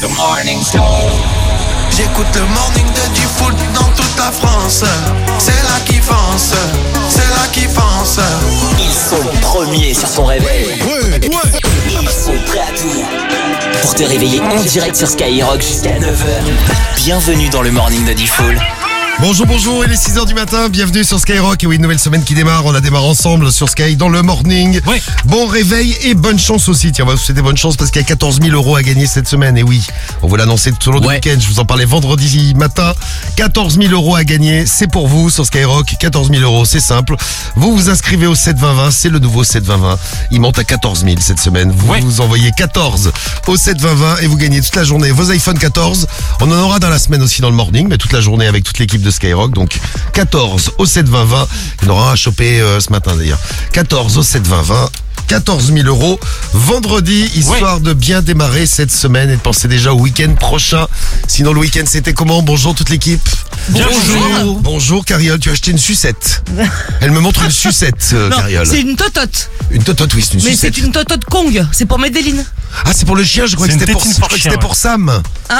The 0.00 0.08
morning 0.16 0.62
show. 0.62 0.80
J'écoute 1.90 2.26
le 2.34 2.46
morning 2.54 2.86
de 2.86 3.14
du 3.14 3.20
foot 3.20 3.54
dans 3.74 3.84
toute 3.94 4.16
la 4.16 4.32
France. 4.32 4.82
C'est 5.38 5.50
là 5.50 5.78
qui 5.84 5.96
fonce, 5.96 6.54
c'est 7.10 7.18
là 7.18 7.46
qui 7.52 7.66
fonce. 7.66 8.18
Ils 8.78 8.90
sont 8.90 9.22
premiers 9.42 9.92
sur 9.92 10.10
ton 10.10 10.24
réveil. 10.24 10.82
Ils 11.22 12.08
sont 12.08 12.32
prêts 12.46 12.60
à 12.60 12.72
tout. 12.78 13.04
Pour 13.82 13.94
te 13.94 14.04
réveiller 14.04 14.40
en 14.40 14.62
direct 14.62 14.96
sur 14.96 15.06
Skyrock 15.06 15.60
jusqu'à 15.60 15.98
9h. 15.98 16.96
Bienvenue 16.96 17.50
dans 17.50 17.60
le 17.60 17.70
morning 17.70 18.06
de 18.06 18.14
Diffoul. 18.14 18.58
Bonjour, 19.20 19.46
bonjour, 19.46 19.84
il 19.84 19.92
est 19.92 19.96
6h 19.96 20.26
du 20.26 20.32
matin, 20.32 20.70
bienvenue 20.70 21.04
sur 21.04 21.20
Skyrock. 21.20 21.62
Et 21.62 21.66
oui, 21.66 21.76
une 21.76 21.82
nouvelle 21.82 21.98
semaine 21.98 22.24
qui 22.24 22.34
démarre, 22.34 22.64
on 22.64 22.72
la 22.72 22.80
démarre 22.80 23.04
ensemble 23.04 23.52
sur 23.52 23.68
Sky 23.68 23.94
dans 23.94 24.08
le 24.08 24.22
morning. 24.22 24.80
Ouais. 24.86 25.00
Bon 25.26 25.46
réveil 25.46 25.94
et 26.02 26.14
bonne 26.14 26.38
chance 26.38 26.68
aussi. 26.70 26.90
Tiens, 26.90 27.04
on 27.04 27.08
va 27.08 27.14
vous 27.14 27.20
souhaiter 27.20 27.42
bonne 27.42 27.56
chance 27.56 27.76
parce 27.76 27.90
qu'il 27.90 28.00
y 28.00 28.04
a 28.04 28.08
14 28.08 28.40
000 28.40 28.54
euros 28.54 28.76
à 28.76 28.82
gagner 28.82 29.06
cette 29.06 29.28
semaine. 29.28 29.58
Et 29.58 29.62
oui, 29.62 29.86
on 30.22 30.26
vous 30.26 30.36
l'annoncer 30.36 30.72
tout 30.72 30.88
au 30.88 30.92
long 30.92 31.00
du 31.00 31.06
week-end. 31.06 31.36
Je 31.38 31.46
vous 31.48 31.60
en 31.60 31.66
parlais 31.66 31.84
vendredi 31.84 32.54
matin. 32.56 32.94
14 33.36 33.76
000 33.78 33.92
euros 33.92 34.16
à 34.16 34.24
gagner, 34.24 34.64
c'est 34.64 34.90
pour 34.90 35.06
vous 35.06 35.28
sur 35.28 35.44
Skyrock. 35.44 35.94
14 36.00 36.30
000 36.30 36.40
euros, 36.42 36.64
c'est 36.64 36.80
simple. 36.80 37.14
Vous 37.56 37.76
vous 37.76 37.90
inscrivez 37.90 38.26
au 38.26 38.34
72020, 38.34 38.90
c'est 38.90 39.10
le 39.10 39.18
nouveau 39.18 39.44
72020. 39.44 39.98
Il 40.30 40.40
monte 40.40 40.58
à 40.58 40.64
14 40.64 41.04
000 41.04 41.16
cette 41.20 41.40
semaine. 41.40 41.70
Vous 41.70 41.90
Ouais. 41.92 42.00
vous 42.00 42.22
envoyez 42.22 42.52
14 42.56 43.12
au 43.48 43.56
72020 43.56 44.18
et 44.22 44.26
vous 44.26 44.36
gagnez 44.36 44.62
toute 44.62 44.76
la 44.76 44.84
journée 44.84 45.10
vos 45.10 45.30
iPhone 45.30 45.58
14. 45.58 46.06
On 46.40 46.50
en 46.50 46.58
aura 46.58 46.78
dans 46.78 46.88
la 46.88 46.98
semaine 46.98 47.20
aussi 47.22 47.42
dans 47.42 47.50
le 47.50 47.56
morning, 47.56 47.86
mais 47.88 47.98
toute 47.98 48.12
la 48.12 48.20
journée 48.22 48.46
avec 48.46 48.64
toute 48.64 48.78
l'équipe 48.78 49.02
de 49.02 49.09
Skyrock. 49.10 49.52
Donc 49.52 49.78
14 50.12 50.72
au 50.78 50.86
72020. 50.86 51.48
Il 51.82 51.88
y 51.88 51.90
en 51.90 51.92
aura 51.94 52.12
à 52.12 52.16
choper 52.16 52.60
euh, 52.60 52.80
ce 52.80 52.90
matin 52.90 53.16
d'ailleurs. 53.16 53.38
14 53.72 54.18
au 54.18 54.22
72020. 54.22 54.90
14 55.34 55.72
000 55.72 55.86
euros 55.86 56.18
vendredi, 56.52 57.30
histoire 57.36 57.78
de 57.78 57.92
bien 57.92 58.20
démarrer 58.20 58.66
cette 58.66 58.90
semaine 58.90 59.30
et 59.30 59.36
de 59.36 59.40
penser 59.40 59.68
déjà 59.68 59.92
au 59.94 59.98
week-end 60.00 60.34
prochain. 60.34 60.88
Sinon, 61.28 61.52
le 61.52 61.60
week-end, 61.60 61.84
c'était 61.86 62.12
comment? 62.12 62.42
Bonjour 62.42 62.74
toute 62.74 62.90
l'équipe. 62.90 63.22
Bonjour. 63.68 64.58
Bonjour, 64.60 65.04
Cariole, 65.04 65.38
tu 65.38 65.48
as 65.50 65.52
acheté 65.52 65.70
une 65.70 65.78
sucette. 65.78 66.42
Elle 67.00 67.12
me 67.12 67.20
montre 67.20 67.44
une 67.44 67.50
sucette, 67.52 68.10
euh, 68.12 68.28
Non, 68.28 68.38
Cariole. 68.38 68.66
c'est 68.66 68.80
une 68.80 68.96
totote. 68.96 69.50
Une 69.70 69.84
totote, 69.84 70.12
oui, 70.14 70.24
c'est 70.26 70.34
une 70.36 70.42
Mais 70.42 70.50
sucette. 70.50 70.74
c'est 70.74 70.80
une 70.82 70.90
totote 70.90 71.24
Kong. 71.26 71.64
C'est 71.70 71.86
pour 71.86 72.00
Medellin. 72.00 72.42
Ah, 72.84 72.90
c'est 72.92 73.04
pour 73.04 73.14
le 73.14 73.22
chien, 73.22 73.46
je 73.46 73.54
crois 73.54 73.68
que 73.68 73.72
c'était 73.72 73.92
pour, 73.92 74.02
pour 74.02 74.12
crois 74.14 74.28
que 74.28 74.36
chien, 74.36 74.50
c'était 74.50 74.60
pour 74.60 74.74
Sam. 74.74 75.22
Hein? 75.48 75.58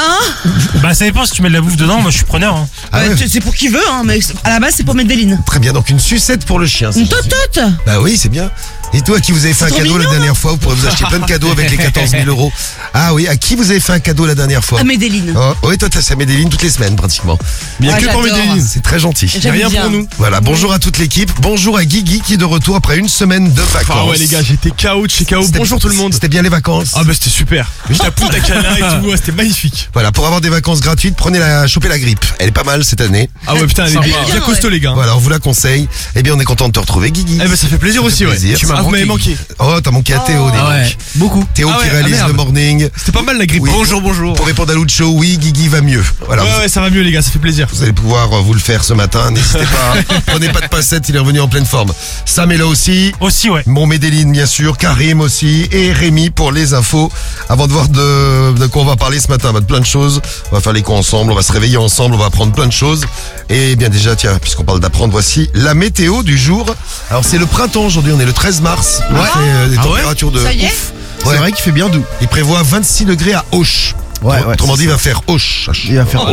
Bah 0.83 0.95
ça 0.95 1.05
dépend 1.05 1.25
si 1.27 1.33
tu 1.33 1.43
mets 1.43 1.49
de 1.49 1.55
la 1.55 1.61
bouffe 1.61 1.77
dedans, 1.77 2.01
moi 2.01 2.11
je 2.11 2.17
suis 2.17 2.25
preneur. 2.27 2.55
hein. 2.57 2.69
Ah 2.93 3.01
Ouais, 3.03 3.09
ouais. 3.11 3.29
c'est- 3.29 3.41
pour 3.41 3.55
qui 3.55 3.69
veut, 3.69 3.81
hein, 3.91 4.03
mais 4.05 4.19
à 4.45 4.51
la 4.51 4.61
base, 4.61 4.75
c'est 4.77 4.85
pour 4.85 4.95
Medellin. 4.95 5.37
Très 5.47 5.59
bien, 5.61 5.73
donc 5.73 5.91
une 5.91 5.99
sucette 6.01 6.45
pour 6.45 6.59
le 6.59 6.67
chien. 6.67 6.91
Une 6.93 7.09
totote? 7.09 7.61
Bah 7.87 8.01
oui, 8.01 8.17
c'est 8.17 8.29
bien. 8.29 8.51
Et 8.93 9.03
toi, 9.03 9.19
à 9.19 9.21
qui 9.21 9.31
vous 9.31 9.45
avez 9.45 9.55
fait 9.55 9.67
un 9.67 9.71
cadeau 9.71 9.99
la 9.99 10.07
dernière 10.11 10.37
fois 10.37 10.51
Vous 10.51 10.57
pourrez 10.57 10.75
vous 10.75 10.87
acheter 10.87 11.05
plein 11.05 11.21
de 11.21 11.25
cadeaux 11.25 11.51
avec 11.53 11.71
les 11.71 11.77
14 11.77 12.11
000 12.11 12.25
euros. 12.27 12.53
Ah 12.93 13.15
oui, 13.15 13.29
à 13.29 13.37
qui 13.37 13.55
vous 13.55 13.71
avez 13.71 13.79
fait 13.79 13.93
un 13.93 14.01
cadeau 14.01 14.27
la 14.27 14.35
dernière 14.35 14.65
fois 14.65 14.81
À 14.81 14.85
Medellin. 14.85 15.33
Oh, 15.37 15.53
Oui, 15.69 15.79
toi, 15.79 15.89
t'as 15.89 16.03
ça 16.03 16.17
Medellin 16.17 16.49
toutes 16.49 16.63
les 16.63 16.71
semaines 16.71 16.97
pratiquement. 16.97 17.39
Bien 17.79 17.97
que 17.97 18.07
pour 18.11 18.23
Medellin. 18.23 18.59
C'est 18.67 18.83
très 18.83 18.99
gentil. 18.99 19.29
J'aime 19.29 19.55
bien. 19.55 19.71
Voilà, 20.19 20.41
bonjour 20.41 20.73
à 20.73 20.81
toute 20.81 20.99
l'équipe. 20.99 21.31
Bonjour 21.41 21.79
à 21.79 21.85
Guigui 21.85 22.21
qui 22.21 22.35
est 22.35 22.37
de 22.37 22.45
retour 22.45 22.75
après 22.75 22.99
une 22.99 23.09
semaine 23.09 23.53
de 23.53 23.63
vacances. 23.63 23.97
Ah 23.97 24.07
ouais 24.07 24.19
les 24.19 24.27
gars, 24.27 24.43
j'étais 24.43 24.71
KO 24.71 25.07
de 25.07 25.11
chez 25.11 25.25
KO. 25.25 25.47
Bonjour 25.53 25.79
tout 25.79 25.89
le 25.89 25.95
monde. 25.95 26.13
C'était 26.13 26.29
bien 26.29 26.43
les 26.43 26.49
vacances. 26.49 26.93
Ah 26.95 27.05
bah 27.05 27.13
c'était 27.15 27.31
super. 27.31 27.71
J'étais 27.91 28.07
à 28.07 28.11
Punta 28.11 28.41
Cana 28.41 28.77
et 28.77 29.03
tout, 29.03 29.17
c'était 29.17 29.33
magnifique. 29.33 29.89
Voilà, 29.93 30.11
pour 30.11 30.27
avoir 30.27 30.41
des 30.41 30.49
vacances 30.49 30.81
gratuites, 30.81 31.15
prenez 31.17 31.39
la, 31.39 31.69
chopez 31.69 31.89
la 31.89 31.99
grippe. 31.99 32.25
Elle 32.41 32.49
est 32.49 32.53
pas 32.53 32.65
mal 32.65 32.85
cette 32.85 33.01
année. 33.01 33.31
Ah 33.47 33.55
ouais 33.55 33.67
putain, 33.67 33.87
elle 33.87 33.97
est 33.97 34.01
bien, 34.01 34.41
costaud 34.45 34.69
les 34.69 34.81
gars. 34.81 34.95
Voilà, 34.95 35.15
on 35.17 35.21
vous 35.21 35.31
la 35.31 35.39
conseille. 35.39 35.89
Eh 36.17 36.23
bien, 36.25 36.35
on 36.35 36.41
est 36.41 36.45
content 36.45 36.67
de 36.67 36.73
te 36.73 36.81
retrouver, 36.81 37.13
Guigui. 37.13 37.39
Eh 37.41 37.47
ben 37.47 37.55
ça 37.57 37.69
fait 37.69 37.79
plaisir 37.79 38.03
aussi 38.03 38.25
ouais. 38.25 38.33
plaisir. 38.33 38.59
Tu 38.59 38.67
m'as- 38.67 38.80
Ça 38.81 38.85
vous 38.85 38.91
m'avez 38.91 39.05
manqué. 39.05 39.37
Oh, 39.59 39.81
t'as 39.83 39.91
manqué 39.91 40.15
à 40.15 40.19
Théo, 40.21 40.51
dis 40.51 40.57
donc. 40.57 40.97
beaucoup. 41.17 41.45
Théo 41.55 41.69
Ah 41.73 41.77
qui 41.79 41.83
ouais, 41.85 41.89
ah 41.91 41.95
réalise 41.97 42.17
merde. 42.17 42.29
le 42.29 42.35
morning. 42.35 42.89
C'était 42.97 43.13
pas 43.13 43.23
mal 43.23 43.39
la 43.39 43.47
grippe. 43.47 43.63
Oui. 43.63 43.71
Bonjour, 43.73 44.01
bonjour. 44.01 44.35
Pour 44.35 44.47
répondre 44.47 44.73
à 44.73 44.75
Lucho, 44.75 45.07
oui, 45.11 45.37
Guigui 45.39 45.69
va 45.69 45.81
mieux. 45.81 46.03
Voilà, 46.27 46.43
Ouais 46.45 46.51
vous, 46.55 46.61
ouais, 46.63 46.69
ça 46.69 46.81
va 46.81 46.91
mieux 46.91 47.03
les 47.03 47.13
gars, 47.13 47.23
ça 47.23 47.31
fait 47.31 47.39
plaisir. 47.39 47.67
vous 47.73 47.83
allez 47.83 47.93
pouvoir 47.93 48.33
euh, 48.33 48.41
vous 48.41 48.55
le 48.55 48.61
faire 48.61 48.83
ce 48.85 48.95
matin. 48.95 49.31
N'hésitez 49.31 49.59
pas. 49.65 50.15
Prenez 50.27 50.49
pas 50.49 50.61
de 50.63 50.69
passettes, 50.69 51.09
il 51.09 51.17
est 51.17 51.19
revenu 51.19 51.41
en 51.41 51.49
pleine 51.49 51.67
forme. 51.67 51.93
Sam 52.25 52.51
est 52.53 52.57
là 52.57 52.67
aussi. 52.67 53.13
Aussi 53.21 53.51
ouais. 53.51 53.63
Mon 53.67 53.87
Medellin, 53.87 54.31
bien 54.31 54.47
sûr, 54.47 54.79
Karim 54.79 55.21
aussi, 55.21 55.69
et 55.73 55.93
Rémi 55.93 56.31
pour 56.31 56.53
les 56.53 56.73
infos. 56.75 57.13
Avant 57.49 57.67
de 57.67 57.73
voir 57.73 57.89
de, 57.89 58.53
de 58.59 58.67
quoi 58.67 58.83
on 58.83 58.87
va 58.87 58.97
parler 58.97 59.21
ce 59.21 59.29
matin, 59.29 59.53
bah, 59.53 59.61
de 59.61 59.67
plein 59.67 59.81
de 59.81 59.87
choses. 59.87 60.21
On 60.51 60.55
va 60.57 60.61
faire 60.63 60.73
les 60.73 60.83
cons 60.83 60.97
ensemble, 60.97 61.33
on 61.33 61.37
va 61.37 61.43
se 61.43 61.53
réveiller 61.53 61.77
ensemble, 61.77 62.15
on 62.15 62.19
va 62.19 62.27
apprendre 62.27 62.53
plein 62.53 62.67
de 62.67 62.73
choses. 62.73 63.05
Et 63.49 63.77
bien 63.77 63.89
déjà, 63.89 64.17
tiens, 64.17 64.39
puisqu'on 64.41 64.65
parle 64.65 64.81
d'apprendre, 64.81 65.13
voici 65.13 65.51
la 65.55 65.75
météo 65.75 66.23
du 66.23 66.39
jour. 66.39 66.67
Alors 67.11 67.25
c'est 67.25 67.39
le 67.39 67.47
printemps 67.47 67.85
aujourd'hui, 67.85 68.13
on 68.17 68.21
est 68.21 68.25
le 68.27 68.33
13 68.33 68.61
mars. 68.63 68.70
Il 69.11 69.17
fait, 69.17 69.39
euh, 69.39 69.69
des 69.69 69.77
Ah 69.79 69.83
ouais 69.83 69.89
températures 69.97 70.31
de 70.31 70.41
Ça 70.45 70.53
y 70.53 70.63
est 70.65 70.67
ouf. 70.67 70.93
Ouais. 71.25 71.33
C'est 71.33 71.37
vrai 71.39 71.53
qu'il 71.53 71.63
fait 71.63 71.73
bien 71.73 71.89
doux. 71.89 72.05
Il 72.21 72.29
prévoit 72.29 72.63
26 72.63 73.05
degrés 73.05 73.35
à 73.35 73.45
Auch. 73.53 73.95
Ouais, 74.23 74.37
ouais, 74.45 74.53
Autrement 74.53 74.73
c'est 74.75 74.79
dit, 74.81 74.85
il 74.85 74.91
va 74.91 74.99
faire 74.99 75.21
Auch. 75.27 75.39
Il 75.89 75.97
va 75.97 76.05
faire. 76.07 76.27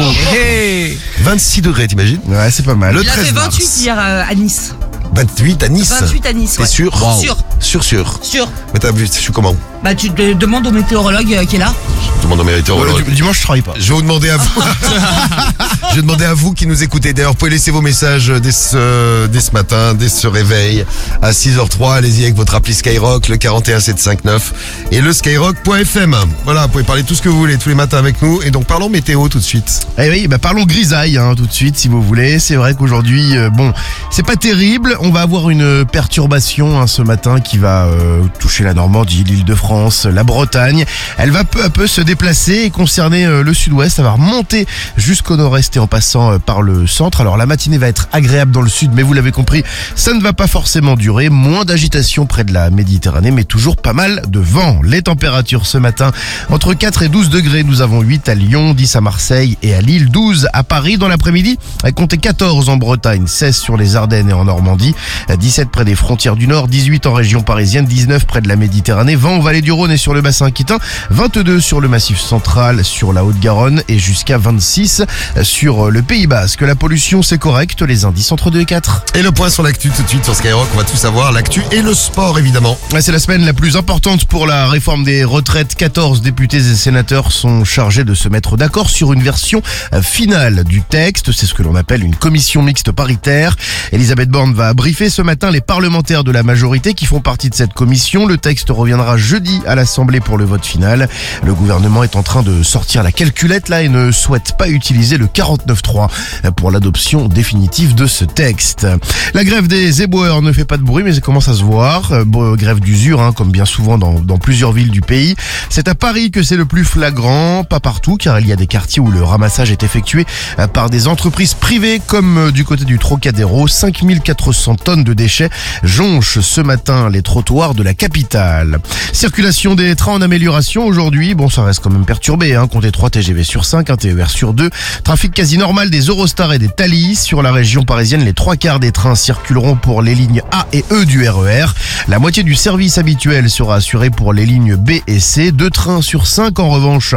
26 1.21 1.61
degrés, 1.61 1.87
t'imagines? 1.87 2.19
Ouais, 2.25 2.49
c'est 2.51 2.65
pas 2.65 2.75
mal. 2.75 2.95
Le 2.95 3.01
Il 3.03 3.09
a 3.09 3.13
13 3.13 3.25
fait 3.25 3.31
28 3.33 3.63
mars. 3.63 3.77
hier 3.81 3.97
euh, 3.99 4.23
à 4.29 4.35
Nice. 4.35 4.75
28 5.17 5.63
à 5.63 5.69
Nice. 5.69 5.93
28 5.99 6.25
à 6.27 6.33
Nice. 6.33 6.53
T'es 6.57 6.61
ouais. 6.61 6.67
sûr 6.67 6.95
Sûr. 7.19 7.37
Sûr, 7.59 7.83
sûr. 7.83 8.19
Sûr. 8.21 8.47
Mais 8.71 8.79
t'as 8.79 8.91
vu, 8.91 9.07
je 9.07 9.19
suis 9.19 9.33
comment 9.33 9.55
Bah, 9.83 9.95
tu 9.95 10.11
te 10.11 10.33
demandes 10.33 10.67
au 10.67 10.71
météorologue 10.71 11.33
euh, 11.33 11.43
qui 11.43 11.55
est 11.55 11.59
là. 11.59 11.73
Je 12.17 12.23
demande 12.23 12.41
au 12.41 12.43
météorologue. 12.43 13.03
Le 13.07 13.13
dimanche, 13.15 13.37
je 13.39 13.43
travaille 13.43 13.63
pas. 13.63 13.73
Je 13.79 13.89
vais 13.89 13.95
vous 13.95 14.03
demander 14.03 14.29
à 14.29 14.37
vous. 14.37 14.61
je 15.89 15.95
vais 15.95 16.01
demander 16.03 16.25
à 16.25 16.35
vous 16.35 16.53
qui 16.53 16.67
nous 16.67 16.83
écoutez. 16.83 17.13
D'ailleurs, 17.13 17.31
vous 17.31 17.37
pouvez 17.37 17.49
laisser 17.49 17.71
vos 17.71 17.81
messages 17.81 18.27
dès 18.27 18.51
ce, 18.51 19.25
dès 19.25 19.39
ce 19.39 19.51
matin, 19.53 19.95
dès 19.95 20.07
ce 20.09 20.27
réveil, 20.27 20.85
à 21.23 21.31
6h03. 21.31 21.95
Allez-y 21.95 22.23
avec 22.23 22.35
votre 22.35 22.53
appli 22.53 22.75
Skyrock, 22.75 23.27
le 23.27 23.37
41759 23.37 24.53
et 24.91 25.01
le 25.01 25.13
skyrock.fm. 25.13 26.15
Voilà, 26.45 26.63
vous 26.63 26.67
pouvez 26.67 26.83
parler 26.83 27.01
tout 27.01 27.15
ce 27.15 27.23
que 27.23 27.29
vous 27.29 27.39
voulez 27.39 27.57
tous 27.57 27.69
les 27.69 27.75
matins 27.75 27.97
avec 27.97 28.21
nous. 28.21 28.39
Et 28.43 28.51
donc, 28.51 28.65
parlons 28.65 28.89
météo 28.89 29.29
tout 29.29 29.39
de 29.39 29.43
suite. 29.43 29.87
Eh 29.97 30.09
oui, 30.11 30.27
bah 30.27 30.37
parlons 30.37 30.65
grisaille 30.65 31.17
hein, 31.17 31.33
tout 31.35 31.47
de 31.47 31.53
suite 31.53 31.75
si 31.75 31.87
vous 31.87 32.03
voulez. 32.03 32.37
C'est 32.37 32.55
vrai 32.55 32.75
qu'aujourd'hui, 32.75 33.35
euh, 33.35 33.49
bon, 33.49 33.73
c'est 34.11 34.25
pas 34.25 34.35
terrible. 34.35 34.95
On 34.99 35.06
va 35.11 35.21
avoir 35.21 35.49
une 35.49 35.85
perturbation 35.85 36.79
hein, 36.79 36.87
ce 36.87 37.01
matin 37.01 37.39
qui 37.39 37.57
va 37.57 37.85
euh, 37.85 38.23
toucher 38.39 38.63
la 38.63 38.73
Normandie, 38.73 39.23
l'Île-de-France, 39.23 40.05
la 40.05 40.23
Bretagne. 40.23 40.85
Elle 41.17 41.31
va 41.31 41.43
peu 41.43 41.63
à 41.63 41.69
peu 41.69 41.87
se 41.87 42.01
déplacer 42.01 42.63
et 42.65 42.69
concerner 42.69 43.25
euh, 43.25 43.43
le 43.43 43.53
sud-ouest. 43.53 43.97
Ça 43.97 44.03
va 44.03 44.11
remonter 44.11 44.67
jusqu'au 44.97 45.35
nord-est 45.35 45.75
et 45.75 45.79
en 45.79 45.87
passant 45.87 46.33
euh, 46.33 46.39
par 46.39 46.61
le 46.61 46.87
centre. 46.87 47.21
Alors 47.21 47.37
la 47.37 47.45
matinée 47.45 47.77
va 47.77 47.87
être 47.87 48.07
agréable 48.11 48.51
dans 48.51 48.61
le 48.61 48.69
sud, 48.69 48.91
mais 48.93 49.03
vous 49.03 49.13
l'avez 49.13 49.31
compris, 49.31 49.63
ça 49.95 50.13
ne 50.13 50.21
va 50.21 50.33
pas 50.33 50.47
forcément 50.47 50.95
durer. 50.95 51.29
Moins 51.29 51.65
d'agitation 51.65 52.25
près 52.25 52.43
de 52.43 52.53
la 52.53 52.69
Méditerranée, 52.69 53.31
mais 53.31 53.43
toujours 53.43 53.77
pas 53.77 53.93
mal 53.93 54.23
de 54.27 54.39
vent. 54.39 54.79
Les 54.83 55.01
températures 55.01 55.65
ce 55.65 55.77
matin 55.77 56.11
entre 56.49 56.73
4 56.73 57.03
et 57.03 57.09
12 57.09 57.29
degrés. 57.29 57.63
Nous 57.63 57.81
avons 57.81 58.01
8 58.01 58.29
à 58.29 58.35
Lyon, 58.35 58.73
10 58.73 58.95
à 58.95 59.01
Marseille 59.01 59.57
et 59.63 59.73
à 59.73 59.81
Lille, 59.81 60.09
12 60.09 60.49
à 60.53 60.63
Paris. 60.63 60.97
Dans 60.97 61.07
l'après-midi, 61.07 61.57
comptez 61.95 62.17
14 62.17 62.69
en 62.69 62.77
Bretagne, 62.77 63.27
16 63.27 63.55
sur 63.55 63.77
les 63.77 63.95
Ardennes 63.95 64.29
et 64.29 64.33
en 64.33 64.45
Normandie, 64.45 64.86
17 65.29 65.69
près 65.69 65.85
des 65.85 65.95
frontières 65.95 66.35
du 66.35 66.47
Nord, 66.47 66.67
18 66.67 67.07
en 67.07 67.13
région 67.13 67.41
parisienne, 67.41 67.85
19 67.85 68.25
près 68.25 68.41
de 68.41 68.47
la 68.47 68.55
Méditerranée, 68.55 69.15
20 69.15 69.37
au 69.37 69.41
Vallée 69.41 69.61
du 69.61 69.71
Rhône 69.71 69.91
et 69.91 69.97
sur 69.97 70.13
le 70.13 70.21
bassin 70.21 70.45
aquitain, 70.45 70.79
22 71.09 71.59
sur 71.59 71.81
le 71.81 71.87
massif 71.87 72.19
central, 72.19 72.83
sur 72.83 73.13
la 73.13 73.23
Haute-Garonne 73.23 73.81
et 73.87 73.99
jusqu'à 73.99 74.37
26 74.37 75.03
sur 75.43 75.91
le 75.91 76.01
Pays 76.01 76.27
Basque. 76.27 76.61
La 76.61 76.75
pollution, 76.75 77.21
c'est 77.21 77.37
correct. 77.37 77.81
Les 77.81 78.05
indices 78.05 78.31
entre 78.31 78.51
2 78.51 78.61
et 78.61 78.65
4. 78.65 79.05
Et 79.15 79.21
le 79.21 79.31
point 79.31 79.49
sur 79.49 79.63
l'actu 79.63 79.89
tout 79.89 80.03
de 80.03 80.07
suite 80.07 80.23
sur 80.23 80.35
Skyrock. 80.35 80.67
On 80.73 80.77
va 80.77 80.83
tout 80.83 80.97
savoir. 80.97 81.31
L'actu 81.31 81.61
et 81.71 81.81
le 81.81 81.93
sport, 81.93 82.39
évidemment. 82.39 82.77
C'est 82.99 83.11
la 83.11 83.19
semaine 83.19 83.45
la 83.45 83.53
plus 83.53 83.77
importante 83.77 84.25
pour 84.25 84.47
la 84.47 84.67
réforme 84.67 85.03
des 85.03 85.23
retraites. 85.23 85.75
14 85.75 86.21
députés 86.21 86.57
et 86.57 86.75
sénateurs 86.75 87.31
sont 87.31 87.63
chargés 87.63 88.03
de 88.03 88.13
se 88.13 88.29
mettre 88.29 88.57
d'accord 88.57 88.89
sur 88.89 89.13
une 89.13 89.21
version 89.21 89.61
euh, 89.93 90.01
finale 90.01 90.63
du 90.63 90.81
texte. 90.81 91.31
C'est 91.31 91.45
ce 91.45 91.53
que 91.53 91.63
l'on 91.63 91.75
appelle 91.75 92.03
une 92.03 92.15
commission 92.15 92.63
mixte 92.63 92.91
paritaire. 92.91 93.55
Elisabeth 93.91 94.29
Borne 94.29 94.53
va 94.53 94.67
briefer 94.77 95.09
ce 95.09 95.23
matin 95.23 95.49
les 95.49 95.59
parlementaires 95.59 96.23
de 96.23 96.31
la 96.31 96.43
majorité 96.43 96.93
qui 96.93 97.07
font 97.07 97.19
partie 97.19 97.49
de 97.49 97.55
cette 97.55 97.73
commission. 97.73 98.27
Le 98.27 98.37
texte 98.37 98.69
reviendra 98.69 99.17
jeudi 99.17 99.59
à 99.65 99.73
l'Assemblée 99.73 100.19
pour 100.19 100.37
le 100.37 100.45
vote 100.45 100.63
final. 100.63 101.09
Le 101.43 101.55
gouvernement 101.55 102.03
est 102.03 102.15
en 102.15 102.21
train 102.21 102.43
de 102.43 102.61
sortir 102.61 103.01
la 103.01 103.11
calculette 103.11 103.69
là 103.69 103.81
et 103.81 103.89
ne 103.89 104.11
souhaite 104.11 104.55
pas 104.55 104.69
utiliser 104.69 105.17
le 105.17 105.25
49.3 105.25 106.51
pour 106.51 106.69
l'adoption 106.69 107.27
définitive 107.27 107.95
de 107.95 108.05
ce 108.05 108.23
texte. 108.23 108.85
La 109.33 109.43
grève 109.43 109.67
des 109.67 110.03
éboueurs 110.03 110.43
ne 110.43 110.51
fait 110.51 110.63
pas 110.63 110.77
de 110.77 110.83
bruit 110.83 111.03
mais 111.03 111.13
ça 111.13 111.21
commence 111.21 111.47
à 111.47 111.55
se 111.55 111.63
voir? 111.63 112.11
Euh, 112.11 112.55
grève 112.55 112.79
d'usure 112.79 113.19
hein, 113.19 113.33
comme 113.33 113.49
bien 113.49 113.65
souvent 113.65 113.97
dans, 113.97 114.19
dans 114.19 114.37
plusieurs 114.37 114.73
villes 114.73 114.91
du 114.91 115.01
pays. 115.01 115.35
C'est 115.71 115.87
à 115.87 115.95
Paris 115.95 116.29
que 116.29 116.43
c'est 116.43 116.55
le 116.55 116.65
plus 116.65 116.85
flagrant, 116.85 117.63
pas 117.63 117.79
partout 117.79 118.15
car 118.15 118.39
il 118.39 118.47
y 118.47 118.53
a 118.53 118.55
des 118.55 118.67
quartiers 118.67 119.01
où 119.01 119.09
le 119.09 119.23
ramassage 119.23 119.71
est 119.71 119.81
effectué 119.81 120.27
euh, 120.59 120.67
par 120.67 120.91
des 120.91 121.07
entreprises 121.07 121.55
privées 121.55 121.99
comme 122.05 122.37
euh, 122.37 122.51
du 122.51 122.63
côté 122.63 122.85
du 122.85 122.99
Trocadéro. 122.99 123.67
5400 123.67 124.66
tonnes 124.75 125.03
de 125.03 125.13
déchets 125.13 125.49
jonchent 125.83 126.39
ce 126.39 126.61
matin 126.61 127.09
les 127.09 127.21
trottoirs 127.21 127.75
de 127.75 127.83
la 127.83 127.93
capitale. 127.93 128.79
Circulation 129.13 129.75
des 129.75 129.95
trains 129.95 130.13
en 130.13 130.21
amélioration 130.21 130.85
aujourd'hui. 130.85 131.33
Bon, 131.33 131.49
ça 131.49 131.63
reste 131.63 131.81
quand 131.81 131.89
même 131.89 132.05
perturbé. 132.05 132.55
Hein. 132.55 132.67
Comptez 132.67 132.91
3 132.91 133.09
TGV 133.09 133.43
sur 133.43 133.65
5, 133.65 133.89
un 133.89 133.97
TER 133.97 134.29
sur 134.29 134.53
2. 134.53 134.69
Trafic 135.03 135.33
quasi 135.33 135.57
normal 135.57 135.89
des 135.89 136.01
Eurostar 136.01 136.53
et 136.53 136.59
des 136.59 136.69
Thalys. 136.69 137.15
Sur 137.15 137.41
la 137.41 137.51
région 137.51 137.83
parisienne, 137.83 138.23
les 138.23 138.33
trois 138.33 138.55
quarts 138.55 138.79
des 138.79 138.91
trains 138.91 139.15
circuleront 139.15 139.75
pour 139.75 140.01
les 140.01 140.15
lignes 140.15 140.41
A 140.51 140.67
et 140.73 140.83
E 140.91 141.05
du 141.05 141.27
RER. 141.27 141.65
La 142.07 142.19
moitié 142.19 142.43
du 142.43 142.55
service 142.55 142.97
habituel 142.97 143.49
sera 143.49 143.75
assuré 143.75 144.09
pour 144.09 144.33
les 144.33 144.45
lignes 144.45 144.75
B 144.75 144.91
et 145.07 145.19
C. 145.19 145.51
Deux 145.51 145.69
trains 145.69 146.01
sur 146.01 146.27
5 146.27 146.59
en 146.59 146.69
revanche 146.69 147.15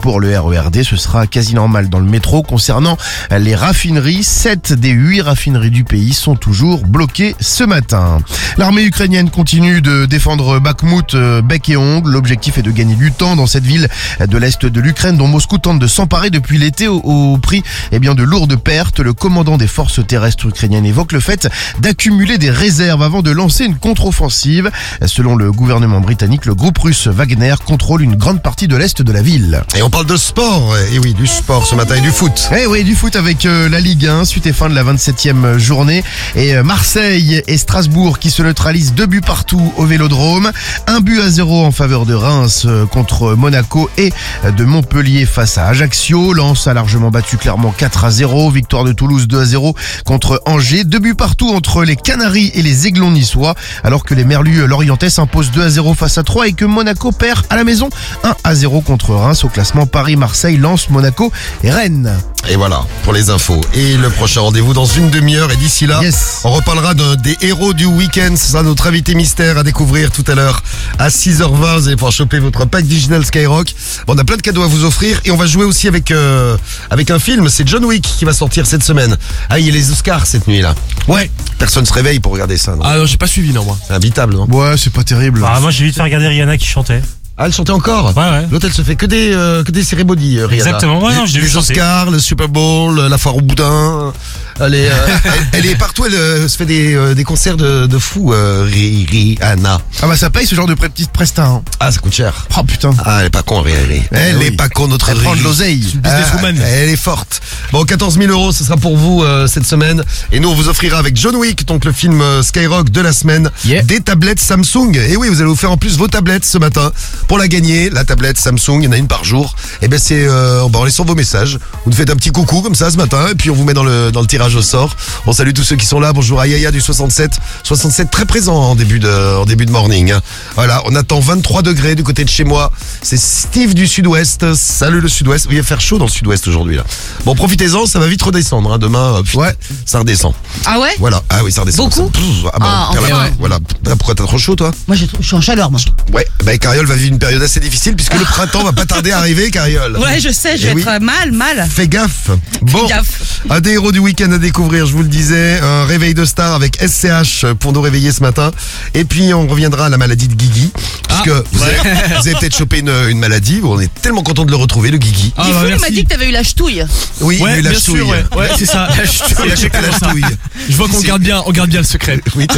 pour 0.00 0.20
le 0.20 0.38
RERD. 0.38 0.82
Ce 0.82 0.96
sera 0.96 1.26
quasi 1.26 1.54
normal 1.54 1.88
dans 1.88 2.00
le 2.00 2.08
métro. 2.08 2.42
Concernant 2.42 2.96
les 3.30 3.54
raffineries, 3.54 4.22
7 4.22 4.72
des 4.72 4.90
8 4.90 5.22
raffineries 5.22 5.70
du 5.70 5.84
pays 5.84 6.12
sont 6.12 6.36
toujours 6.36 6.86
bloquées 6.90 7.36
ce 7.40 7.64
matin. 7.64 8.18
L'armée 8.58 8.82
ukrainienne 8.82 9.30
continue 9.30 9.80
de 9.80 10.06
défendre 10.06 10.58
Bakhmut 10.58 11.14
euh, 11.14 11.40
bec 11.40 11.68
et 11.68 11.76
ongle. 11.76 12.10
L'objectif 12.10 12.58
est 12.58 12.62
de 12.62 12.70
gagner 12.70 12.94
du 12.94 13.12
temps 13.12 13.36
dans 13.36 13.46
cette 13.46 13.64
ville 13.64 13.88
de 14.26 14.38
l'est 14.38 14.66
de 14.66 14.80
l'Ukraine 14.80 15.16
dont 15.16 15.28
Moscou 15.28 15.58
tente 15.58 15.78
de 15.78 15.86
s'emparer 15.86 16.30
depuis 16.30 16.58
l'été 16.58 16.88
au, 16.88 16.98
au 16.98 17.38
prix 17.38 17.62
eh 17.92 17.98
bien, 17.98 18.14
de 18.14 18.22
lourdes 18.22 18.56
pertes. 18.56 19.00
Le 19.00 19.12
commandant 19.12 19.56
des 19.56 19.66
forces 19.66 20.04
terrestres 20.06 20.46
ukrainiennes 20.46 20.86
évoque 20.86 21.12
le 21.12 21.20
fait 21.20 21.48
d'accumuler 21.80 22.38
des 22.38 22.50
réserves 22.50 23.02
avant 23.02 23.22
de 23.22 23.30
lancer 23.30 23.64
une 23.64 23.76
contre-offensive. 23.76 24.70
Selon 25.06 25.36
le 25.36 25.52
gouvernement 25.52 26.00
britannique, 26.00 26.46
le 26.46 26.54
groupe 26.54 26.78
russe 26.78 27.06
Wagner 27.06 27.54
contrôle 27.64 28.02
une 28.02 28.16
grande 28.16 28.42
partie 28.42 28.68
de 28.68 28.76
l'est 28.76 29.00
de 29.00 29.12
la 29.12 29.22
ville. 29.22 29.62
Et 29.76 29.82
on 29.82 29.90
parle 29.90 30.06
de 30.06 30.16
sport. 30.16 30.76
Et 30.92 30.98
oui, 30.98 31.14
du 31.14 31.26
sport 31.26 31.66
ce 31.66 31.74
matin 31.74 31.94
et 31.96 32.00
du 32.00 32.10
foot. 32.10 32.50
Eh 32.56 32.66
oui, 32.66 32.84
du 32.84 32.94
foot 32.94 33.16
avec 33.16 33.46
euh, 33.46 33.68
la 33.68 33.80
Ligue 33.80 34.06
1, 34.06 34.24
suite 34.24 34.46
et 34.46 34.52
fin 34.52 34.68
de 34.68 34.74
la 34.74 34.84
27e 34.84 35.58
journée. 35.58 36.02
Et 36.34 36.54
euh, 36.56 36.62
Marseille 36.80 37.42
et 37.46 37.58
Strasbourg 37.58 38.18
qui 38.18 38.30
se 38.30 38.42
neutralisent 38.42 38.94
deux 38.94 39.04
buts 39.04 39.20
partout 39.20 39.70
au 39.76 39.84
Vélodrome. 39.84 40.50
Un 40.86 41.00
but 41.00 41.20
à 41.20 41.28
zéro 41.28 41.62
en 41.62 41.72
faveur 41.72 42.06
de 42.06 42.14
Reims 42.14 42.62
euh, 42.64 42.86
contre 42.86 43.34
Monaco 43.34 43.90
et 43.98 44.10
euh, 44.46 44.50
de 44.50 44.64
Montpellier 44.64 45.26
face 45.26 45.58
à 45.58 45.66
Ajaccio. 45.66 46.32
Lens 46.32 46.66
a 46.68 46.72
largement 46.72 47.10
battu 47.10 47.36
clairement 47.36 47.70
4 47.70 48.04
à 48.06 48.10
0. 48.10 48.50
Victoire 48.50 48.84
de 48.84 48.92
Toulouse 48.92 49.28
2 49.28 49.40
à 49.42 49.44
0 49.44 49.76
contre 50.06 50.40
Angers. 50.46 50.84
Deux 50.84 51.00
buts 51.00 51.14
partout 51.14 51.50
entre 51.50 51.84
les 51.84 51.96
Canaries 51.96 52.50
et 52.54 52.62
les 52.62 52.86
Aiglons 52.86 53.10
niçois. 53.10 53.54
Alors 53.84 54.02
que 54.02 54.14
les 54.14 54.24
Merlus 54.24 54.66
Lorientais 54.66 55.10
s'imposent 55.10 55.50
2 55.50 55.62
à 55.62 55.68
0 55.68 55.92
face 55.92 56.16
à 56.16 56.22
3 56.22 56.48
et 56.48 56.54
que 56.54 56.64
Monaco 56.64 57.12
perd 57.12 57.44
à 57.50 57.56
la 57.56 57.64
maison 57.64 57.90
1 58.24 58.34
à 58.42 58.54
0 58.54 58.80
contre 58.80 59.10
Reims 59.14 59.44
au 59.44 59.48
classement 59.48 59.84
Paris, 59.86 60.16
Marseille, 60.16 60.56
Lens, 60.56 60.88
Monaco 60.88 61.30
et 61.62 61.70
Rennes. 61.70 62.16
Et 62.48 62.56
voilà, 62.56 62.86
pour 63.04 63.12
les 63.12 63.28
infos. 63.28 63.60
Et 63.74 63.98
le 63.98 64.08
prochain 64.08 64.40
rendez-vous 64.40 64.72
dans 64.72 64.86
une 64.86 65.10
demi-heure. 65.10 65.52
Et 65.52 65.56
d'ici 65.56 65.86
là, 65.86 66.00
Yes. 66.02 66.40
on 66.44 66.50
reparlera 66.70 66.94
d'un 66.94 67.16
des 67.16 67.36
héros 67.40 67.72
du 67.72 67.84
week-end. 67.84 68.34
Ce 68.36 68.52
sera 68.52 68.62
notre 68.62 68.86
invité 68.86 69.16
mystère 69.16 69.58
à 69.58 69.64
découvrir 69.64 70.12
tout 70.12 70.22
à 70.28 70.36
l'heure 70.36 70.62
à 71.00 71.08
6h20. 71.08 71.78
Vous 71.78 71.86
allez 71.88 71.96
pouvoir 71.96 72.12
choper 72.12 72.38
votre 72.38 72.64
pack 72.64 72.84
digital 72.84 73.24
Skyrock. 73.24 73.74
Bon, 74.06 74.14
on 74.14 74.18
a 74.18 74.22
plein 74.24 74.36
de 74.36 74.42
cadeaux 74.42 74.62
à 74.62 74.68
vous 74.68 74.84
offrir. 74.84 75.20
Et 75.24 75.32
on 75.32 75.36
va 75.36 75.46
jouer 75.46 75.64
aussi 75.64 75.88
avec, 75.88 76.12
euh, 76.12 76.56
avec 76.88 77.10
un 77.10 77.18
film. 77.18 77.48
C'est 77.48 77.66
John 77.66 77.84
Wick 77.84 78.02
qui 78.02 78.24
va 78.24 78.32
sortir 78.32 78.66
cette 78.66 78.84
semaine. 78.84 79.16
Ah, 79.48 79.58
il 79.58 79.66
y 79.66 79.68
a 79.68 79.72
les 79.72 79.90
Oscars 79.90 80.26
cette 80.26 80.46
nuit-là. 80.46 80.76
Ouais. 81.08 81.28
Personne 81.58 81.84
se 81.86 81.92
réveille 81.92 82.20
pour 82.20 82.32
regarder 82.32 82.56
ça. 82.56 82.76
non 82.76 82.82
Ah 82.84 82.98
non, 82.98 83.06
j'ai 83.06 83.16
pas 83.16 83.26
suivi, 83.26 83.52
non, 83.52 83.64
moi. 83.64 83.76
C'est 83.88 83.94
imbitable, 83.94 84.34
non 84.34 84.46
Ouais, 84.48 84.76
c'est 84.76 84.92
pas 84.92 85.02
terrible. 85.02 85.40
Bah, 85.40 85.58
moi, 85.60 85.72
j'ai 85.72 85.84
vite 85.84 85.96
fait 85.96 86.02
regarder 86.02 86.28
Rihanna 86.28 86.56
qui 86.56 86.66
chantait. 86.66 87.02
Ah, 87.36 87.46
elle 87.46 87.52
chantait 87.54 87.72
encore 87.72 88.14
Ouais, 88.16 88.22
ouais. 88.22 88.46
L'autre, 88.50 88.66
elle 88.66 88.74
se 88.74 88.82
fait 88.82 88.96
que 88.96 89.06
des, 89.06 89.32
euh, 89.32 89.64
que 89.64 89.72
des 89.72 89.82
cérémonies, 89.82 90.36
euh, 90.36 90.46
Rihanna. 90.46 90.66
Exactement. 90.68 91.02
Ouais, 91.02 91.14
non, 91.14 91.24
Les 91.24 91.40
vu 91.40 91.48
chanter. 91.48 91.72
Oscars, 91.72 92.10
le 92.10 92.18
Super 92.18 92.48
Bowl, 92.48 93.00
la 93.00 93.16
foire 93.18 93.36
au 93.36 93.40
boudin. 93.40 94.12
Elle 94.60 94.74
est, 94.74 94.88
euh, 94.90 94.94
elle, 95.24 95.30
elle 95.60 95.66
est 95.66 95.74
partout, 95.76 96.04
elle 96.06 96.14
euh, 96.14 96.48
se 96.48 96.56
fait 96.56 96.66
des, 96.66 96.94
euh, 96.94 97.14
des 97.14 97.24
concerts 97.24 97.56
de, 97.56 97.86
de 97.86 97.98
fou, 97.98 98.32
euh, 98.32 98.66
Ri- 98.70 99.06
Rihanna. 99.10 99.80
Ah 100.02 100.06
bah 100.06 100.16
ça 100.16 100.30
paye 100.30 100.46
ce 100.46 100.54
genre 100.54 100.66
de 100.66 100.74
petite 100.74 101.10
presta. 101.10 101.46
Hein. 101.46 101.62
Ah, 101.80 101.90
ça 101.92 101.98
coûte 101.98 102.12
cher. 102.14 102.46
Oh 102.58 102.62
putain. 102.62 102.90
Ah, 103.04 103.18
elle 103.20 103.26
est 103.26 103.30
pas 103.30 103.42
con, 103.42 103.60
Rihanna. 103.62 103.80
Elle 104.12 104.36
oui. 104.36 104.46
est 104.46 104.50
pas 104.56 104.68
con, 104.68 104.88
notre 104.88 105.08
Elle 105.08 105.18
prend 105.18 105.30
de 105.32 105.36
Riri. 105.38 105.44
l'oseille. 105.48 105.78
businesswoman. 105.96 106.56
Ah, 106.62 106.68
elle 106.68 106.90
est 106.90 106.96
forte. 106.96 107.40
Bon, 107.72 107.84
14 107.84 108.18
000 108.18 108.30
euros, 108.30 108.52
ce 108.52 108.64
sera 108.64 108.76
pour 108.76 108.96
vous 108.96 109.22
euh, 109.22 109.46
cette 109.46 109.66
semaine. 109.66 110.02
Et 110.32 110.40
nous, 110.40 110.48
on 110.50 110.54
vous 110.54 110.68
offrira 110.68 110.98
avec 110.98 111.16
John 111.16 111.36
Wick, 111.36 111.66
donc 111.66 111.84
le 111.84 111.92
film 111.92 112.20
euh, 112.20 112.42
Skyrock 112.42 112.90
de 112.90 113.00
la 113.00 113.12
semaine, 113.12 113.50
Yeah. 113.64 113.82
des 113.82 114.00
tablettes 114.00 114.40
Samsung. 114.40 114.96
Et 114.96 115.16
oui, 115.16 115.28
vous 115.28 115.36
allez 115.40 115.48
vous 115.50 115.56
faire 115.56 115.70
en 115.70 115.76
plus 115.76 115.96
vos 115.96 116.08
tablettes 116.08 116.44
ce 116.44 116.58
matin. 116.58 116.92
Pour 117.28 117.38
la 117.38 117.48
gagner, 117.48 117.90
la 117.90 118.04
tablette 118.04 118.38
Samsung, 118.38 118.78
il 118.80 118.84
y 118.84 118.88
en 118.88 118.92
a 118.92 118.96
une 118.96 119.06
par 119.08 119.24
jour. 119.24 119.54
Et 119.82 119.88
ben 119.88 119.98
c'est 119.98 120.26
euh, 120.26 120.66
bah, 120.70 120.78
en 120.80 120.84
laissant 120.84 121.04
vos 121.04 121.14
messages. 121.14 121.58
Vous 121.84 121.90
nous 121.90 121.96
faites 121.96 122.10
un 122.10 122.16
petit 122.16 122.30
coucou 122.30 122.60
comme 122.62 122.74
ça 122.74 122.90
ce 122.90 122.96
matin, 122.96 123.26
et 123.30 123.34
puis 123.34 123.50
on 123.50 123.54
vous 123.54 123.64
met 123.64 123.74
dans 123.74 123.84
le 123.84 124.10
dans 124.12 124.20
le 124.20 124.26
tirage 124.26 124.49
au 124.56 124.62
sort. 124.62 124.96
On 125.26 125.32
salue 125.32 125.52
tous 125.52 125.62
ceux 125.64 125.76
qui 125.76 125.86
sont 125.86 126.00
là. 126.00 126.12
Bonjour 126.12 126.40
à 126.40 126.46
Yaya 126.46 126.70
du 126.70 126.80
67. 126.80 127.30
67 127.64 128.10
très 128.10 128.24
présent 128.26 128.54
en 128.56 128.74
début 128.74 128.98
de 128.98 129.36
en 129.36 129.44
début 129.44 129.66
de 129.66 129.70
morning. 129.70 130.12
hein. 130.12 130.20
Voilà, 130.54 130.82
on 130.86 130.94
attend 130.94 131.20
23 131.20 131.62
degrés 131.62 131.94
du 131.94 132.02
côté 132.02 132.24
de 132.24 132.28
chez 132.30 132.44
moi. 132.44 132.70
C'est 133.02 133.18
Steve 133.18 133.74
du 133.74 133.86
sud-ouest. 133.86 134.54
Salut 134.54 135.00
le 135.00 135.08
sud-ouest. 135.08 135.46
Il 135.50 135.56
va 135.56 135.62
faire 135.62 135.80
chaud 135.80 135.98
dans 135.98 136.06
le 136.06 136.10
sud-ouest 136.10 136.46
aujourd'hui 136.48 136.76
là. 136.76 136.84
Bon, 137.24 137.34
profitez-en, 137.34 137.86
ça 137.86 137.98
va 137.98 138.06
vite 138.06 138.22
redescendre. 138.22 138.72
hein. 138.72 138.78
Demain, 138.78 139.16
euh, 139.16 139.38
Ouais. 139.38 139.54
ça 139.86 139.98
redescend. 140.00 140.34
Ah 140.66 140.78
ouais? 140.80 140.94
Voilà. 140.98 141.22
Ah 141.28 141.40
oui, 141.44 141.52
ça 141.52 141.62
redescend. 141.62 141.90
Beaucoup? 141.90 142.10
Ça- 142.44 142.50
ah 142.54 142.58
bah, 142.58 142.66
Ah. 142.92 143.28
Voilà. 143.38 143.58
Pourquoi 143.98 144.14
t'as 144.14 144.24
trop 144.24 144.38
chaud 144.38 144.56
toi? 144.56 144.70
Moi, 144.88 144.96
je 144.96 145.04
suis 145.22 145.36
en 145.36 145.40
chaleur, 145.40 145.70
moi. 145.70 145.80
Ouais. 146.12 146.26
Bah 146.44 146.56
Cariole 146.58 146.86
va 146.86 146.94
vivre 146.94 147.12
une 147.12 147.18
période 147.18 147.42
assez 147.42 147.60
difficile 147.60 147.94
puisque 147.96 148.14
le 148.14 148.24
printemps 148.24 148.64
va 148.64 148.72
pas 148.72 148.86
tarder 148.86 149.10
à 149.12 149.18
arriver, 149.18 149.50
Cariole. 149.50 149.96
Ouais, 149.98 150.20
je 150.20 150.30
sais, 150.30 150.56
je 150.56 150.64
vais 150.66 150.72
Eh 150.72 150.74
oui. 150.76 150.82
être 150.86 151.02
mal, 151.02 151.32
mal. 151.32 151.68
Fais 151.70 151.88
gaffe. 151.88 152.30
Bon, 152.62 152.86
gaffe. 152.86 153.40
un 153.50 153.60
des 153.60 153.72
héros 153.72 153.92
du 153.92 153.98
week-end 153.98 154.30
à 154.32 154.38
découvrir, 154.40 154.86
je 154.86 154.92
vous 154.92 155.02
le 155.02 155.08
disais, 155.08 155.60
un 155.60 155.84
réveil 155.84 156.14
de 156.14 156.24
star 156.24 156.54
avec 156.54 156.78
SCH 156.80 157.46
pour 157.58 157.72
nous 157.72 157.80
réveiller 157.80 158.12
ce 158.12 158.20
matin. 158.22 158.50
Et 158.94 159.04
puis 159.04 159.32
on 159.34 159.46
reviendra 159.46 159.86
à 159.86 159.88
la 159.88 159.98
maladie 159.98 160.28
de 160.28 160.34
Guigui, 160.34 160.72
puisque 161.08 161.28
vous 161.52 161.62
avez, 161.62 161.76
vous 162.20 162.28
avez 162.28 162.34
peut-être 162.38 162.56
chopé 162.56 162.78
une, 162.80 162.92
une 163.08 163.18
maladie. 163.18 163.60
On 163.62 163.78
est 163.80 163.92
tellement 164.02 164.22
content 164.22 164.44
de 164.44 164.50
le 164.50 164.56
retrouver, 164.56 164.90
le 164.90 164.98
Guigui. 164.98 165.32
Ah, 165.36 165.42
bah, 165.42 165.48
il 165.48 165.54
m'a 165.64 165.76
merci. 165.76 165.92
dit 165.92 166.04
que 166.04 166.08
t'avais 166.10 166.28
eu 166.28 166.32
la 166.32 166.42
ch'touille. 166.42 166.84
Oui, 167.20 167.38
il 167.40 167.46
a 167.46 167.58
eu 167.58 167.62
la 167.62 167.70
bien 167.70 167.78
ch'touille. 167.78 167.96
sûr, 167.98 168.08
ouais. 168.08 168.24
Ouais, 168.36 168.48
c'est 168.58 168.66
ça. 168.66 168.88
La 168.88 169.04
Il 169.46 169.52
a 169.52 169.56
chopé 169.56 169.78
la 169.82 169.92
ch'touille. 169.92 170.24
Je 170.68 170.76
vois 170.76 170.88
qu'on 170.88 171.00
garde 171.00 171.22
bien, 171.22 171.42
on 171.46 171.50
garde 171.52 171.70
bien 171.70 171.80
le 171.80 171.86
secret. 171.86 172.20
Oui, 172.36 172.46
t'as 172.46 172.56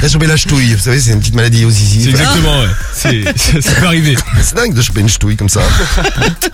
t'as 0.00 0.08
chopé 0.08 0.26
la 0.26 0.36
ch'touille. 0.36 0.74
Vous 0.74 0.82
savez, 0.82 1.00
c'est 1.00 1.12
une 1.12 1.20
petite 1.20 1.34
maladie 1.34 1.64
aux 1.64 1.70
zizi. 1.70 2.04
C'est 2.04 2.10
exactement, 2.10 2.60
ouais. 2.60 2.68
C'est, 2.94 3.24
ça, 3.38 3.60
ça 3.60 3.72
peut 3.80 3.86
arriver. 3.86 4.16
C'est 4.42 4.54
dingue 4.56 4.74
de 4.74 4.82
choper 4.82 5.00
une 5.00 5.08
ch'touille 5.08 5.36
comme 5.36 5.48
ça. 5.48 5.60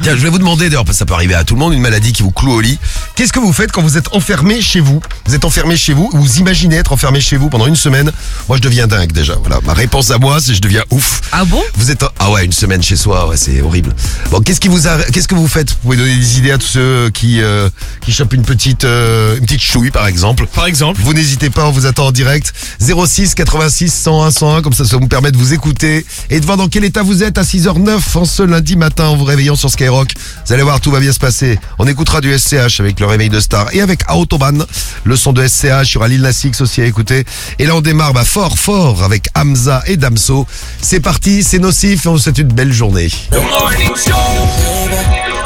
Tiens, 0.03 0.13
je 0.17 0.23
vais 0.23 0.29
vous 0.29 0.39
demander 0.39 0.69
d'ailleurs, 0.69 0.85
parce 0.85 0.97
que 0.97 0.99
ça 1.01 1.07
peut 1.07 1.15
arriver 1.15 1.35
à 1.35 1.45
tout 1.45 1.55
le 1.55 1.61
monde, 1.61 1.73
une 1.73 1.81
maladie 1.81 2.13
qui 2.13 2.23
vous 2.23 2.31
cloue 2.33 2.53
au 2.53 2.61
lit. 2.61 2.79
Qu'est-ce 3.17 3.33
que 3.33 3.39
vous 3.41 3.53
faites 3.55 3.73
quand 3.73 3.83
vous 3.83 3.97
êtes 3.97 4.13
enfermé 4.13 4.61
chez 4.61 4.81
vous 4.81 5.01
Vous 5.27 5.35
êtes 5.35 5.45
enfermé 5.45 5.77
chez 5.77 5.95
vous, 5.95 6.11
ou 6.13 6.19
vous 6.19 6.39
imaginez 6.39 6.77
être 6.77 6.93
enfermé 6.93 7.21
chez 7.21 7.37
vous 7.37 7.49
pendant 7.49 7.67
une 7.67 7.77
semaine. 7.77 8.13
Moi, 8.49 8.59
je 8.59 8.63
deviens 8.63 8.87
dingue 8.87 9.13
déjà. 9.13 9.37
Voilà, 9.41 9.61
ma 9.65 9.73
réponse 9.73 10.11
à 10.11 10.19
moi, 10.19 10.39
c'est 10.41 10.55
je 10.55 10.61
deviens 10.61 10.85
ouf. 10.91 11.23
Ah 11.33 11.45
bon? 11.45 11.63
Vous 11.77 11.91
êtes 11.91 12.05
ah 12.19 12.31
ouais 12.31 12.45
une 12.45 12.53
semaine 12.53 12.83
chez 12.83 12.97
soi 12.97 13.29
ouais 13.29 13.37
c'est 13.37 13.61
horrible. 13.61 13.93
Bon 14.31 14.41
qu'est-ce 14.41 14.61
qui 14.61 14.69
vous 14.69 14.87
a 14.87 14.99
qu'est-ce 15.13 15.29
que 15.29 15.35
vous 15.35 15.49
faites? 15.49 15.71
Vous 15.71 15.77
pouvez 15.83 15.97
donner 15.97 16.15
des 16.15 16.39
idées 16.39 16.53
à 16.53 16.59
tous 16.59 16.67
ceux 16.67 17.11
qui 17.11 17.41
euh, 17.43 17.69
qui 18.01 18.13
chopent 18.13 18.35
une 18.35 18.45
petite 18.45 18.85
euh, 18.85 19.37
une 19.37 19.45
petite 19.45 19.63
chouille 19.63 19.91
par 19.91 20.07
exemple. 20.07 20.47
Par 20.47 20.67
exemple. 20.67 21.01
Vous 21.03 21.13
n'hésitez 21.13 21.51
pas, 21.51 21.67
on 21.67 21.71
vous 21.71 21.87
attend 21.87 22.07
en 22.07 22.13
direct. 22.13 22.53
06 22.81 23.35
86 23.35 23.93
101 23.93 24.31
101, 24.31 24.63
comme 24.63 24.73
ça, 24.73 24.85
ça 24.85 24.97
vous 24.97 25.09
permet 25.09 25.33
de 25.33 25.37
vous 25.37 25.53
écouter 25.53 26.07
et 26.31 26.41
de 26.41 26.45
voir 26.45 26.57
dans 26.57 26.69
quel 26.69 26.85
état 26.85 27.03
vous 27.03 27.23
êtes 27.23 27.39
à 27.39 27.43
6h09 27.43 27.99
en 28.15 28.25
ce 28.25 28.43
lundi 28.43 28.77
matin 28.77 29.07
en 29.07 29.17
vous 29.17 29.25
réveillant 29.25 29.57
sur 29.57 29.71
Skyrock. 29.71 30.13
Vous 30.47 30.53
allez 30.53 30.63
voir, 30.63 30.81
tout 30.81 30.91
va 30.91 31.01
bien 31.01 31.13
se 31.13 31.19
passer. 31.19 31.59
On 31.79 31.87
écoutera 31.87 32.21
du 32.21 32.37
SCH 32.37 32.81
avec 32.81 33.01
le 33.01 33.07
réveil 33.07 33.29
de 33.29 33.41
star 33.45 33.73
et 33.73 33.81
avec 33.81 34.01
Autobahn, 34.13 34.65
le 35.05 35.17
son 35.17 35.33
de 35.33 35.47
SCH. 35.47 35.97
Aura 35.97 36.09
Lil 36.09 36.23
Nas 36.23 36.41
X 36.45 36.61
aussi 36.61 36.83
à 36.83 36.87
écouter. 36.87 37.25
Et 37.59 37.67
là, 37.67 37.77
on 37.77 37.81
démarre 37.81 38.13
bah, 38.13 38.25
fort, 38.25 38.59
fort 38.59 39.05
avec 39.05 39.29
Hamza 39.37 39.83
et 39.87 39.97
Damso. 39.97 40.47
C'est 40.81 41.01
parti, 41.01 41.43
c'est 41.45 41.59
nocif 41.59 42.05
et 42.05 42.09
on 42.09 42.13
vous 42.13 42.19
souhaite 42.19 42.39
une 42.39 42.53
belle 42.53 42.73
journée. 42.73 43.09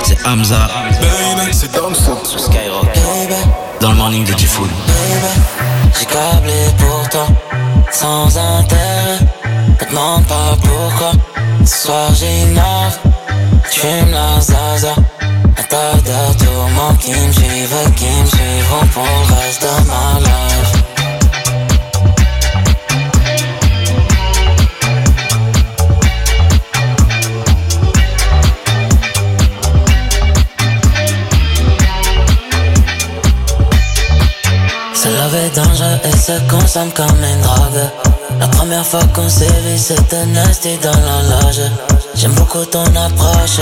C'est 0.05 0.27
Hamza. 0.27 0.69
C'est 1.53 1.73
Damso. 1.73 2.19
Sur 2.25 2.41
Skyrock. 2.41 2.87
Dans 3.81 3.91
le 3.91 3.97
morning 3.97 4.25
de 4.25 4.33
Diffoul. 4.35 4.69
J'ai 5.99 6.07
câblé 6.07 6.53
pour 6.79 7.09
toi, 7.11 7.27
sans 7.93 8.37
intérêt. 8.37 9.19
Me 9.81 9.91
demande 9.91 10.27
pas 10.27 10.57
pourquoi. 10.63 11.13
Ce 11.65 11.87
soir 11.87 12.15
j'innove, 12.15 12.99
tu 13.71 13.87
me 13.87 14.13
la 14.13 14.41
zaza. 14.41 14.95
Qui 17.01 17.13
me 17.13 17.33
suivent, 17.33 17.95
qui 17.97 18.05
me 18.05 18.27
suivront 18.27 18.87
pour 18.93 19.05
le 19.05 19.35
reste 19.35 19.63
de 19.63 19.69
ma 19.87 20.19
life. 20.21 20.73
Se 34.95 35.09
laver 35.09 35.51
dangereux 35.55 35.99
et 36.05 36.17
se 36.17 36.33
consomme 36.51 36.91
comme 36.93 37.07
une 37.07 37.41
drogue. 37.43 37.91
La 38.41 38.49
première 38.49 38.85
fois 38.85 39.05
qu'on 39.15 39.29
s'est 39.29 39.47
vu, 39.47 39.79
c'était 39.79 40.27
nasty 40.27 40.79
dans 40.83 40.91
la 40.91 41.23
loge. 41.43 41.71
J'aime 42.15 42.33
beaucoup 42.33 42.65
ton 42.65 42.85
approche. 42.97 43.61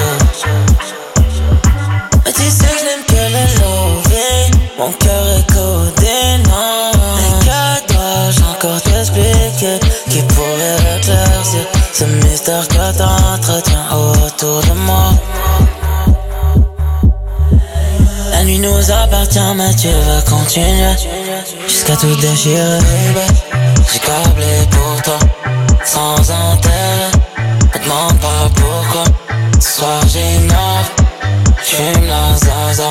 Mais 2.26 2.32
tu 2.32 2.42
sais 2.42 2.66
que 2.66 2.78
je 2.80 2.84
n'aime 2.84 3.04
que 3.06 3.14
le 3.14 3.44
loving. 3.60 4.50
Mon 4.78 4.90
cœur 4.90 5.26
est 5.38 5.46
codé, 5.46 6.42
non. 6.44 6.90
Mais 7.16 7.32
que 7.46 7.92
dois-je 7.92 8.40
encore 8.50 8.82
t'expliquer 8.82 9.78
qui 10.10 10.22
pourrait 10.34 10.76
l'éclaircir? 10.78 11.64
Ce 11.92 12.04
mystère 12.04 12.66
que 12.66 12.98
t'entretiens 12.98 13.86
autour 13.92 14.60
de 14.60 14.72
moi? 14.80 15.12
La 18.32 18.42
nuit 18.42 18.58
nous 18.58 18.90
appartient, 18.90 19.54
mais 19.54 19.72
tu 19.76 19.86
veux 19.86 20.22
continuer 20.28 20.96
jusqu'à 21.68 21.94
tout 21.94 22.16
déchirer. 22.16 22.80
J'ai 23.92 24.00
câblé 24.00 24.66
pour 24.72 25.00
toi, 25.02 25.18
sans 25.84 26.18
intérêt. 26.32 26.75
La 32.06 32.36
zaza. 32.36 32.88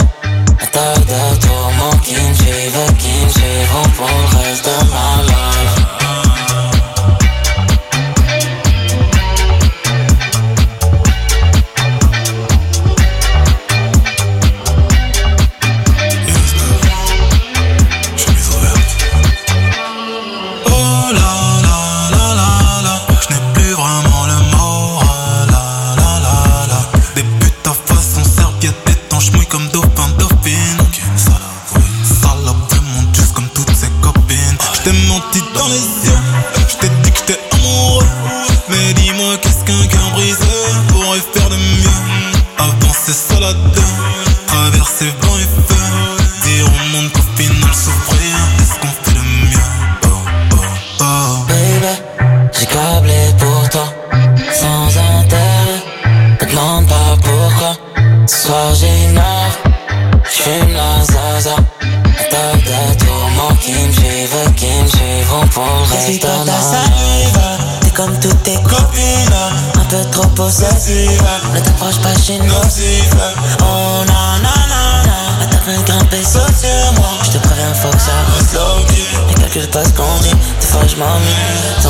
Suivent, 2.36 2.98
qui 3.00 3.26
me 3.26 3.30
suivront 3.30 3.90
pour 3.98 4.08
le 4.08 4.38
reste 4.38 4.66
de 4.66 4.90
ma 4.92 5.24
life. 5.24 5.75
Des 80.98 81.85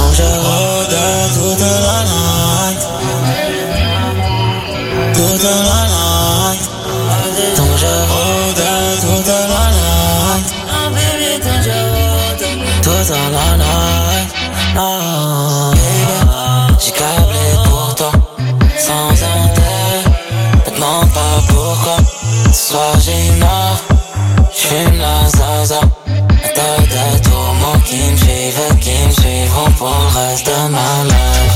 pour 29.86 30.00
le 30.00 30.08
reste 30.08 30.48
de. 30.48 31.55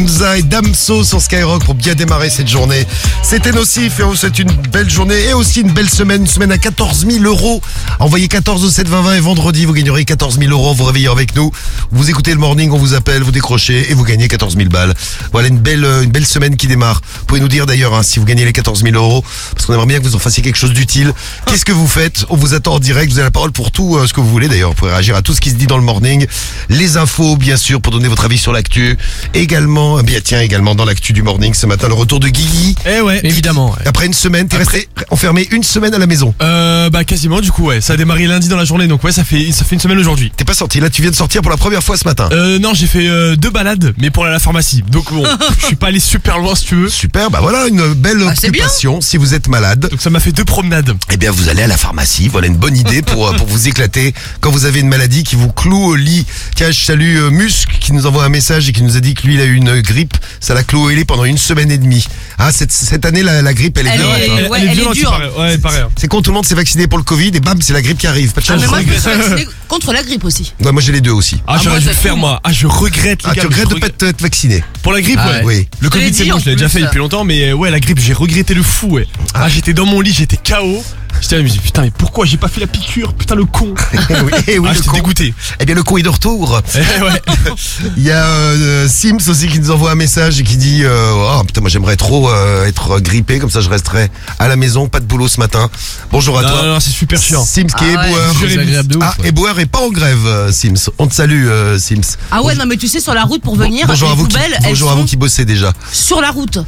Hamza, 0.00 0.19
Et 0.22 0.42
Damso 0.42 1.02
sur 1.02 1.18
Skyrock 1.18 1.64
pour 1.64 1.74
bien 1.74 1.94
démarrer 1.94 2.28
cette 2.28 2.46
journée. 2.46 2.86
C'était 3.22 3.52
nocif 3.52 4.00
et 4.00 4.02
on 4.02 4.14
souhaite 4.14 4.38
une 4.38 4.52
belle 4.70 4.90
journée 4.90 5.18
et 5.28 5.32
aussi 5.32 5.62
une 5.62 5.72
belle 5.72 5.88
semaine, 5.88 6.20
une 6.20 6.26
semaine 6.26 6.52
à 6.52 6.58
14 6.58 7.06
000 7.10 7.24
euros. 7.24 7.62
Envoyez 8.00 8.28
14 8.28 8.62
au 8.62 8.68
7 8.68 8.86
20 8.86 9.00
20 9.00 9.14
et 9.14 9.20
vendredi 9.20 9.64
vous 9.64 9.72
gagnerez 9.72 10.04
14 10.04 10.38
000 10.38 10.50
euros 10.50 10.74
vous 10.74 10.84
réveillant 10.84 11.12
avec 11.12 11.34
nous. 11.36 11.50
Vous 11.90 12.10
écoutez 12.10 12.32
le 12.32 12.38
morning, 12.38 12.70
on 12.70 12.76
vous 12.76 12.92
appelle, 12.92 13.22
vous 13.22 13.32
décrochez 13.32 13.90
et 13.90 13.94
vous 13.94 14.04
gagnez 14.04 14.28
14 14.28 14.56
000 14.56 14.68
balles. 14.68 14.92
Voilà 15.32 15.48
une 15.48 15.58
belle, 15.58 15.86
euh, 15.86 16.02
une 16.02 16.10
belle 16.10 16.26
semaine 16.26 16.56
qui 16.56 16.66
démarre. 16.66 17.00
Vous 17.20 17.24
pouvez 17.24 17.40
nous 17.40 17.48
dire 17.48 17.64
d'ailleurs 17.64 17.94
hein, 17.94 18.02
si 18.02 18.18
vous 18.18 18.26
gagnez 18.26 18.44
les 18.44 18.52
14 18.52 18.82
000 18.82 18.94
euros 18.96 19.24
parce 19.54 19.64
qu'on 19.64 19.72
aimerait 19.72 19.86
bien 19.86 19.98
que 20.00 20.04
vous 20.04 20.16
en 20.16 20.20
fassiez 20.20 20.42
quelque 20.42 20.58
chose 20.58 20.74
d'utile. 20.74 21.14
Qu'est-ce 21.46 21.64
que 21.64 21.72
vous 21.72 21.88
faites? 21.88 22.26
On 22.28 22.36
vous 22.36 22.52
attend 22.52 22.74
en 22.74 22.78
direct. 22.78 23.10
Vous 23.10 23.18
avez 23.18 23.28
la 23.28 23.30
parole 23.30 23.52
pour 23.52 23.70
tout 23.70 23.96
euh, 23.96 24.06
ce 24.06 24.12
que 24.12 24.20
vous 24.20 24.28
voulez 24.28 24.48
d'ailleurs. 24.48 24.70
Vous 24.70 24.76
pouvez 24.76 24.92
réagir 24.92 25.16
à 25.16 25.22
tout 25.22 25.32
ce 25.32 25.40
qui 25.40 25.48
se 25.48 25.54
dit 25.54 25.66
dans 25.66 25.78
le 25.78 25.82
morning. 25.82 26.26
Les 26.68 26.98
infos 26.98 27.36
bien 27.36 27.56
sûr 27.56 27.80
pour 27.80 27.92
donner 27.92 28.08
votre 28.08 28.26
avis 28.26 28.38
sur 28.38 28.52
l'actu. 28.52 28.98
Également, 29.32 29.98
eh 29.98 30.09
bien 30.10 30.20
tiens 30.20 30.40
également 30.40 30.74
dans 30.74 30.84
l'actu 30.84 31.12
du 31.12 31.22
morning 31.22 31.54
ce 31.54 31.66
matin 31.66 31.86
le 31.86 31.94
retour 31.94 32.18
de 32.18 32.26
Guigui. 32.26 32.74
Eh 32.84 33.00
ouais, 33.00 33.20
évidemment. 33.22 33.70
ouais. 33.70 33.86
Après 33.86 34.06
une 34.06 34.12
semaine, 34.12 34.48
t'es 34.48 34.56
resté 34.56 34.88
enfermé 35.10 35.46
une 35.52 35.62
semaine 35.62 35.94
à 35.94 35.98
la 35.98 36.08
maison. 36.08 36.34
Euh, 36.42 36.90
bah 36.90 37.04
quasiment 37.04 37.40
du 37.40 37.52
coup 37.52 37.66
ouais, 37.66 37.80
ça 37.80 37.92
a 37.92 37.96
démarré 37.96 38.26
lundi 38.26 38.48
dans 38.48 38.56
la 38.56 38.64
journée 38.64 38.88
donc 38.88 39.04
ouais 39.04 39.12
ça 39.12 39.22
fait 39.22 39.52
ça 39.52 39.64
fait 39.64 39.76
une 39.76 39.80
semaine 39.80 39.98
aujourd'hui. 40.00 40.32
T'es 40.36 40.44
pas 40.44 40.54
sorti. 40.54 40.80
Là, 40.80 40.90
tu 40.90 41.00
viens 41.02 41.12
de 41.12 41.16
sortir 41.16 41.42
pour 41.42 41.50
la 41.52 41.56
première 41.56 41.82
fois 41.84 41.96
ce 41.96 42.04
matin. 42.08 42.28
Euh 42.32 42.58
non 42.58 42.74
j'ai 42.74 42.88
fait 42.88 43.06
euh, 43.06 43.36
deux 43.36 43.50
balades 43.50 43.94
mais 43.98 44.10
pour 44.10 44.24
aller 44.24 44.30
à 44.32 44.34
la 44.34 44.40
pharmacie 44.40 44.82
donc 44.90 45.12
bon 45.12 45.24
je 45.60 45.66
suis 45.66 45.76
pas 45.76 45.86
allé 45.88 46.00
super 46.00 46.38
loin 46.40 46.56
si 46.56 46.64
tu 46.64 46.74
veux 46.74 46.88
Super, 46.88 47.30
bah 47.30 47.38
voilà 47.40 47.68
une 47.68 47.94
belle 47.94 48.18
Ah, 48.28 48.32
c'est 48.34 48.50
bien. 48.50 48.64
occupation. 48.64 49.00
Si 49.00 49.16
vous 49.16 49.34
êtes 49.34 49.46
malade, 49.46 49.88
donc 49.92 50.00
ça 50.00 50.10
m'a 50.10 50.18
fait 50.18 50.32
deux 50.32 50.44
promenades. 50.44 50.92
eh 51.12 51.16
bien 51.18 51.30
vous 51.30 51.48
allez 51.48 51.62
à 51.62 51.68
la 51.68 51.76
pharmacie. 51.76 52.26
Voilà 52.26 52.48
une 52.48 52.56
bonne 52.56 52.76
idée 52.76 53.02
pour 53.02 53.28
euh, 53.28 53.32
pour 53.34 53.46
vous 53.46 53.68
éclater 53.68 54.12
quand 54.40 54.50
vous 54.50 54.64
avez 54.64 54.80
une 54.80 54.88
maladie 54.88 55.22
qui 55.22 55.36
vous 55.36 55.52
cloue 55.52 55.84
au 55.90 55.94
lit. 55.94 56.26
Tiens, 56.56 56.72
je 56.72 56.80
salue 56.80 57.16
euh, 57.18 57.30
Musc 57.30 57.68
qui 57.78 57.92
nous 57.92 58.06
envoie 58.06 58.24
un 58.24 58.28
message 58.28 58.68
et 58.68 58.72
qui 58.72 58.82
nous 58.82 58.96
a 58.96 59.00
dit 59.00 59.14
que 59.14 59.24
lui 59.28 59.34
il 59.34 59.40
a 59.40 59.44
eu 59.44 59.54
une 59.54 59.80
grippe. 59.82 59.99
Ça 60.40 60.54
l'a 60.54 60.62
lit 60.94 61.04
pendant 61.04 61.24
une 61.24 61.38
semaine 61.38 61.70
et 61.70 61.78
demie. 61.78 62.06
Ah 62.38 62.52
cette 62.52 62.72
cette 62.72 63.04
année 63.04 63.22
la, 63.22 63.42
la 63.42 63.52
grippe 63.54 63.76
elle 63.78 63.86
est 63.86 63.90
Elle 63.90 63.98
violente, 64.00 64.18
est- 64.18 64.30
hein. 64.46 64.48
ouais, 64.50 64.58
elle 64.62 64.68
est 64.68 64.72
violente, 64.74 64.94
il 64.96 65.00
dure. 65.00 65.10
paraît. 65.10 65.30
Ouais, 65.38 65.58
pareil. 65.58 65.82
C'est 65.96 66.08
quand 66.08 66.22
tout 66.22 66.30
le 66.30 66.34
monde 66.36 66.46
s'est 66.46 66.54
vacciné 66.54 66.86
pour 66.86 66.98
le 66.98 67.04
Covid 67.04 67.28
et 67.34 67.40
bam 67.40 67.60
c'est 67.60 67.72
la 67.72 67.82
grippe 67.82 67.98
qui 67.98 68.06
arrive. 68.06 68.32
Pas 68.32 68.40
de 68.40 68.46
Ah, 68.48 68.52
chance. 68.52 68.60
mais 68.62 68.66
moi, 68.68 68.80
je 68.80 68.86
me 68.90 68.92
suis 68.98 69.10
vaccinée 69.28 69.48
contre 69.68 69.92
la 69.92 70.02
grippe 70.02 70.24
aussi. 70.24 70.52
Ouais, 70.64 70.72
moi 70.72 70.80
j'ai 70.82 70.92
les 70.92 71.00
deux 71.00 71.10
aussi. 71.12 71.40
Ah, 71.46 71.54
Ah, 71.56 71.60
j'aurais 71.62 71.78
dû 71.80 71.84
ça 71.86 71.90
le 71.92 71.96
faire 71.96 72.16
moi. 72.16 72.40
Ah 72.44 72.52
je 72.52 72.66
regrette 72.66 73.22
les 73.24 73.30
Ah, 73.30 73.34
gars. 73.34 73.42
tu 73.42 73.46
regrettes 73.48 73.68
de 73.68 73.74
pas 73.74 73.86
regrette- 73.86 74.02
être 74.02 74.22
vacciné 74.22 74.64
Pour 74.82 74.92
la 74.92 75.00
grippe 75.02 75.18
Ah 75.22 75.30
ouais. 75.30 75.42
Oui. 75.44 75.68
Le 75.80 75.88
Je 75.88 75.94
l'ai 75.94 76.00
Covid 76.00 76.14
c'est 76.14 76.24
dit, 76.24 76.30
bon, 76.30 76.36
en 76.36 76.38
je 76.40 76.46
l'ai 76.46 76.56
déjà 76.56 76.68
plus. 76.68 76.78
fait 76.80 76.84
depuis 76.86 76.98
longtemps 76.98 77.24
mais 77.24 77.50
euh, 77.50 77.54
ouais 77.54 77.70
la 77.70 77.80
grippe 77.80 77.98
j'ai 78.00 78.12
regretté 78.12 78.54
le 78.54 78.62
fou 78.62 78.86
ouais. 78.92 79.06
Ah 79.34 79.48
j'étais 79.48 79.72
dans 79.74 79.86
mon 79.86 80.00
lit, 80.00 80.12
j'étais 80.12 80.36
KO. 80.36 80.82
J'étais 81.20 81.34
là, 81.36 81.40
je 81.42 81.46
me 81.46 81.50
dis 81.50 81.58
putain 81.58 81.82
mais 81.82 81.90
pourquoi 81.90 82.24
j'ai 82.24 82.36
pas 82.38 82.48
fait 82.48 82.60
la 82.60 82.66
piqûre 82.66 83.12
Putain 83.14 83.34
le 83.34 83.44
con. 83.44 83.74
Eh 83.92 84.14
oui, 84.22 84.32
eh 84.46 84.58
oui, 84.58 84.68
ah 84.68 84.72
le 84.72 84.76
j'étais 84.76 84.88
con. 84.88 84.94
dégoûté. 84.96 85.34
Eh 85.58 85.64
bien 85.66 85.74
le 85.74 85.82
con 85.82 85.98
est 85.98 86.02
de 86.02 86.08
retour. 86.08 86.60
Eh 86.74 87.02
ouais. 87.02 87.22
Il 87.96 88.02
y 88.04 88.10
a 88.10 88.24
euh, 88.24 88.88
Sims 88.88 89.18
aussi 89.28 89.48
qui 89.48 89.58
nous 89.60 89.70
envoie 89.70 89.89
un 89.90 89.94
message 89.96 90.38
et 90.40 90.44
qui 90.44 90.56
dit 90.56 90.82
euh, 90.84 91.12
oh, 91.38 91.42
putain 91.44 91.60
moi 91.60 91.68
j'aimerais 91.70 91.96
trop 91.96 92.30
euh, 92.30 92.64
être 92.66 93.00
grippé 93.00 93.38
comme 93.40 93.50
ça 93.50 93.60
je 93.60 93.68
resterai 93.68 94.08
à 94.38 94.46
la 94.48 94.54
maison 94.56 94.88
pas 94.88 95.00
de 95.00 95.04
boulot 95.04 95.26
ce 95.28 95.40
matin. 95.40 95.68
Bonjour 96.12 96.38
à 96.38 96.42
Non, 96.42 96.48
toi. 96.48 96.62
non, 96.62 96.68
non, 96.74 96.80
c'est 96.80 96.90
super 96.90 97.20
chiant. 97.20 97.44
Sims 97.44 97.66
qui 97.66 97.84
est 97.84 97.94
Ah 97.96 98.02
ouais. 98.02 98.08
éboueur. 98.10 98.60
Agréable 98.60 98.88
de 98.88 98.96
ouf, 98.98 99.04
Ah 99.06 99.14
ouais. 99.20 99.28
éboueur 99.28 99.58
est 99.58 99.66
pas 99.66 99.80
en 99.80 99.90
grève 99.90 100.24
euh, 100.26 100.52
Sims. 100.52 100.90
On 100.98 101.06
te 101.08 101.14
salue 101.14 101.46
euh, 101.48 101.78
Sims. 101.78 102.16
Ah 102.30 102.42
ouais, 102.42 102.54
non, 102.54 102.64
mais 102.66 102.76
tu 102.76 102.86
sais, 102.88 103.00
sur 103.00 103.14
la 103.14 103.24
route 103.24 103.42
pour 103.42 103.56
venir, 103.56 103.86
bonjour 103.86 104.08
à 104.08 104.12
les 104.12 104.18
vous 104.18 104.26
qui, 104.28 104.34
poubelles, 104.36 104.54
elles 104.62 104.68
bonjour 104.70 104.90
à 104.90 104.94
vous 104.94 105.04
qui 105.04 105.16
bossez 105.16 105.44
déjà. 105.44 105.72
sur 105.92 106.20
la 106.20 106.30
route. 106.30 106.58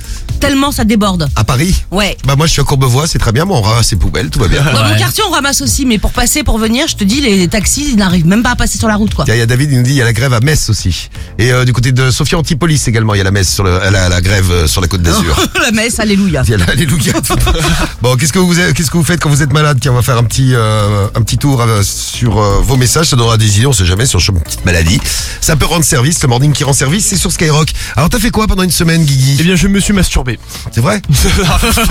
Tellement 0.40 0.72
ça 0.72 0.84
déborde. 0.84 1.28
À 1.36 1.44
Paris 1.44 1.84
Ouais. 1.92 2.16
Bah 2.26 2.34
moi 2.34 2.46
je 2.46 2.52
suis 2.52 2.60
à 2.60 2.64
Courbevoie 2.64 3.06
c'est 3.06 3.18
très 3.20 3.30
bien 3.30 3.44
moi 3.44 3.58
on 3.58 3.62
ramasse 3.62 3.86
ses 3.88 3.96
poubelles 3.96 4.28
tout 4.30 4.40
va 4.40 4.48
bien. 4.48 4.62
Dans 4.64 4.84
mon 4.88 4.96
quartier, 4.96 5.22
on 5.28 5.30
ramasse 5.30 5.60
aussi, 5.60 5.86
mais 5.86 5.98
pour 5.98 6.10
passer, 6.10 6.42
pour 6.42 6.58
venir, 6.58 6.88
je 6.88 6.96
te 6.96 7.04
dis, 7.04 7.20
les 7.20 7.46
taxis, 7.48 7.86
ils 7.90 7.96
n'arrivent 7.96 8.26
même 8.26 8.42
pas 8.42 8.50
à 8.50 8.56
passer 8.56 8.78
sur 8.78 8.88
la 8.88 8.96
route, 8.96 9.14
quoi. 9.14 9.24
Il 9.28 9.36
y 9.36 9.40
a 9.40 9.46
David, 9.46 9.70
il 9.70 9.76
nous 9.78 9.82
dit 9.84 9.90
il 9.90 9.96
y 9.96 10.02
a 10.02 10.04
la 10.04 10.12
grève 10.12 10.32
à 10.32 10.40
Metz 10.40 10.68
aussi. 10.70 11.08
Et 11.38 11.52
euh, 11.52 11.64
du 11.64 11.72
côté 11.72 11.92
de 11.92 12.10
Sophia 12.10 12.38
Antipolis 12.38 12.82
également, 12.88 13.11
il 13.14 13.18
y 13.18 13.20
a 13.20 13.24
la 13.24 13.30
messe 13.30 13.52
sur 13.52 13.64
le, 13.64 13.78
la, 13.90 14.08
la 14.08 14.20
grève 14.20 14.50
euh, 14.50 14.66
sur 14.66 14.80
la 14.80 14.88
côte 14.88 15.02
d'Azur. 15.02 15.36
la 15.62 15.70
messe, 15.70 15.98
alléluia. 16.00 16.42
Il 16.46 16.50
y 16.50 16.54
a 16.54 16.56
la- 16.58 16.64
Alléluia. 16.72 17.12
bon, 18.02 18.16
qu'est-ce 18.16 18.32
que 18.32 18.38
vous 18.38 18.54
qu'est-ce 18.54 18.90
que 18.90 18.96
vous 18.96 19.04
faites 19.04 19.20
quand 19.20 19.28
vous 19.30 19.42
êtes 19.42 19.52
malade? 19.52 19.78
Tiens, 19.80 19.92
on 19.92 19.96
va 19.96 20.02
faire 20.02 20.16
un 20.18 20.24
petit 20.24 20.52
euh, 20.54 21.06
un 21.14 21.22
petit 21.22 21.38
tour 21.38 21.60
euh, 21.60 21.82
sur 21.82 22.38
euh, 22.40 22.60
vos 22.62 22.76
messages. 22.76 23.06
Ça 23.08 23.16
donnera 23.16 23.36
des 23.36 23.58
idées, 23.58 23.66
on 23.66 23.72
sait 23.72 23.84
jamais 23.86 24.06
sur 24.06 24.20
une 24.20 24.40
petite 24.40 24.64
maladie. 24.64 25.00
Ça 25.40 25.56
peut 25.56 25.66
rendre 25.66 25.84
service. 25.84 26.22
Le 26.22 26.28
morning 26.28 26.52
qui 26.52 26.64
rend 26.64 26.72
service, 26.72 27.06
c'est 27.06 27.16
sur 27.16 27.30
Skyrock. 27.32 27.68
Alors 27.96 28.08
t'as 28.08 28.18
fait 28.18 28.30
quoi 28.30 28.46
pendant 28.46 28.62
une 28.62 28.70
semaine, 28.70 29.02
Eh 29.02 29.06
Guigui 29.06 29.42
bien, 29.42 29.56
je 29.56 29.68
me 29.68 29.80
suis 29.80 29.92
masturbé. 29.92 30.38
C'est 30.72 30.80
vrai? 30.80 31.00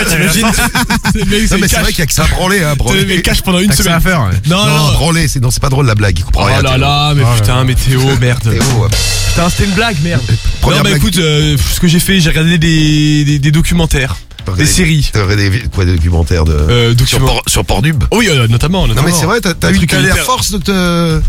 T'imagines? 0.10 0.42
Non, 0.44 0.52
C'est 1.14 1.58
mais 1.60 1.68
c'est 1.68 1.80
vrai 1.80 1.90
qu'il 1.92 2.00
y 2.00 2.02
a 2.04 2.06
que 2.06 2.14
ça 2.14 2.24
à 2.24 2.28
branler, 2.28 2.64
hein, 2.64 2.74
branler. 2.78 3.06
mais 3.06 3.22
cache 3.22 3.42
pendant 3.42 3.60
une 3.60 3.68
T'as 3.70 3.72
que 3.72 3.78
ça 3.78 3.84
semaine. 3.84 3.98
à 3.98 4.02
faire, 4.02 4.22
ouais. 4.22 4.40
Non, 4.48 4.66
Non, 4.66 4.78
non. 4.88 4.92
branler, 4.94 5.28
c'est 5.28 5.42
non, 5.42 5.52
c'est 5.52 5.62
pas 5.62 5.70
drôle 5.70 5.86
la 5.86 5.96
blague. 5.96 6.18
Il 6.20 6.24
comprend 6.24 6.44
Oh 6.44 6.48
rien. 6.48 6.62
là 6.62 6.78
là, 6.78 7.14
mais 7.16 7.24
putain, 7.36 7.64
mais 7.64 7.76
Théo, 7.76 8.02
merde. 8.20 8.42
Théo, 8.44 8.54
ouais. 8.80 8.90
Putain, 9.30 9.50
c'était 9.50 9.66
une 9.66 9.72
blague, 9.76 9.98
merde. 10.04 10.22
Première 10.62 10.80
non, 10.80 10.84
blague. 10.90 10.98
écoute, 10.98 11.11
euh, 11.18 11.58
ce 11.58 11.80
que 11.80 11.88
j'ai 11.88 12.00
fait, 12.00 12.20
j'ai 12.20 12.30
regardé 12.30 12.58
des, 12.58 13.24
des, 13.26 13.40
des 13.40 13.52
documentaires, 13.52 14.18
T'as 14.46 14.54
des 14.54 14.66
séries. 14.66 15.08
T'as 15.14 15.24
regardé 15.24 15.50
des, 15.50 15.60
quoi, 15.70 15.86
des 15.86 15.94
documentaires 15.96 16.46
de 16.46 16.54
Euh, 16.54 16.88
sur, 16.90 16.96
documents. 17.20 17.28
Por- 17.28 17.44
sur 17.48 17.64
Pornhub? 17.66 18.04
Oui, 18.12 18.28
euh, 18.30 18.48
notamment, 18.48 18.82
Non 18.82 18.88
notamment. 18.90 19.08
mais 19.08 19.14
c'est 19.14 19.26
vrai, 19.26 19.40
t'as 19.42 19.54
t'as 19.54 19.68
Un 19.68 19.74
eu 19.74 19.78
truc 19.78 19.90
t'as 19.92 20.00
hyper- 20.02 20.18
force 20.26 20.52
de 20.52 20.58
te. 20.58 21.22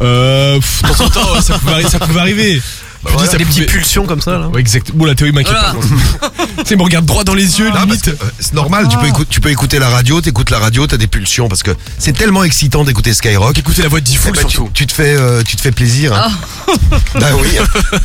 Euh, 0.00 0.54
pff, 0.56 0.82
de 0.82 0.88
temps 0.88 1.04
en 1.04 1.08
temps, 1.10 1.34
ouais, 1.34 1.42
ça 1.42 1.58
pouvait, 1.58 1.72
arri- 1.82 1.88
ça 1.90 1.98
pouvait 1.98 2.20
arriver. 2.20 2.62
Bah 3.02 3.10
voilà. 3.12 3.30
ça 3.30 3.38
Des 3.38 3.44
petites 3.44 3.66
pulsions 3.66 4.06
comme 4.06 4.20
ça, 4.20 4.38
là. 4.38 4.48
Ouais, 4.48 4.60
exact. 4.60 4.90
Bon, 4.92 5.04
la 5.04 5.14
théorie 5.14 5.32
m'inquiète 5.32 5.54
Voilà. 5.54 5.74
pas. 6.20 6.62
tu 6.64 6.76
me 6.76 6.82
regarde 6.82 7.06
droit 7.06 7.24
dans 7.24 7.34
les 7.34 7.58
yeux, 7.60 7.70
parce 7.72 7.84
limite. 7.86 8.08
euh, 8.08 8.14
c'est 8.40 8.54
normal, 8.54 8.88
tu, 8.90 8.96
peux 8.98 9.06
écouter, 9.06 9.28
tu 9.30 9.40
peux 9.40 9.50
écouter 9.50 9.78
la 9.78 9.88
radio, 9.88 10.20
t'écoutes 10.20 10.50
la 10.50 10.58
radio, 10.58 10.86
t'as 10.86 10.96
des 10.96 11.06
pulsions 11.06 11.48
parce 11.48 11.62
que 11.62 11.70
c'est 11.98 12.12
tellement 12.12 12.42
excitant 12.44 12.84
d'écouter 12.84 13.14
Skyrock. 13.14 13.56
Écoutez 13.58 13.82
la 13.82 13.88
voix 13.88 14.00
de 14.00 14.04
Diffoul, 14.04 14.32
tu, 14.34 14.40
surtout. 14.40 14.70
tu 14.74 14.86
te 14.86 14.92
fais, 14.92 15.14
euh, 15.16 15.42
tu 15.42 15.56
te 15.56 15.60
fais 15.62 15.72
plaisir. 15.72 16.12
Hein. 16.12 16.30
Bah 17.14 17.28
oui. 17.40 17.48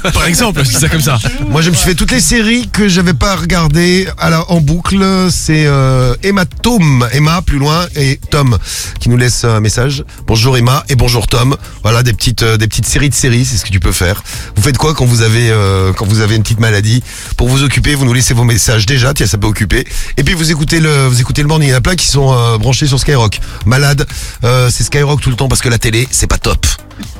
Par 0.13 0.25
exemple, 0.25 0.63
je 0.63 0.69
dis 0.69 0.75
ça 0.75 0.87
comme 0.89 1.01
ça. 1.01 1.17
Moi, 1.49 1.61
je 1.61 1.69
me 1.69 1.75
suis 1.75 1.89
fait 1.89 1.95
toutes 1.95 2.11
les 2.11 2.19
séries 2.21 2.69
que 2.71 2.87
j'avais 2.87 3.13
pas 3.13 3.35
regardées 3.35 4.07
à 4.17 4.29
la, 4.29 4.49
en 4.49 4.61
boucle. 4.61 5.03
C'est 5.29 5.65
euh, 5.65 6.15
Emma 6.23 6.45
Tom, 6.45 7.07
Emma 7.11 7.41
plus 7.41 7.57
loin 7.59 7.85
et 7.95 8.19
Tom 8.29 8.57
qui 8.99 9.09
nous 9.09 9.17
laisse 9.17 9.43
un 9.43 9.59
message. 9.59 10.03
Bonjour 10.27 10.57
Emma 10.57 10.83
et 10.89 10.95
bonjour 10.95 11.27
Tom. 11.27 11.55
Voilà 11.83 12.03
des 12.03 12.13
petites, 12.13 12.43
euh, 12.43 12.57
des 12.57 12.67
petites 12.67 12.85
séries 12.85 13.09
de 13.09 13.13
séries, 13.15 13.45
c'est 13.45 13.57
ce 13.57 13.65
que 13.65 13.71
tu 13.71 13.79
peux 13.79 13.91
faire. 13.91 14.23
Vous 14.55 14.61
faites 14.63 14.77
quoi 14.83 14.93
quand 14.93 15.05
vous 15.05 15.21
avez, 15.21 15.49
euh, 15.49 15.93
quand 15.93 16.05
vous 16.05 16.19
avez 16.19 16.35
une 16.35 16.43
petite 16.43 16.59
maladie 16.59 17.01
pour 17.37 17.47
vous 17.47 17.63
occuper 17.63 17.95
Vous 17.95 18.03
nous 18.03 18.11
laissez 18.11 18.33
vos 18.33 18.43
messages 18.43 18.85
déjà, 18.85 19.13
tiens 19.13 19.25
ça 19.25 19.37
peut 19.37 19.47
occuper. 19.47 19.87
Et 20.17 20.23
puis 20.25 20.33
vous 20.33 20.51
écoutez 20.51 20.81
le, 20.81 21.07
vous 21.07 21.21
écoutez 21.21 21.41
le 21.41 21.47
morning. 21.47 21.69
Il 21.69 21.71
y 21.71 21.73
en 21.73 21.77
a 21.77 21.81
plein 21.81 21.95
qui 21.95 22.07
sont 22.07 22.33
euh, 22.33 22.57
branchés 22.57 22.85
sur 22.85 22.99
Skyrock. 22.99 23.39
Malade, 23.65 24.05
euh, 24.43 24.69
c'est 24.69 24.83
Skyrock 24.83 25.21
tout 25.21 25.29
le 25.29 25.37
temps 25.37 25.47
parce 25.47 25.61
que 25.61 25.69
la 25.69 25.77
télé 25.77 26.05
c'est 26.11 26.27
pas 26.27 26.37
top. 26.37 26.65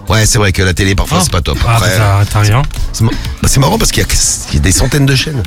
Ouais, 0.10 0.26
c'est 0.26 0.40
vrai 0.40 0.52
que 0.52 0.62
la 0.62 0.74
télé 0.74 0.94
parfois 0.94 1.20
Ah. 1.22 1.24
c'est 1.24 1.32
pas 1.32 1.42
top. 1.42 1.58
Ah, 1.66 1.78
Après, 1.78 1.96
t'as 1.98 2.26
t'as 2.26 2.40
rien. 2.42 2.62
c'est 2.92 3.06
ma- 3.06 3.12
bah, 3.42 3.48
c'est 3.48 3.62
marrant 3.62 3.78
parce 3.78 3.92
qu'il 3.94 4.04
y, 4.04 4.06
a- 4.06 4.10
il 4.50 4.56
y 4.56 4.58
a 4.58 4.60
des 4.62 4.72
centaines 4.74 5.06
de 5.06 5.16
chaînes. 5.16 5.42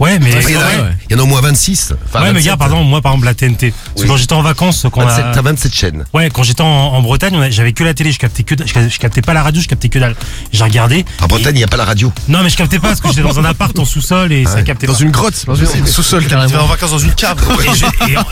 Ouais, 0.00 0.18
mais. 0.18 0.30
Il 0.48 0.50
y, 0.54 0.56
en 0.56 0.60
a, 0.60 0.64
ouais, 0.64 0.70
il 1.08 1.12
y 1.12 1.16
en 1.16 1.18
a 1.18 1.22
au 1.22 1.26
moins 1.26 1.40
26. 1.42 1.92
Enfin, 2.06 2.20
Ouais, 2.20 2.26
mais 2.28 2.32
27. 2.40 2.46
gars, 2.52 2.56
pardon, 2.56 2.82
moi, 2.82 3.00
par 3.02 3.12
exemple, 3.12 3.26
la 3.26 3.34
TNT. 3.34 3.70
Parce 3.70 3.94
que 3.96 4.00
Oui. 4.02 4.08
quand 4.08 4.16
j'étais 4.16 4.32
en 4.32 4.42
vacances, 4.42 4.86
quand 4.90 5.02
on 5.02 5.06
27, 5.06 5.24
a- 5.26 5.32
T'as 5.32 5.42
27 5.42 5.74
chaînes. 5.74 6.04
Ouais, 6.14 6.30
quand 6.30 6.42
j'étais 6.42 6.62
en, 6.62 6.66
en 6.66 7.02
Bretagne, 7.02 7.34
on 7.36 7.40
a- 7.42 7.50
j'avais 7.50 7.72
que 7.72 7.84
la 7.84 7.92
télé, 7.94 8.10
je 8.10 8.18
captais 8.18 8.42
que, 8.42 8.54
je, 8.64 8.88
je 8.88 8.98
captais 8.98 9.20
pas 9.22 9.34
la 9.34 9.42
radio, 9.42 9.60
je 9.60 9.68
captais 9.68 9.88
que 9.90 9.98
dalle. 9.98 10.16
J'ai 10.52 10.64
regardé. 10.64 11.04
En 11.20 11.26
Bretagne, 11.26 11.54
il 11.54 11.58
n'y 11.58 11.64
a 11.64 11.68
pas 11.68 11.76
la 11.76 11.84
radio. 11.84 12.12
Non, 12.28 12.42
mais 12.42 12.48
je 12.50 12.56
captais 12.56 12.78
pas 12.78 12.88
parce 12.88 13.00
que 13.02 13.08
j'étais 13.08 13.22
dans 13.22 13.38
un 13.38 13.44
appart 13.44 13.78
en 13.78 13.84
sous-sol 13.84 14.32
et 14.32 14.46
ça 14.46 14.62
captait 14.62 14.86
Dans 14.86 14.94
pas. 14.94 14.98
une 15.00 15.10
grotte, 15.10 15.44
dans 15.46 15.54
une 15.54 15.86
sous-sol 15.86 16.22
Tu 16.22 16.28
vas 16.30 16.44
en 16.44 16.48
carrément. 16.48 16.66
vacances 16.66 16.90
dans 16.92 16.98
une 16.98 17.12
cave. 17.14 17.38
Et 17.62 17.74
je, 17.76 17.84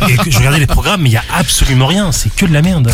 et- 0.09 0.15
et 0.15 0.17
que 0.17 0.31
je 0.31 0.39
regardais 0.39 0.59
les 0.61 0.67
programmes, 0.67 1.03
mais 1.03 1.11
il 1.11 1.13
y 1.13 1.17
a 1.19 1.25
absolument 1.39 1.87
rien. 1.87 2.13
C'est 2.13 2.35
que 2.35 2.47
de 2.47 2.53
la 2.55 2.63
merde. 2.63 2.91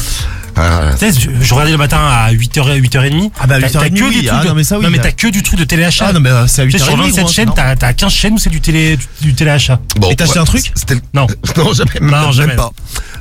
Ah, 0.56 0.90
Tu 0.98 1.12
sais, 1.12 1.20
je, 1.40 1.52
regardais 1.54 1.72
le 1.72 1.78
matin 1.78 1.98
à 1.98 2.32
8h, 2.32 2.78
8h30. 2.80 3.30
Ah 3.40 3.46
bah, 3.46 3.56
T'as- 3.60 3.68
t'as 3.70 3.80
8h30, 3.88 3.98
que 3.98 4.04
oui. 4.04 4.20
du 4.22 4.28
Ah, 4.28 4.32
truc 4.34 4.42
de- 4.44 4.48
non, 4.48 4.54
mais 4.54 4.64
ça, 4.64 4.78
oui, 4.78 4.84
Non, 4.84 4.90
mais 4.90 4.96
là. 4.98 5.02
t'as 5.04 5.12
que 5.12 5.26
du 5.28 5.42
truc 5.42 5.58
de 5.58 5.64
téléachat. 5.64 6.06
Ah 6.08 6.12
non, 6.12 6.20
mais 6.20 6.30
euh, 6.30 6.46
c'est 6.46 6.62
à 6.62 6.64
Tu 6.66 6.72
sais, 6.72 6.78
8h30. 6.78 6.84
sur 6.86 6.96
27 6.96 7.24
gros, 7.24 7.32
chaînes, 7.32 7.48
non 7.48 7.54
t'as 7.54 7.76
t'as 7.76 7.92
15 7.92 8.12
chaînes 8.12 8.34
où 8.34 8.38
c'est 8.38 8.50
du 8.50 8.60
télé, 8.60 8.96
du, 8.96 9.04
du 9.20 9.34
téléachat. 9.34 9.80
bon, 9.98 10.10
Et 10.10 10.16
t'as 10.16 10.24
acheté 10.24 10.38
un 10.38 10.44
truc 10.44 10.70
C'était 10.74 10.94
le- 10.94 11.00
Non. 11.12 11.26
Non, 11.56 11.72
jamais. 11.72 11.90
Non, 12.00 12.22
même 12.26 12.32
jamais. 12.32 12.56
pas. 12.56 12.70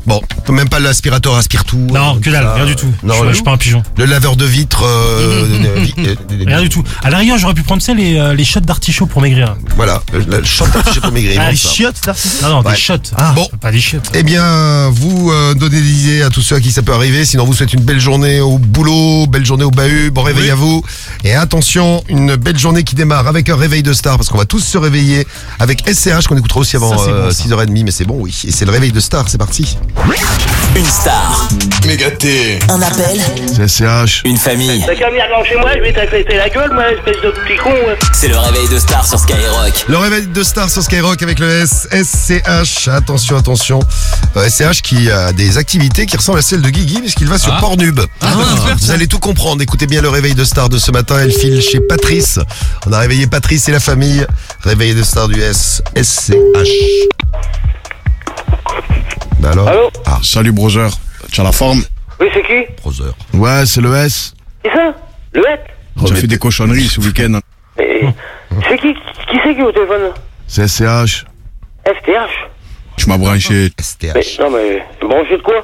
Bon, 0.06 0.22
même 0.50 0.68
pas 0.68 0.80
l'aspirateur 0.80 1.36
aspire 1.36 1.64
tout. 1.64 1.78
Non, 1.78 2.18
euh, 2.18 2.20
que 2.20 2.30
dalle, 2.30 2.44
ça. 2.44 2.54
rien 2.56 2.66
du 2.66 2.76
tout. 2.76 2.92
Non, 3.04 3.14
je, 3.14 3.18
suis- 3.20 3.24
le, 3.24 3.30
je 3.30 3.36
suis 3.36 3.44
pas 3.44 3.52
un 3.52 3.58
pigeon. 3.58 3.84
le 3.98 4.06
laveur 4.06 4.36
de 4.36 4.46
vitres. 4.46 4.84
euh, 4.84 5.48
euh, 5.66 5.80
vi- 5.80 5.94
euh, 6.00 6.16
Rien 6.46 6.62
du 6.62 6.70
tout. 6.70 6.84
À 7.04 7.10
la 7.10 7.20
rigueur, 7.20 7.38
j'aurais 7.38 7.54
pu 7.54 7.64
prendre 7.64 7.82
tu 7.82 7.86
sais, 7.86 7.94
les, 7.96 8.18
euh, 8.18 8.34
les 8.34 8.44
shots 8.44 8.60
d'artichaut 8.60 9.06
pour 9.06 9.22
maigrir. 9.22 9.56
Voilà, 9.78 10.02
le 10.12 10.20
le 10.20 10.44
shot 10.44 10.66
j'ai 10.94 11.00
pas 11.00 11.10
maigri. 11.12 11.38
Ah, 11.40 11.52
les 11.52 11.58
ça. 11.58 11.70
Chiottes, 11.70 12.02
d'artiste. 12.06 12.42
Non, 12.42 12.50
non, 12.50 12.62
Ouais. 12.64 12.72
des 12.74 12.78
shots. 12.78 12.98
Bon. 13.34 13.48
Pas 13.62 13.72
des 13.72 13.80
shots. 13.80 13.98
Eh 14.14 14.24
bien, 14.24 14.90
vous 14.90 15.32
euh, 15.32 15.54
donnez 15.54 15.80
des 15.82 16.04
idées 16.04 16.22
à 16.22 16.30
tous 16.30 16.42
ceux 16.42 16.56
à 16.58 16.60
qui 16.60 16.72
ça 16.72 16.82
peut 16.82 16.94
arriver. 16.94 17.23
Sinon, 17.26 17.46
vous 17.46 17.54
souhaitez 17.54 17.78
une 17.78 17.84
belle 17.84 18.00
journée 18.00 18.42
au 18.42 18.58
boulot, 18.58 19.28
belle 19.28 19.46
journée 19.46 19.64
au 19.64 19.72
bahut, 19.72 20.12
bon 20.12 20.24
réveil 20.24 20.50
à 20.50 20.56
vous. 20.56 20.84
Et 21.24 21.34
attention, 21.34 22.04
une 22.10 22.36
belle 22.36 22.58
journée 22.58 22.84
qui 22.84 22.96
démarre 22.96 23.28
avec 23.28 23.50
un 23.50 23.56
réveil 23.56 23.82
de 23.84 23.94
star, 23.94 24.18
parce 24.18 24.30
qu'on 24.30 24.38
va 24.38 24.46
tous 24.46 24.60
se 24.60 24.78
réveiller 24.78 25.26
avec 25.60 25.84
SCH 25.88 26.28
qu'on 26.28 26.38
écoutera 26.38 26.60
aussi 26.60 26.76
avant 26.76 26.90
Ça, 26.92 26.98
c'est 27.06 27.12
bon, 27.12 27.18
euh, 27.18 27.32
ça. 27.32 27.44
6h30, 27.44 27.84
mais 27.86 27.92
c'est 27.92 28.06
bon, 28.06 28.18
oui. 28.20 28.36
Et 28.48 28.52
c'est 28.52 28.66
le 28.66 28.72
réveil 28.72 28.92
de 28.92 29.00
star, 29.00 29.26
c'est 29.30 29.38
parti. 29.38 29.78
Une 30.76 30.86
star, 30.86 31.48
Méga 31.86 32.10
T. 32.12 32.60
un 32.70 32.82
appel, 32.82 33.20
C'est 33.56 33.68
SCH. 33.68 34.24
une 34.26 34.38
famille. 34.38 34.84
T'as 34.86 34.96
qu'à 34.96 35.10
venir 35.10 35.24
dans 35.30 35.44
chez 35.46 35.56
moi, 35.56 35.70
je 35.76 35.82
vais 35.82 35.94
t'accréter 35.94 36.36
la 36.36 36.50
gueule, 36.50 36.72
moi, 36.74 36.84
espèce 36.92 37.22
de 37.24 37.30
petit 37.30 37.58
con. 37.64 37.70
ouais. 37.70 37.98
C'est 38.12 38.28
le 38.28 38.38
réveil 38.40 38.68
de 38.70 38.80
star 38.80 39.06
sur 39.08 39.20
Skyrock. 39.20 39.86
Le 39.88 39.98
réveil 39.98 40.28
de 40.28 40.44
star 40.44 40.70
sur 40.70 40.82
Skyrock 40.84 41.22
avec 41.22 41.40
le 41.40 41.48
S 41.50 41.88
SCH. 41.92 42.88
Attention, 42.88 43.38
attention. 43.38 43.80
Euh, 44.36 44.50
SCH 44.50 44.82
qui 44.82 45.12
a 45.12 45.32
des 45.32 45.58
activités 45.60 46.06
qui 46.08 46.18
ressemblent 46.18 46.40
à 46.40 46.42
celles 46.42 46.62
de 46.62 46.70
Guigui 46.70 47.02
puisqu'il 47.14 47.30
va 47.30 47.38
sur 47.38 47.56
Pornhub. 47.58 48.00
Vous 48.80 48.92
allez 48.92 49.08
tout 49.08 49.20
comprendre. 49.20 49.62
Écoutez 49.62 49.86
bien 49.86 50.02
le 50.02 50.10
réveil 50.10 50.34
de 50.34 50.44
star 50.44 50.70
de 50.70 50.78
ce 50.80 50.92
matin. 50.92 51.18
Elle 51.22 51.32
file 51.32 51.62
chez 51.62 51.80
Patrice. 51.80 52.40
On 52.88 52.94
a 52.94 53.00
réveillé 53.00 53.28
Patrice 53.28 53.70
et 53.70 53.72
la 53.72 53.80
famille. 53.80 54.26
Réveil 54.64 54.96
de 54.96 55.04
star 55.04 55.28
du 55.28 55.40
S 55.40 55.84
SCH. 55.96 56.34
Bah 59.40 59.52
alors 59.52 59.68
Allô 59.68 59.92
Ah, 60.06 60.20
Salut 60.24 60.52
brother, 60.52 60.90
tu 61.32 61.42
as 61.42 61.44
la 61.44 61.52
forme 61.52 61.84
Oui, 62.20 62.28
c'est 62.34 62.42
qui 62.42 62.74
brother. 62.82 63.14
Ouais, 63.34 63.66
c'est 63.66 63.82
le 63.82 63.94
S. 63.96 64.34
C'est 64.64 64.72
ça 64.72 64.96
Le 65.34 65.44
Tu 66.06 66.14
as 66.14 66.16
fait 66.16 66.28
des 66.28 66.38
cochonneries 66.38 66.88
ce 66.88 67.00
week-end. 67.02 67.40
Mais 67.78 68.02
C'est 68.70 68.78
qui 68.80 68.94
Qui 68.94 69.38
c'est 69.44 69.54
qui 69.54 69.60
est 69.60 69.64
au 69.64 69.72
téléphone 69.72 70.12
C'est 70.48 70.68
SCH. 70.68 71.26
FTH 71.86 72.50
Tu 72.98 73.08
m'as 73.08 73.18
branché. 73.18 73.70
Mais 73.78 73.84
STH. 74.24 74.40
non, 74.40 74.50
mais 74.50 74.84
branché 75.08 75.38
de 75.38 75.42
quoi 75.44 75.64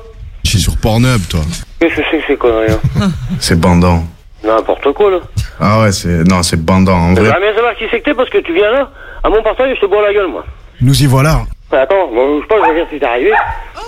Je 0.50 0.56
suis 0.58 0.64
sur 0.64 0.78
Pornhub, 0.78 1.22
toi. 1.30 1.42
Qu'est-ce 1.80 1.94
que 1.96 2.02
c'est 2.10 2.18
que 2.18 2.24
ces 2.26 2.36
conneries 2.36 2.72
hein 3.00 3.12
C'est 3.40 3.60
bandant. 3.60 4.04
N'importe 4.44 4.92
quoi, 4.94 5.12
là. 5.12 5.18
Ah 5.60 5.82
ouais, 5.82 5.92
c'est. 5.92 6.24
Non, 6.28 6.42
c'est 6.42 6.58
bandant, 6.60 6.96
en 6.98 7.14
vrai. 7.14 7.26
J'aimerais 7.26 7.40
bien 7.40 7.54
savoir 7.54 7.76
qui 7.76 7.84
c'est 7.92 8.00
que 8.00 8.06
t'es 8.06 8.16
parce 8.16 8.32
que 8.32 8.40
tu 8.40 8.56
viens 8.56 8.72
là, 8.72 8.90
à 9.24 9.30
mon 9.30 9.44
partage, 9.44 9.76
je 9.76 9.80
te 9.82 9.86
bois 9.86 10.02
la 10.02 10.12
gueule, 10.12 10.28
moi. 10.32 10.44
Nous 10.82 11.04
y 11.04 11.06
voilà. 11.06 11.42
Mais 11.72 11.78
Attends, 11.78 12.08
bon, 12.08 12.38
je 12.38 12.42
sais 12.42 12.48
pas, 12.48 12.56
je 12.66 12.70
regarde 12.72 12.90
si 12.92 12.98
t'es 13.00 13.06
arrivé. 13.06 13.32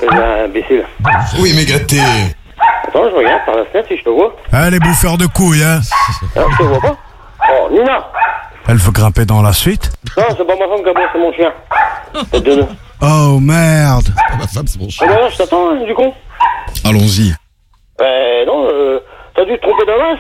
Euh, 0.04 0.46
imbécile. 0.46 0.86
Oui, 1.40 1.52
méga 1.56 1.80
T. 1.80 1.98
Attends, 2.00 3.10
je 3.10 3.16
regarde 3.16 3.42
par 3.44 3.56
la 3.56 3.66
fenêtre 3.66 3.88
si 3.88 3.98
je 3.98 4.04
te 4.04 4.10
vois. 4.10 4.36
Ah, 4.54 4.70
les 4.70 4.78
bouffeurs 4.80 5.18
de 5.18 5.26
couilles, 5.26 5.64
hein. 5.64 5.82
Ah, 6.36 6.42
je 6.52 6.58
te 6.60 6.64
vois 6.64 6.80
pas. 6.80 6.96
Oh, 7.50 7.70
Nina 7.72 8.08
Elle 8.68 8.78
veut 8.78 8.92
grimper 8.92 9.26
dans 9.26 9.42
la 9.42 9.54
suite. 9.54 9.92
Non, 10.16 10.26
c'est 10.30 10.46
pas 10.46 10.54
ma 10.56 10.68
femme 10.68 10.84
qui 10.84 10.90
a 10.90 11.10
c'est 11.12 11.18
mon 11.20 11.34
chien. 11.34 12.68
Oh 13.04 13.40
merde. 13.40 14.10
Ma 14.38 14.46
femme, 14.46 14.68
c'est 14.68 14.78
mon 14.80 14.86
Ah 14.86 14.92
chien. 14.92 15.08
bah 15.08 15.22
là, 15.22 15.30
je 15.32 15.38
t'attends, 15.38 15.72
hein, 15.72 15.84
du 15.88 15.94
con. 15.96 16.14
Allons-y. 16.84 17.34
Euh, 18.02 18.46
non, 18.46 18.68
euh, 18.68 19.00
t'as 19.36 19.46
dû 19.46 19.54
te 19.58 19.62
tromper 19.62 19.86
d'avance 19.86 20.20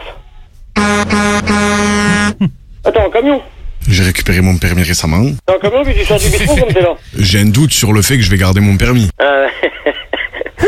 Attends, 2.85 3.05
un 3.07 3.09
camion 3.11 3.41
J'ai 3.87 4.03
récupéré 4.03 4.41
mon 4.41 4.57
permis 4.57 4.83
récemment. 4.83 5.23
T'as 5.45 5.55
un 5.55 5.59
camion 5.59 5.83
puis 5.83 5.93
tu 5.95 6.05
sors 6.05 6.17
du 6.19 6.29
bistrot 6.29 6.55
comme 6.55 6.73
t'es 6.73 6.81
là 6.81 6.93
J'ai 7.17 7.39
un 7.41 7.45
doute 7.49 7.71
sur 7.73 7.93
le 7.93 8.01
fait 8.01 8.17
que 8.17 8.21
je 8.23 8.29
vais 8.31 8.37
garder 8.37 8.59
mon 8.61 8.77
permis. 8.77 9.09
Euh... 9.21 9.47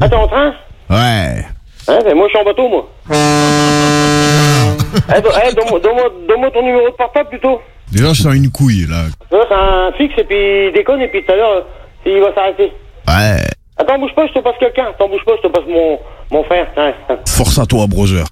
Attends, 0.00 0.22
en 0.22 0.28
train? 0.28 0.54
Ouais. 0.90 1.44
Hein, 1.86 1.98
ben 2.04 2.14
moi 2.14 2.26
je 2.28 2.30
suis 2.30 2.38
en 2.38 2.44
bateau, 2.44 2.68
moi. 2.68 2.88
Eh, 5.16 5.20
do- 5.20 5.30
eh, 5.46 5.54
donne-moi 5.54 6.50
ton 6.50 6.62
numéro 6.62 6.88
de 6.88 6.94
portable 6.96 7.28
plutôt. 7.28 7.60
Déjà, 7.92 8.12
je 8.14 8.22
sens 8.22 8.34
une 8.34 8.50
couille, 8.50 8.86
là. 8.88 9.04
C'est 9.30 9.54
un 9.54 9.92
fixe 9.96 10.14
et 10.18 10.24
puis 10.24 10.66
il 10.68 10.72
déconne 10.74 11.00
et 11.02 11.08
puis 11.08 11.22
tout 11.24 11.32
à 11.32 11.36
l'heure, 11.36 11.56
euh, 11.56 11.62
il 12.06 12.20
va 12.20 12.34
s'arrêter. 12.34 12.72
Ouais. 13.06 13.44
Attends, 13.76 13.98
bouge 13.98 14.14
pas, 14.14 14.26
je 14.26 14.32
te 14.32 14.38
passe 14.38 14.54
quelqu'un. 14.60 14.86
Attends, 14.90 15.08
bouge 15.08 15.24
pas, 15.24 15.32
je 15.42 15.48
te 15.48 15.52
passe 15.52 15.64
mon, 15.68 15.98
mon 16.30 16.44
frère. 16.44 16.68
Force 17.26 17.58
à 17.58 17.66
toi, 17.66 17.86
brother. 17.88 18.24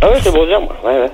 Ah 0.00 0.08
ouais, 0.08 0.18
c'est 0.22 0.30
Brosier, 0.30 0.56
moi. 0.58 0.74
Ouais, 0.84 1.00
ouais. 1.00 1.10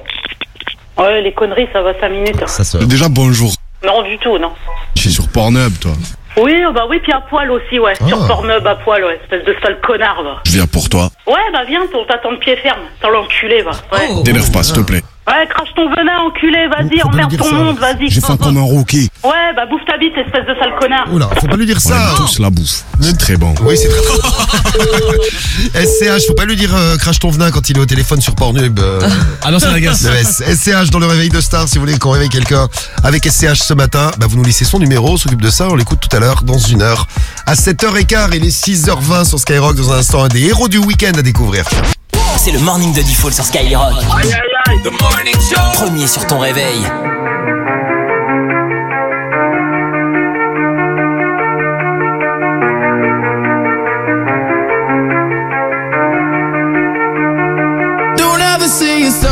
Ouais, 0.99 1.21
les 1.23 1.33
conneries, 1.33 1.68
ça 1.73 1.83
va 1.83 1.99
5 1.99 2.09
minutes. 2.11 2.47
Ça 2.47 2.62
se. 2.62 2.79
Déjà, 2.79 3.09
bonjour. 3.09 3.51
Non, 3.85 4.03
du 4.03 4.16
tout, 4.18 4.38
non. 4.38 4.53
Je 4.95 5.01
suis 5.03 5.11
sur 5.11 5.27
Pornhub, 5.29 5.73
toi. 5.81 5.90
Oui, 6.37 6.62
oh, 6.66 6.73
bah 6.73 6.87
oui, 6.88 7.01
puis 7.03 7.12
à 7.12 7.21
poil 7.23 7.51
aussi, 7.51 7.79
ouais. 7.79 7.95
Ah. 8.01 8.07
Sur 8.07 8.27
Pornhub, 8.27 8.64
à 8.64 8.77
poil, 8.77 9.05
ouais. 9.05 9.18
Espèce 9.23 9.45
de 9.45 9.57
sale 9.62 9.81
connard, 9.81 10.23
va. 10.23 10.40
Je 10.47 10.53
viens 10.53 10.66
pour 10.66 10.88
toi. 10.88 11.09
Ouais, 11.27 11.35
bah 11.53 11.64
viens, 11.66 11.81
on 11.92 12.05
t'attend 12.05 12.33
de 12.33 12.37
pied 12.37 12.57
ferme. 12.57 12.83
T'as 13.01 13.11
l'enculé, 13.11 13.62
va. 13.62 13.73
Ouais. 13.92 14.09
Oh. 14.11 14.23
T'énerve 14.25 14.51
pas, 14.53 14.62
s'il 14.62 14.77
te 14.77 14.81
plaît. 14.81 15.03
Ouais, 15.29 15.47
crache 15.49 15.69
ton 15.77 15.89
venin, 15.89 16.19
enculé, 16.27 16.67
vas-y, 16.67 16.99
Faut 17.01 17.09
pas 17.09 17.15
lui 17.17 17.23
emmerde 17.25 17.31
dire 17.31 17.39
ton 17.39 17.45
ça. 17.51 17.55
monde, 17.55 17.79
vas-y. 17.79 18.11
J'ai 18.11 18.21
faim 18.21 18.37
comme 18.37 18.57
un 18.57 18.63
rookie. 18.63 19.09
Ouais, 19.23 19.31
bah 19.55 19.67
bouffe 19.71 19.85
ta 19.87 19.97
bite, 19.97 20.15
espèce 20.17 20.45
de 20.47 20.55
sale 20.59 20.75
connard. 20.81 21.07
Oula, 21.13 21.29
faut 21.41 21.47
pas 21.47 21.55
lui 21.57 21.65
dire 21.65 21.77
On 21.77 21.89
ça. 21.89 21.95
aime 21.97 22.17
tous 22.27 22.41
la 22.41 22.51
bouffe. 22.51 22.83
C'est 23.01 23.17
très 23.17 23.37
bon. 23.37 23.55
Oui, 23.63 23.77
c'est 23.77 23.89
très 23.89 24.01
très 24.01 25.87
SCH, 25.87 26.27
faut 26.27 26.35
pas 26.35 26.45
lui 26.45 26.57
dire 26.57 26.75
euh, 26.75 26.97
crache 26.97 27.21
ton 27.21 27.31
venin 27.31 27.53
quand 27.53 27.69
il 27.71 27.77
est 27.77 27.81
au 27.81 27.87
téléphone 27.87 28.21
sur 28.21 28.35
Pornhub. 28.35 28.81
euh, 28.81 29.01
Ah 29.43 29.53
non, 29.53 29.61
ça 29.61 29.71
l'agace. 29.71 30.03
le 30.03 30.11
S- 30.17 30.43
SCH 30.45 30.91
dans 30.91 30.99
le 30.99 31.07
réveil 31.07 31.29
de 31.29 31.41
star, 31.41 31.69
si 31.69 31.77
vous 31.79 31.85
voulez 31.85 31.99
qu'on 31.99 32.11
réveille 32.11 32.29
quelqu'un 32.29 32.69
avec 33.05 33.25
SCH 33.25 33.55
ce 33.63 33.75
matin, 33.75 34.11
bah 34.19 34.27
vous 34.29 34.37
nous 34.37 34.45
laissez 34.45 34.65
son 34.65 34.81
numéro, 34.81 35.11
on 35.13 35.17
s'occupe 35.17 35.41
de 35.43 35.51
ça, 35.51 35.69
on 35.71 35.77
l'écoute 35.77 36.01
tout 36.01 36.15
à 36.17 36.19
l'heure 36.19 36.43
dans 36.43 36.59
une 36.59 36.83
heure. 36.83 37.07
À 37.47 37.55
7h15, 37.55 38.31
il 38.35 38.45
est 38.45 38.49
6h20 38.67 39.25
sur 39.25 39.39
Skyrock, 39.39 39.77
dans 39.77 39.93
un 39.93 39.99
instant, 39.99 40.25
un 40.25 40.29
des 40.29 40.43
héros 40.49 40.69
du 40.69 40.79
week-end 40.79 41.13
à 41.17 41.23
découvrir. 41.23 41.65
C'est 42.44 42.50
le 42.50 42.59
morning 42.59 42.92
de 42.92 43.02
Default 43.02 43.31
sur 43.31 43.44
Skyrock. 43.44 43.94
Premier 45.74 46.09
sur 46.09 46.26
ton 46.26 46.40
réveil. 46.40 46.81
Don't 58.16 58.40
ever 58.40 58.66
it's 59.05 59.32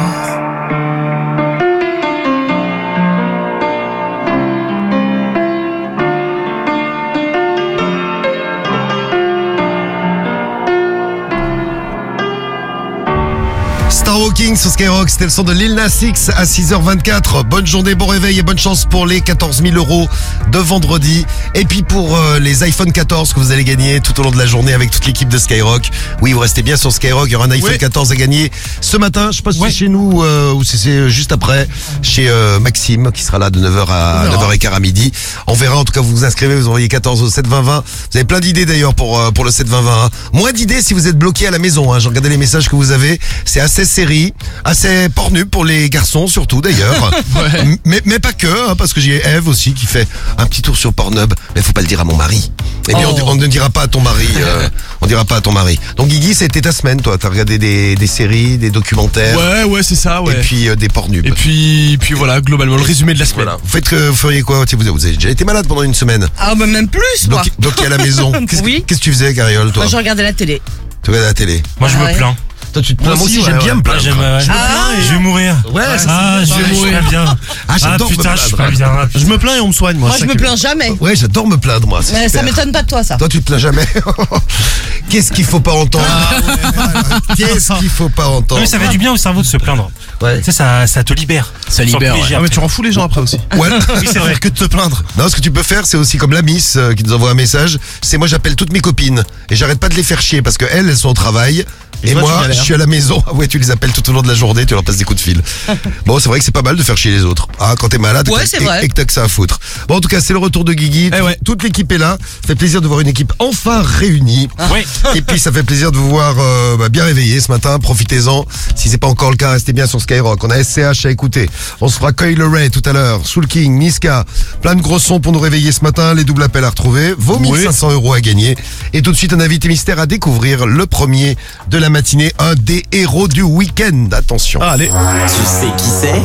Walking 14.17 14.55
sur 14.55 14.71
Skyrock, 14.71 15.09
c'était 15.09 15.23
le 15.23 15.29
son 15.29 15.43
de 15.43 15.53
Lil 15.53 15.73
Nas 15.73 15.89
X 16.01 16.29
à 16.29 16.43
6h24. 16.43 17.43
Bonne 17.43 17.65
journée, 17.65 17.95
bon 17.95 18.07
réveil 18.07 18.39
et 18.39 18.43
bonne 18.43 18.57
chance 18.57 18.85
pour 18.85 19.07
les 19.07 19.21
14 19.21 19.61
000 19.63 19.75
euros 19.75 20.07
de 20.51 20.59
vendredi. 20.59 21.25
Et 21.55 21.65
puis 21.65 21.81
pour 21.81 22.17
euh, 22.17 22.37
les 22.39 22.63
iPhone 22.63 22.91
14 22.91 23.33
que 23.33 23.39
vous 23.39 23.51
allez 23.51 23.63
gagner 23.63 23.99
tout 24.01 24.19
au 24.19 24.23
long 24.23 24.31
de 24.31 24.37
la 24.37 24.45
journée 24.45 24.73
avec 24.73 24.91
toute 24.91 25.05
l'équipe 25.05 25.29
de 25.29 25.37
Skyrock. 25.37 25.89
Oui, 26.21 26.33
vous 26.33 26.39
restez 26.39 26.61
bien 26.61 26.75
sur 26.77 26.91
Skyrock, 26.91 27.27
il 27.29 27.31
y 27.31 27.35
aura 27.35 27.45
un 27.45 27.51
iPhone 27.51 27.71
Oui. 27.71 27.77
14 27.77 28.11
à 28.11 28.15
gagner 28.15 28.51
ce 28.81 28.97
matin. 28.97 29.29
Je 29.31 29.37
sais 29.37 29.43
pas 29.43 29.51
si 29.53 29.59
c'est 29.59 29.71
chez 29.71 29.87
nous 29.87 30.21
euh, 30.23 30.53
ou 30.53 30.63
si 30.63 30.77
c'est 30.77 31.09
juste 31.09 31.31
après, 31.31 31.67
chez 32.01 32.27
euh, 32.29 32.59
Maxime 32.59 33.11
qui 33.11 33.23
sera 33.23 33.39
là 33.39 33.49
de 33.49 33.59
9h 33.59 33.85
à 33.89 34.25
9h15 34.29 34.71
à 34.71 34.79
midi. 34.79 35.11
On 35.47 35.53
verra, 35.53 35.77
en 35.77 35.85
tout 35.85 35.93
cas 35.93 36.01
vous 36.01 36.11
vous 36.11 36.25
inscrivez, 36.25 36.55
vous 36.55 36.67
envoyez 36.67 36.87
14 36.89 37.21
au 37.21 37.29
7 37.29 37.47
20 37.47 37.61
20. 37.61 37.83
Vous 38.11 38.17
avez 38.17 38.25
plein 38.25 38.39
d'idées 38.39 38.65
d'ailleurs 38.65 38.93
pour, 38.93 39.19
euh, 39.19 39.31
pour 39.31 39.45
le 39.45 39.51
7 39.51 39.67
20 39.67 39.81
20. 39.81 40.05
hein. 40.05 40.09
Moins 40.33 40.51
d'idées 40.51 40.81
si 40.81 40.93
vous 40.93 41.07
êtes 41.07 41.17
bloqué 41.17 41.47
à 41.47 41.51
la 41.51 41.59
maison. 41.59 41.93
Hein. 41.93 41.99
J'ai 41.99 42.09
regardé 42.09 42.29
les 42.29 42.37
messages 42.37 42.67
que 42.69 42.75
vous 42.75 42.91
avez. 42.91 43.19
C'est 43.45 43.59
assez 43.61 43.85
série, 44.01 44.33
assez 44.63 45.09
pornu 45.09 45.45
pour 45.45 45.63
les 45.63 45.87
garçons 45.89 46.25
surtout 46.25 46.59
d'ailleurs. 46.61 47.11
Mais, 47.85 48.01
mais 48.05 48.19
pas 48.19 48.33
que, 48.33 48.47
hein, 48.47 48.75
parce 48.77 48.93
que 48.93 49.01
j'ai 49.01 49.21
Eve 49.25 49.47
aussi 49.47 49.73
qui 49.73 49.85
fait 49.85 50.07
un 50.37 50.45
petit 50.47 50.61
tour 50.61 50.75
sur 50.75 50.91
Pornhub. 50.93 51.33
Mais 51.55 51.61
faut 51.61 51.73
pas 51.73 51.81
le 51.81 51.87
dire 51.87 51.99
à 51.99 52.03
mon 52.03 52.15
mari. 52.15 52.51
Eh 52.89 52.93
bien, 52.95 53.07
on, 53.09 53.11
Oh. 53.21 53.23
on 53.27 53.35
ne 53.35 53.45
dira 53.47 53.69
pas 53.69 53.83
à 53.83 53.87
ton 53.87 54.01
mari. 54.01 54.27
euh, 54.37 54.67
on 55.01 55.07
dira 55.07 55.23
pas 55.25 55.35
à 55.37 55.41
ton 55.41 55.51
mari. 55.51 55.79
Donc 55.97 56.07
Guigui, 56.07 56.33
c'était 56.33 56.61
ta 56.61 56.71
semaine, 56.71 56.99
toi. 57.01 57.17
T'as 57.19 57.29
regardé 57.29 57.57
des, 57.59 57.95
des 57.95 58.07
séries, 58.07 58.57
des 58.57 58.71
documentaires. 58.71 59.37
Ouais, 59.37 59.63
ouais, 59.65 59.83
c'est 59.83 59.95
ça, 59.95 60.21
ouais. 60.23 60.33
Et 60.33 60.37
puis 60.41 60.67
euh, 60.69 60.75
des 60.75 60.89
pornubs. 60.89 61.25
Et 61.25 61.31
puis, 61.31 61.97
puis 61.99 62.13
voilà, 62.15 62.41
globalement, 62.41 62.77
le 62.77 62.81
résumé 62.83 63.13
de 63.13 63.19
la 63.19 63.25
semaine. 63.25 63.43
Voilà. 63.45 63.59
Vous 63.63 63.69
faites 63.69 63.87
que 63.87 64.07
vous 64.09 64.15
feriez 64.15 64.41
quoi 64.41 64.65
vous, 64.71 64.93
vous 64.93 65.05
avez 65.05 65.15
déjà 65.15 65.29
été 65.29 65.43
malade 65.45 65.67
pendant 65.67 65.83
une 65.83 65.93
semaine. 65.93 66.27
Ah, 66.39 66.55
bah 66.55 66.65
même 66.65 66.87
plus, 66.87 67.27
moi. 67.29 67.41
Bloqué, 67.41 67.51
bloqué 67.59 67.85
à 67.85 67.89
la 67.89 67.97
maison. 67.97 68.31
Qu'est-ce 68.49 68.63
Oui. 68.63 68.83
qu'est-ce 68.87 68.99
que 68.99 69.03
tu 69.05 69.11
faisais, 69.11 69.33
Cariole, 69.35 69.71
toi 69.71 69.83
Moi, 69.83 69.91
je 69.91 69.97
regardais 69.97 70.23
la 70.23 70.33
télé. 70.33 70.61
Tu 71.03 71.09
regardais 71.11 71.27
la 71.27 71.33
télé. 71.35 71.61
Moi, 71.79 71.89
je 71.89 71.95
Ah 71.97 71.99
me 71.99 72.05
ouais. 72.05 72.15
plains. 72.15 72.35
Toi, 72.73 72.81
tu 72.81 72.95
te 72.95 73.03
plains. 73.03 73.15
Moi 73.15 73.25
aussi, 73.25 73.43
j'aime 73.43 73.57
bien 73.59 73.75
me 73.75 73.79
Ah, 73.79 73.83
plaindre. 73.83 74.01
j'aime, 74.01 74.19
ouais. 74.19 74.39
Je 74.41 74.47
me 74.49 74.53
plains 74.53 74.91
et- 74.97 75.01
Je 75.05 75.11
vais 75.13 75.19
mourir. 75.19 75.55
Ouais, 75.73 75.97
ça, 75.97 76.05
Ah, 76.09 76.39
je 76.45 76.53
vais 76.53 76.73
mourir 76.73 77.03
bien. 77.09 77.37
Ah, 77.67 77.75
j'adore 77.77 78.09
me 78.09 78.15
putain, 78.15 78.35
je 78.35 78.41
suis 78.41 78.51
pas 78.51 78.57
plaindre. 78.57 78.77
bien. 78.77 78.87
Ah, 79.03 79.07
Je 79.13 79.25
me 79.25 79.37
plains 79.37 79.55
et 79.55 79.59
on 79.59 79.67
me 79.67 79.73
soigne, 79.73 79.97
moi. 79.97 80.07
Moi, 80.09 80.17
c'est 80.17 80.23
je 80.25 80.29
ça 80.29 80.33
me 80.33 80.39
plains 80.39 80.55
jamais. 80.55 80.91
Ouais, 81.01 81.15
j'adore 81.15 81.47
me 81.47 81.57
plaindre, 81.57 81.87
moi. 81.87 81.99
c'est 82.03 82.13
Mais 82.13 82.23
ça 82.29 82.39
super. 82.39 82.43
m'étonne 82.43 82.71
pas 82.71 82.83
de 82.83 82.87
toi, 82.87 83.03
ça. 83.03 83.17
Toi, 83.17 83.27
tu 83.27 83.39
te 83.41 83.45
plains 83.45 83.57
jamais. 83.57 83.85
Qu'est-ce 85.09 85.31
qu'il 85.31 85.43
faut 85.45 85.59
pas 85.59 85.73
entendre 85.73 86.05
Ah, 86.09 87.19
Qu'est-ce 87.37 87.73
qu'il 87.79 87.89
faut 87.89 88.09
pas 88.09 88.23
Non, 88.25 88.37
entendre 88.37 88.61
mais 88.61 88.67
ça 88.67 88.79
fait 88.79 88.87
du 88.87 88.97
bien 88.97 89.11
au 89.11 89.17
cerveau 89.17 89.41
de 89.41 89.47
se 89.47 89.57
plaindre. 89.57 89.91
Ouais. 90.21 90.37
Tu 90.39 90.45
sais, 90.45 90.51
ça, 90.53 90.87
ça 90.87 91.03
te 91.03 91.13
libère. 91.13 91.51
Ça 91.67 91.83
libère, 91.83 92.15
ouais. 92.15 92.21
Ah, 92.35 92.39
mais 92.41 92.49
tu 92.49 92.59
rends 92.59 92.69
fou 92.69 92.81
les 92.83 92.91
gens 92.93 93.03
après 93.03 93.19
aussi. 93.21 93.37
Ouais. 93.57 93.67
C'est 94.05 94.19
vrai. 94.19 94.35
que 94.35 94.47
de 94.47 94.53
te 94.53 94.65
plaindre. 94.65 95.03
Non, 95.17 95.27
ce 95.27 95.35
que 95.35 95.41
tu 95.41 95.51
peux 95.51 95.63
faire, 95.63 95.85
c'est 95.85 95.97
aussi 95.97 96.17
comme 96.17 96.31
la 96.31 96.41
Miss 96.41 96.75
euh, 96.77 96.93
qui 96.93 97.03
nous 97.03 97.13
envoie 97.13 97.31
un 97.31 97.35
message. 97.35 97.77
C'est 98.01 98.17
moi, 98.17 98.27
j'appelle 98.27 98.55
toutes 98.55 98.71
mes 98.71 98.79
copines 98.79 99.23
et 99.49 99.55
j'arrête 99.55 99.79
pas 99.79 99.89
de 99.89 99.95
les 99.95 100.03
faire 100.03 100.21
chier 100.21 100.41
parce 100.41 100.57
que 100.57 100.65
elles, 100.71 100.87
elles 100.89 100.97
sont 100.97 101.09
au 101.09 101.13
travail. 101.13 101.65
Et, 102.03 102.11
toi, 102.13 102.21
moi, 102.21 102.47
je 102.49 102.53
suis 102.61 102.73
à 102.73 102.77
la 102.77 102.87
maison. 102.87 103.23
Ah 103.27 103.33
ouais, 103.33 103.47
tu 103.47 103.59
les 103.59 103.71
appelles 103.71 103.91
tout 103.91 104.07
au 104.09 104.13
long 104.13 104.21
de 104.21 104.27
la 104.27 104.33
journée, 104.33 104.65
tu 104.65 104.73
leur 104.73 104.83
passes 104.83 104.97
des 104.97 105.03
coups 105.03 105.19
de 105.19 105.23
fil. 105.23 105.41
Bon, 106.05 106.19
c'est 106.19 106.29
vrai 106.29 106.39
que 106.39 106.45
c'est 106.45 106.51
pas 106.51 106.61
mal 106.63 106.75
de 106.75 106.83
faire 106.83 106.97
chier 106.97 107.11
les 107.11 107.23
autres. 107.23 107.47
Ah, 107.59 107.75
quand 107.79 107.89
t'es 107.89 107.97
malade 107.97 108.27
Ouais, 108.29 108.43
et- 108.59 108.63
vrai. 108.63 108.83
et 108.85 108.87
que 108.87 108.93
t'as 108.93 109.05
que 109.05 109.13
ça 109.13 109.23
à 109.23 109.27
foutre. 109.27 109.59
Bon, 109.87 109.95
en 109.95 109.99
tout 110.01 110.07
cas, 110.09 110.19
c'est 110.19 110.33
le 110.33 110.39
retour 110.39 110.63
de 110.65 110.73
Guigui. 110.73 111.11
Eh 111.15 111.21
ouais. 111.21 111.37
Toute 111.45 111.63
l'équipe 111.63 111.91
est 111.91 111.97
là. 111.97 112.17
Ça 112.41 112.47
fait 112.47 112.55
plaisir 112.55 112.81
de 112.81 112.87
voir 112.87 112.99
une 113.01 113.07
équipe 113.07 113.31
enfin 113.39 113.81
réunie. 113.81 114.49
Oui. 114.73 114.85
Et 115.15 115.21
puis 115.21 115.39
ça 115.39 115.51
fait 115.51 115.63
plaisir 115.63 115.91
de 115.91 115.97
vous 115.97 116.09
voir 116.09 116.35
euh, 116.39 116.77
bah, 116.77 116.89
bien 116.89 117.03
réveillé 117.05 117.39
ce 117.39 117.51
matin. 117.51 117.77
Profitez-en. 117.79 118.45
Si 118.75 118.89
c'est 118.89 118.97
pas 118.97 119.07
encore 119.07 119.29
le 119.31 119.37
cas, 119.37 119.51
restez 119.51 119.73
bien 119.73 119.85
sur 119.85 120.01
Skyrock. 120.01 120.43
On 120.43 120.49
a 120.49 120.63
SCH 120.63 121.05
à 121.05 121.11
écouter. 121.11 121.49
On 121.81 121.87
se 121.87 121.97
fera 121.97 122.11
Coil 122.13 122.41
Ray 122.41 122.69
tout 122.71 122.81
à 122.85 122.93
l'heure. 122.93 123.25
Soul 123.25 123.47
King, 123.47 123.77
Niska. 123.77 124.25
Plein 124.61 124.75
de 124.75 124.81
gros 124.81 124.99
sons 124.99 125.19
pour 125.19 125.31
nous 125.31 125.39
réveiller 125.39 125.71
ce 125.71 125.81
matin. 125.83 126.13
Les 126.13 126.23
doubles 126.23 126.43
appels 126.43 126.65
à 126.65 126.69
retrouver. 126.69 127.13
Vos 127.17 127.37
1500 127.39 127.91
euros 127.91 128.13
à 128.13 128.21
gagner. 128.21 128.57
Et 128.93 129.01
tout 129.01 129.11
de 129.11 129.17
suite 129.17 129.33
un 129.33 129.39
invité 129.39 129.67
mystère 129.67 129.99
à 129.99 130.05
découvrir. 130.07 130.65
Le 130.65 130.85
premier 130.87 131.37
de 131.69 131.77
la 131.77 131.89
matinée. 131.91 132.31
Un 132.39 132.55
des 132.55 132.83
héros 132.91 133.27
du 133.27 133.41
week-end. 133.43 134.07
Attention. 134.11 134.59
Ah, 134.63 134.71
allez. 134.71 134.87
Tu 134.87 135.45
sais 135.45 135.67
qui 135.77 135.89
c'est 135.89 136.21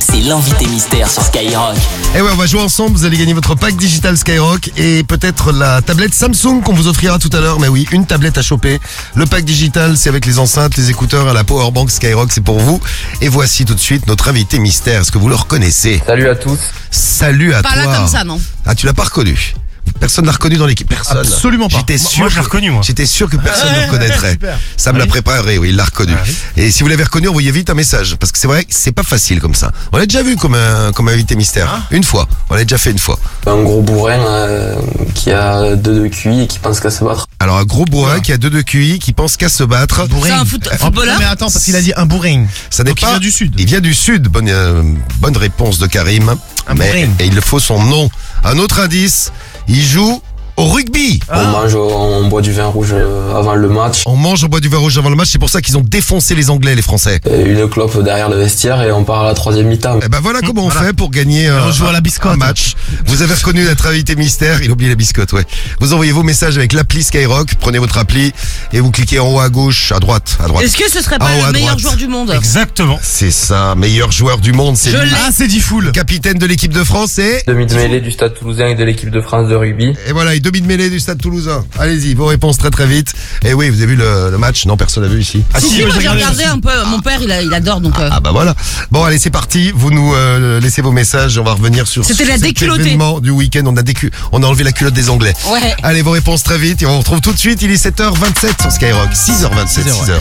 C'est 0.00 0.20
l'invité 0.20 0.66
mystère 0.66 1.08
sur 1.10 1.22
Skyrock. 1.22 1.74
Et 2.16 2.20
ouais, 2.20 2.30
on 2.32 2.36
va 2.36 2.46
jouer 2.46 2.60
ensemble. 2.60 2.96
Vous 2.96 3.04
allez 3.04 3.16
gagner 3.16 3.34
votre 3.34 3.54
pack 3.54 3.76
digital 3.76 4.16
Skyrock 4.16 4.70
et 4.76 5.02
peut-être 5.02 5.52
la 5.52 5.82
tablette 5.82 6.14
Samsung 6.14 6.62
qu'on 6.64 6.72
vous 6.74 6.86
offrira 6.88 7.18
tout 7.18 7.30
à 7.32 7.40
l'heure. 7.40 7.60
Mais 7.60 7.68
oui, 7.68 7.86
une 7.92 8.06
tablette 8.06 8.38
à 8.38 8.42
choper. 8.42 8.78
Le 9.14 9.26
pack 9.26 9.44
digital, 9.44 9.96
c'est 9.96 10.08
avec 10.08 10.24
les 10.26 10.38
enceintes, 10.38 10.76
les 10.76 10.90
écouteurs, 10.90 11.32
la 11.34 11.44
powerbank 11.44 11.90
Skyrock, 11.90 12.30
c'est 12.32 12.40
pour 12.44 12.58
vous. 12.58 12.80
Et 13.20 13.28
voici 13.28 13.64
tout 13.64 13.74
de 13.74 13.80
suite 13.80 14.06
notre 14.06 14.28
invité 14.28 14.58
mystère. 14.58 15.00
Est-ce 15.02 15.12
que 15.12 15.18
vous 15.18 15.28
le 15.28 15.34
reconnaissez? 15.34 16.02
Salut 16.06 16.28
à 16.28 16.34
tous. 16.36 16.58
Salut 16.90 17.54
à 17.54 17.62
Pas 17.62 17.72
toi. 17.72 17.84
là 17.84 17.96
comme 17.98 18.08
ça, 18.08 18.24
non? 18.24 18.40
Ah, 18.66 18.74
tu 18.74 18.86
l'as 18.86 18.94
pas 18.94 19.04
reconnu 19.04 19.54
Personne 20.00 20.26
l'a 20.26 20.32
reconnu 20.32 20.56
dans 20.56 20.66
l'équipe. 20.66 20.88
Personne. 20.88 21.18
Absolument 21.18 21.68
pas. 21.68 21.78
J'étais 21.78 21.98
Moi, 21.98 22.10
sûr. 22.10 22.20
moi, 22.20 22.28
je 22.28 22.40
reconnu, 22.40 22.70
moi. 22.70 22.82
J'étais 22.84 23.06
sûr 23.06 23.28
que 23.28 23.36
personne 23.36 23.72
ne 23.72 23.80
le 23.80 23.86
reconnaîtrait. 23.86 24.32
super. 24.32 24.58
Ça 24.76 24.92
me 24.92 24.98
l'a 24.98 25.06
préparé, 25.06 25.58
oui, 25.58 25.70
il 25.70 25.76
l'a 25.76 25.84
reconnu. 25.84 26.14
Et 26.56 26.70
si 26.70 26.82
vous 26.82 26.88
l'avez 26.88 27.04
reconnu, 27.04 27.28
envoyez 27.28 27.50
vite 27.50 27.70
un 27.70 27.74
message. 27.74 28.16
Parce 28.18 28.32
que 28.32 28.38
c'est 28.38 28.46
vrai, 28.48 28.64
c'est 28.68 28.92
pas 28.92 29.02
facile 29.02 29.40
comme 29.40 29.54
ça. 29.54 29.72
On 29.92 29.96
l'a 29.98 30.06
déjà 30.06 30.22
vu 30.22 30.36
comme, 30.36 30.54
un, 30.54 30.92
comme 30.92 31.08
invité 31.08 31.34
mystère. 31.36 31.82
Une 31.90 32.04
fois. 32.04 32.28
On 32.50 32.54
l'a 32.54 32.62
déjà 32.64 32.78
fait 32.78 32.90
une 32.90 32.98
fois. 32.98 33.18
Un 33.46 33.62
gros 33.62 33.82
bourrin 33.82 34.18
euh, 34.18 34.76
qui 35.14 35.30
a 35.32 35.74
deux 35.76 36.02
de 36.02 36.08
QI 36.08 36.42
et 36.42 36.46
qui 36.46 36.58
pense 36.58 36.80
qu'à 36.80 36.90
se 36.90 37.04
battre. 37.04 37.26
Alors, 37.40 37.58
un 37.58 37.64
gros 37.64 37.84
bourrin 37.84 38.20
qui 38.20 38.32
a 38.32 38.36
deux 38.38 38.50
de 38.50 38.62
QI, 38.62 38.98
qui 38.98 39.12
pense 39.12 39.36
qu'à 39.36 39.48
se 39.48 39.62
battre. 39.64 40.06
C'est 40.22 40.30
un 40.30 40.44
foot- 40.44 40.68
footballeur 40.78 41.16
mais 41.18 41.24
attends, 41.24 41.50
parce 41.50 41.64
qu'il 41.64 41.76
a 41.76 41.80
dit 41.82 41.92
un 41.96 42.06
bourring. 42.06 42.46
Ça 42.70 42.82
n'est 42.84 42.90
Donc, 42.90 43.00
il 43.00 43.04
pas. 43.04 43.10
vient 43.12 43.20
du 43.20 43.30
Sud. 43.30 43.54
Il 43.58 43.66
vient 43.66 43.80
du 43.80 43.94
Sud. 43.94 44.28
Bonne, 44.28 44.48
euh, 44.48 44.82
bonne 45.20 45.36
réponse 45.36 45.78
de 45.78 45.86
Karim. 45.86 46.34
Un 46.66 46.74
Mais, 46.74 46.86
bourrin. 46.86 47.08
et 47.20 47.26
il 47.26 47.34
le 47.34 47.40
faut 47.40 47.60
son 47.60 47.82
nom. 47.82 48.10
Un 48.44 48.58
autre 48.58 48.80
indice. 48.80 49.32
Il 49.68 49.82
joue 49.82 50.22
au 50.58 50.64
rugby. 50.66 51.20
On 51.32 51.44
mange, 51.44 51.74
on 51.76 52.28
boit 52.28 52.42
du 52.42 52.52
vin 52.52 52.66
rouge 52.66 52.88
euh, 52.92 53.34
avant 53.36 53.54
le 53.54 53.68
match. 53.68 54.02
On 54.06 54.16
mange 54.16 54.42
au 54.44 54.48
bois 54.48 54.60
du 54.60 54.68
vin 54.68 54.78
rouge 54.78 54.98
avant 54.98 55.08
le 55.08 55.16
match. 55.16 55.28
C'est 55.30 55.38
pour 55.38 55.50
ça 55.50 55.62
qu'ils 55.62 55.78
ont 55.78 55.82
défoncé 55.86 56.34
les 56.34 56.50
Anglais, 56.50 56.74
les 56.74 56.82
Français. 56.82 57.20
Et 57.30 57.42
Une 57.42 57.68
clope 57.68 58.02
derrière 58.02 58.28
le 58.28 58.36
vestiaire 58.36 58.82
et 58.82 58.90
on 58.92 59.04
part 59.04 59.22
à 59.22 59.24
la 59.26 59.34
troisième 59.34 59.68
mi-temps. 59.68 60.00
Eh 60.04 60.08
ben 60.08 60.18
voilà 60.20 60.40
comment 60.40 60.66
on 60.66 60.70
fait 60.70 60.92
pour 60.92 61.10
gagner 61.10 61.48
on 61.50 61.86
à 61.86 61.92
la 61.92 62.00
biscotte. 62.00 62.32
un 62.32 62.36
match. 62.36 62.74
Vous 63.06 63.22
avez 63.22 63.34
reconnu 63.34 63.64
notre 63.64 63.86
invité 63.86 64.16
mystère, 64.16 64.60
il 64.62 64.68
a 64.70 64.72
oublié 64.72 64.90
la 64.90 64.96
biscotte, 64.96 65.32
ouais. 65.32 65.44
Vous 65.80 65.92
envoyez 65.92 66.12
vos 66.12 66.22
messages 66.24 66.58
avec 66.58 66.72
l'appli 66.72 67.02
Skyrock, 67.02 67.54
prenez 67.60 67.78
votre 67.78 67.96
appli 67.98 68.32
et 68.72 68.80
vous 68.80 68.90
cliquez 68.90 69.20
en 69.20 69.32
haut 69.32 69.40
à 69.40 69.48
gauche, 69.48 69.92
à 69.92 70.00
droite, 70.00 70.38
à 70.42 70.48
droite. 70.48 70.64
Est-ce 70.64 70.76
que 70.76 70.90
ce 70.90 71.00
serait 71.02 71.16
Ah, 71.20 71.24
pas 71.24 71.32
ouais, 71.36 71.42
à 71.42 71.46
le 71.46 71.52
meilleur 71.52 71.68
droite. 71.76 71.80
joueur 71.80 71.96
du 71.96 72.08
monde 72.08 72.32
Exactement. 72.36 72.98
C'est 73.02 73.30
ça, 73.30 73.74
meilleur 73.76 74.10
joueur 74.10 74.38
du 74.38 74.52
monde, 74.52 74.76
c'est 74.76 74.90
Je 74.90 74.96
lui. 74.98 75.10
l'ai. 75.10 75.16
Ah, 75.24 75.30
c'est 75.32 75.46
dit 75.46 75.60
full. 75.60 75.92
Capitaine 75.92 76.38
de 76.38 76.46
l'équipe 76.46 76.72
de 76.72 76.82
France 76.84 77.18
et... 77.18 77.42
Demi 77.46 77.66
de 77.66 77.74
mêlée 77.74 78.00
du 78.00 78.10
stade 78.10 78.34
toulousain 78.34 78.66
et 78.66 78.74
de 78.74 78.84
l'équipe 78.84 79.10
de 79.10 79.20
France 79.20 79.48
de 79.48 79.54
rugby. 79.54 79.94
Et 80.08 80.12
voilà, 80.12 80.34
et 80.34 80.40
demi 80.50 80.62
de 80.62 80.66
mêlée 80.66 80.90
du 80.90 81.00
stade 81.00 81.20
toulousain. 81.20 81.64
Allez-y, 81.78 82.14
vos 82.14 82.26
réponses 82.26 82.58
très 82.58 82.70
très 82.70 82.86
vite. 82.86 83.12
Et 83.44 83.54
oui, 83.54 83.68
vous 83.70 83.76
avez 83.82 83.86
vu 83.86 83.96
le, 83.96 84.30
le 84.30 84.38
match 84.38 84.66
Non, 84.66 84.76
personne 84.76 85.02
n'a 85.04 85.08
vu 85.08 85.20
ici. 85.20 85.42
Ah, 85.54 85.60
Si, 85.60 85.68
si, 85.68 85.80
moi 85.82 85.90
j'ai 85.92 85.98
regardé 85.98 86.20
regardé 86.22 86.44
un 86.44 86.58
peu. 86.58 86.84
Mon 86.86 87.00
père, 87.00 87.20
il, 87.22 87.30
a- 87.30 87.42
il 87.42 87.52
adore 87.54 87.80
donc. 87.80 87.98
euh, 87.98 88.08
Ah 88.12 88.20
bah 88.20 88.30
voilà. 88.32 88.54
Bon 88.90 89.04
allez 89.04 89.18
c'est 89.18 89.30
parti. 89.30 89.72
Vous 89.74 89.90
nous 89.90 90.14
euh, 90.14 90.60
laissez 90.60 90.82
vos 90.82 90.92
messages. 90.92 91.38
On 91.38 91.44
va 91.44 91.52
revenir 91.52 91.86
sur 91.86 92.04
C'était 92.04 92.24
la 92.24 92.34
cet 92.34 92.42
déculottée. 92.42 92.80
événement 92.82 93.20
du 93.20 93.30
week-end. 93.30 93.62
On 93.66 93.76
a 93.76 93.82
décu 93.82 94.10
on 94.32 94.42
a 94.42 94.46
enlevé 94.46 94.64
la 94.64 94.72
culotte 94.72 94.94
des 94.94 95.10
Anglais. 95.10 95.34
Ouais. 95.50 95.74
Allez 95.82 96.02
vos 96.02 96.10
réponses 96.12 96.42
très 96.42 96.58
vite 96.58 96.82
et 96.82 96.86
on 96.86 96.92
vous 96.92 96.98
retrouve 96.98 97.20
tout 97.20 97.32
de 97.32 97.38
suite. 97.38 97.62
Il 97.62 97.70
est 97.70 97.82
7h27 97.84 98.60
sur 98.62 98.72
Skyrock. 98.72 99.10
6h27. 99.12 99.84
6h. 99.84 100.12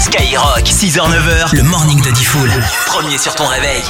Skyrock, 0.00 0.64
6h-9h, 0.64 1.54
le 1.56 1.62
morning 1.62 2.00
de 2.02 2.10
Diffoul. 2.10 2.50
Premier 2.86 3.18
sur 3.18 3.34
ton 3.34 3.46
réveil. 3.46 3.82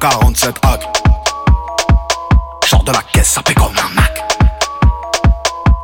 47 0.00 0.56
hack. 0.62 0.80
Sors 2.64 2.82
de 2.84 2.90
la 2.90 3.02
caisse, 3.12 3.28
ça 3.28 3.42
fait 3.46 3.52
comme 3.52 3.76
un 3.76 3.94
Mac. 3.94 4.24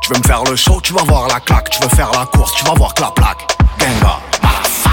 Tu 0.01 0.11
veux 0.11 0.17
me 0.17 0.23
faire 0.23 0.43
le 0.43 0.55
show, 0.55 0.81
tu 0.81 0.93
vas 0.93 1.03
voir 1.03 1.27
la 1.27 1.39
claque. 1.39 1.69
Tu 1.69 1.79
veux 1.83 1.89
faire 1.89 2.09
la 2.13 2.25
course, 2.25 2.53
tu 2.55 2.65
vas 2.65 2.73
voir 2.73 2.95
que 2.95 3.01
la 3.01 3.11
plaque. 3.11 3.45
Motherfuck. 3.79 4.91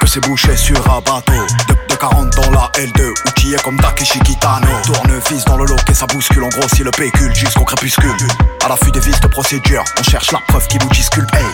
Que 0.00 0.06
c'est 0.06 0.20
bouché 0.20 0.56
sur 0.56 0.78
un 0.90 1.00
bateau. 1.00 1.32
De, 1.68 1.74
de 1.74 1.94
40 1.96 2.30
dans 2.30 2.50
la 2.50 2.70
L2, 2.78 3.12
outillé 3.28 3.58
comme 3.62 3.78
Takeshi 3.78 4.20
Kitano. 4.20 4.68
Tournevis 4.84 5.44
dans 5.44 5.58
le 5.58 5.66
loquet, 5.66 5.92
ça 5.92 6.06
bouscule. 6.06 6.44
On 6.44 6.48
grossit 6.48 6.84
le 6.84 6.90
pécule 6.92 7.34
jusqu'au 7.34 7.64
crépuscule. 7.64 8.16
À 8.64 8.68
l'affût 8.68 8.90
des 8.90 9.00
vis 9.00 9.20
de 9.20 9.26
procédure, 9.26 9.84
on 9.98 10.02
cherche 10.02 10.32
la 10.32 10.40
preuve 10.48 10.66
qui 10.68 10.78
bouscule. 10.78 11.26
Hey. 11.34 11.44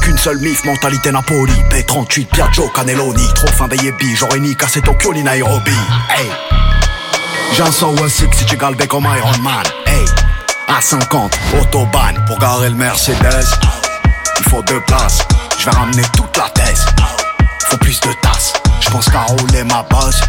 Qu'une 0.00 0.18
seule 0.18 0.38
mif, 0.38 0.64
mentalité 0.64 1.10
Napoli. 1.10 1.52
P38, 1.70 2.26
Piaggio, 2.26 2.68
Cannelloni 2.74 3.26
Trop 3.34 3.46
fin 3.48 3.68
des 3.68 3.76
j'aurais 4.14 4.40
ni 4.40 4.54
cassé 4.56 4.80
Tokyo 4.80 5.12
ni 5.14 5.22
Nairobi. 5.22 5.76
Hey. 6.10 6.30
J'ai 7.54 7.62
un 7.62 7.70
6 7.70 8.26
si 8.32 8.44
tu 8.46 8.56
galbé 8.56 8.86
comme 8.86 9.04
Iron 9.04 9.38
Man. 9.42 9.64
Hey. 9.86 10.04
À 10.68 10.80
50, 10.80 11.38
autobahn 11.60 12.24
Pour 12.26 12.38
garer 12.38 12.70
le 12.70 12.76
Mercedes. 12.76 13.46
Il 14.38 14.44
faut 14.50 14.62
deux 14.62 14.80
places. 14.80 15.18
Je 15.58 15.64
vais 15.66 15.76
ramener 15.76 16.02
toute 16.16 16.36
la 16.36 16.48
thèse. 16.50 16.84
Faut 17.68 17.76
plus 17.78 18.00
de 18.00 18.12
tasses. 18.22 18.52
Je 18.80 18.90
pense 18.90 19.08
qu'à 19.08 19.22
rouler 19.22 19.64
ma 19.64 19.82
bosse. 19.84 20.20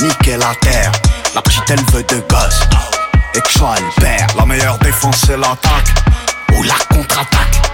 Niquer 0.00 0.36
la 0.36 0.54
terre. 0.60 0.92
La 1.34 1.42
petite 1.42 1.64
elle 1.68 1.84
veut 1.92 2.02
de 2.02 2.22
gosse 2.28 2.60
Et 3.34 3.40
que 3.40 3.48
je 3.52 4.38
La 4.38 4.46
meilleure 4.46 4.78
défense 4.78 5.22
c'est 5.26 5.36
l'attaque. 5.36 5.94
Ou 6.56 6.62
la 6.62 6.74
contre-attaque. 6.90 7.65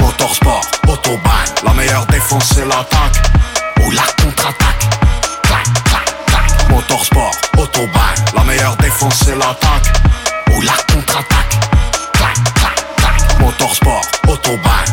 Motorsport, 0.00 0.62
autobahn. 0.88 1.46
La 1.64 1.72
meilleure 1.72 2.06
défense 2.06 2.44
c'est 2.54 2.64
l'attaque 2.64 3.22
ou 3.84 3.90
la 3.90 4.02
contre-attaque. 4.22 4.88
Clac, 5.42 5.64
clac, 5.84 6.26
clac. 6.26 6.70
Motorsport, 6.70 7.30
autobahn. 7.58 8.14
La 8.34 8.44
meilleure 8.44 8.76
défense 8.76 9.14
c'est 9.24 9.36
l'attaque 9.36 9.92
ou 10.56 10.60
la 10.60 10.72
contre-attaque. 10.92 11.58
Clac, 12.12 12.34
clac, 12.54 12.96
clac. 12.96 13.40
Motorsport, 13.40 14.02
autobahn. 14.28 14.84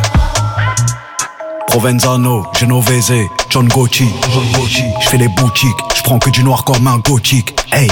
Provenzano, 1.68 2.46
Genovese, 2.54 3.30
John 3.50 3.68
Gotti, 3.70 4.10
John 4.34 4.52
Gotti. 4.52 4.84
Je 5.02 5.08
fais 5.08 5.18
les 5.18 5.30
boutiques, 5.30 5.78
je 5.96 6.04
prends 6.04 6.20
que 6.20 6.30
du 6.30 6.44
noir 6.44 6.66
comme 6.66 6.86
un 6.86 6.98
gothique. 6.98 7.56
Hey, 7.72 7.90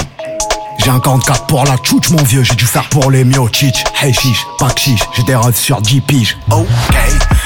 j'ai 0.82 0.90
un 0.90 1.00
44 1.00 1.46
pour 1.46 1.64
la 1.64 1.76
tchouch 1.78 2.10
mon 2.10 2.22
vieux, 2.22 2.42
j'ai 2.42 2.54
dû 2.54 2.64
faire 2.64 2.88
pour 2.88 3.10
les 3.10 3.24
miochich. 3.24 3.84
Hey 4.00 4.12
chiche, 4.14 4.46
pas 4.58 4.68
chiche, 4.76 5.02
j'ai 5.14 5.22
des 5.24 5.36
rêves 5.36 5.56
sur 5.56 5.80
10 5.80 6.00
piges. 6.02 6.38
Ok, 6.50 6.66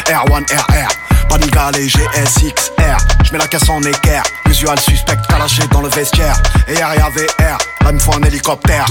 R1 0.07 0.45
RR, 0.55 1.29
Panigale 1.29 1.75
GSXR. 1.75 2.97
Je 3.25 3.33
mets 3.33 3.39
la 3.39 3.49
caisse 3.49 3.69
en 3.69 3.83
équerre, 3.83 4.23
usual 4.49 4.79
suspect 4.79 5.17
calaché 5.29 5.63
dans 5.71 5.81
le 5.81 5.89
vestiaire. 5.89 6.37
Et 6.69 6.75
RIA 6.75 7.11
VR, 7.11 7.59
là 7.85 7.93
me 7.93 7.99
faut 7.99 8.15
un 8.15 8.23
hélicoptère. 8.23 8.87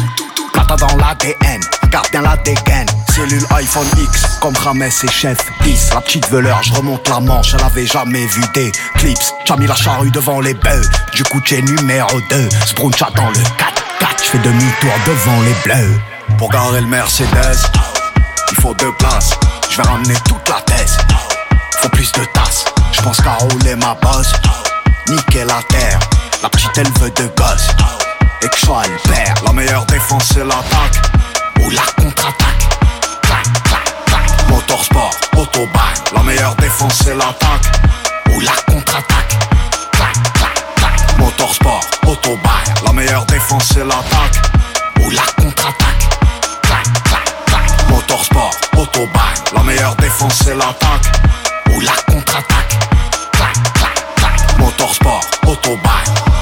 Plata 0.52 0.76
dans 0.76 0.96
l'ADN, 0.98 1.62
garde 1.90 2.10
bien 2.12 2.22
la 2.22 2.36
dégaine. 2.38 2.88
Cellule 3.16 3.46
iPhone 3.56 3.88
X, 3.98 4.40
comme 4.42 4.56
Rames 4.58 4.84
et 4.84 5.12
Chef 5.12 5.38
10. 5.64 5.92
La 5.94 6.02
petite 6.02 6.30
veleur, 6.30 6.62
je 6.64 6.74
remonte 6.74 7.08
la 7.08 7.20
manche, 7.20 7.54
elle 7.54 7.64
avait 7.64 7.86
jamais 7.86 8.26
vu 8.26 8.42
des 8.54 8.72
clips. 8.96 9.18
J'ai 9.46 9.56
mis 9.56 9.68
la 9.68 9.76
charrue 9.76 10.12
devant 10.12 10.42
les 10.42 10.54
bœufs, 10.54 10.90
du 11.16 11.24
coup 11.24 11.40
j'ai 11.46 11.62
numéro 11.62 12.20
2. 12.30 12.50
Spruncha 12.66 13.10
dans 13.16 13.30
le 13.30 13.44
4 13.58 13.83
4 14.04 14.22
je 14.22 14.30
fais 14.32 14.38
demi-tour 14.40 14.92
devant 15.08 15.42
les 15.44 15.54
bleus. 15.64 16.00
Pour 16.38 16.50
garer 16.50 16.82
le 16.82 16.88
Mercedes, 16.88 17.58
il 18.52 18.58
faut 18.62 18.74
deux 18.74 18.92
places. 19.00 19.30
Je 19.70 19.78
vais 19.78 19.88
ramener 19.88 20.16
toute 20.26 20.50
la 20.50 20.60
thèse. 20.62 20.98
faut 21.80 21.88
plus 21.88 22.12
de 22.12 22.26
tasses. 22.34 22.66
J'pense 22.92 23.22
qu'à 23.22 23.36
rouler 23.36 23.76
ma 23.78 23.96
bosse, 24.02 24.34
niquer 25.08 25.46
la 25.46 25.62
terre. 25.70 26.00
La 26.42 26.50
petite 26.50 26.78
elle 26.78 26.92
veut 27.00 27.12
de 27.12 27.28
gosse, 27.38 27.70
et 28.42 28.50
que 28.50 28.60
soit 28.60 28.84
elle 28.84 29.14
perd. 29.14 29.40
La 29.46 29.54
meilleure 29.54 29.86
défense 29.86 30.26
c'est 30.34 30.44
l'attaque, 30.44 31.00
ou 31.62 31.70
la 31.70 31.84
contre-attaque. 31.96 32.80
Clac, 33.22 33.44
clac, 33.64 34.06
clac. 34.06 34.50
Motorsport, 34.50 35.16
autobahn. 35.38 35.94
La 36.14 36.24
meilleure 36.24 36.56
défense 36.56 37.00
c'est 37.06 37.16
l'attaque, 37.16 37.72
ou 38.36 38.42
la 38.42 38.52
contre-attaque. 38.68 39.38
Motorsport, 41.24 41.90
autobahn. 42.06 42.64
La 42.86 42.92
meilleure 42.92 43.26
défense 43.26 43.70
c'est 43.74 43.86
l'attaque, 43.86 44.42
ou 45.00 45.10
la 45.10 45.22
contre-attaque. 45.42 46.10
Clac, 46.62 46.84
clac, 47.06 47.46
clac. 47.46 47.90
Motorsport, 47.90 48.52
autobahn. 48.78 49.34
La 49.56 49.64
meilleure 49.64 49.96
défense 49.96 50.42
c'est 50.44 50.54
l'attaque, 50.54 51.06
ou 51.74 51.80
la 51.80 51.94
contre-attaque. 52.12 52.78
Clac, 53.32 53.54
clac, 53.74 54.16
clac. 54.16 54.60
Motorsport, 54.60 55.24
autobahn. 55.48 56.33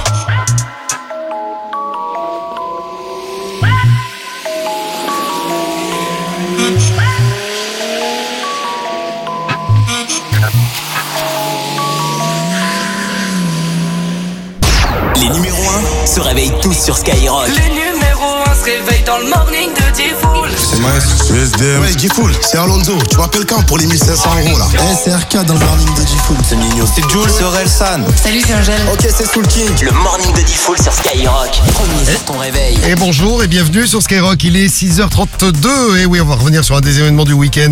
Se 16.12 16.20
réveillent 16.20 16.52
tous 16.62 16.74
sur 16.74 16.98
Skyrock. 16.98 17.48
Les 17.48 17.70
numéros 17.70 18.36
1 18.46 18.56
se 18.56 18.66
réveillent 18.66 19.04
dans 19.06 19.18
le 19.20 19.30
morning 19.30 19.70
de 19.70 19.96
Diffoul. 19.96 20.50
C'est 20.58 20.80
Maes, 20.82 21.00
je 21.00 21.24
suis 21.24 21.38
SDM. 21.38 21.82
Ouais, 21.82 22.38
c'est 22.42 22.58
Alonso. 22.58 22.98
Tu 23.10 23.16
m'appelles 23.16 23.46
quand 23.46 23.62
pour 23.64 23.78
les 23.78 23.86
1500 23.86 24.30
euros 24.46 24.58
là 24.58 24.66
SRK 24.94 25.46
dans 25.46 25.54
le 25.54 25.60
morning 25.62 25.88
de 25.96 26.06
Gifoul. 26.06 26.36
C'est 26.48 26.58
Nino. 26.58 26.86
C'est 26.94 27.10
Jules, 27.10 27.30
c'est 27.30 27.46
Relsan. 27.46 28.04
Salut, 28.22 28.42
c'est 28.46 28.54
Angèle. 28.54 28.82
Ok, 28.92 29.08
c'est 29.10 29.26
Soul 29.26 29.48
King. 29.48 29.70
Le 29.82 29.92
morning 29.92 30.34
de 30.34 30.42
Diffoul 30.42 30.78
sur 30.82 30.92
Skyrock. 30.92 31.62
Premier 31.74 32.12
sur 32.12 32.26
ton 32.26 32.38
réveil. 32.38 32.78
Et 32.86 32.96
bonjour 32.96 33.42
et 33.42 33.48
bienvenue 33.48 33.88
sur 33.88 34.02
Skyrock, 34.02 34.44
il 34.44 34.58
est 34.58 34.68
6h32 34.68 35.98
et 35.98 36.06
oui 36.06 36.20
on 36.20 36.26
va 36.26 36.36
revenir 36.36 36.66
sur 36.66 36.76
un 36.76 36.82
des 36.82 37.00
événements 37.00 37.24
du 37.24 37.34
week-end 37.34 37.72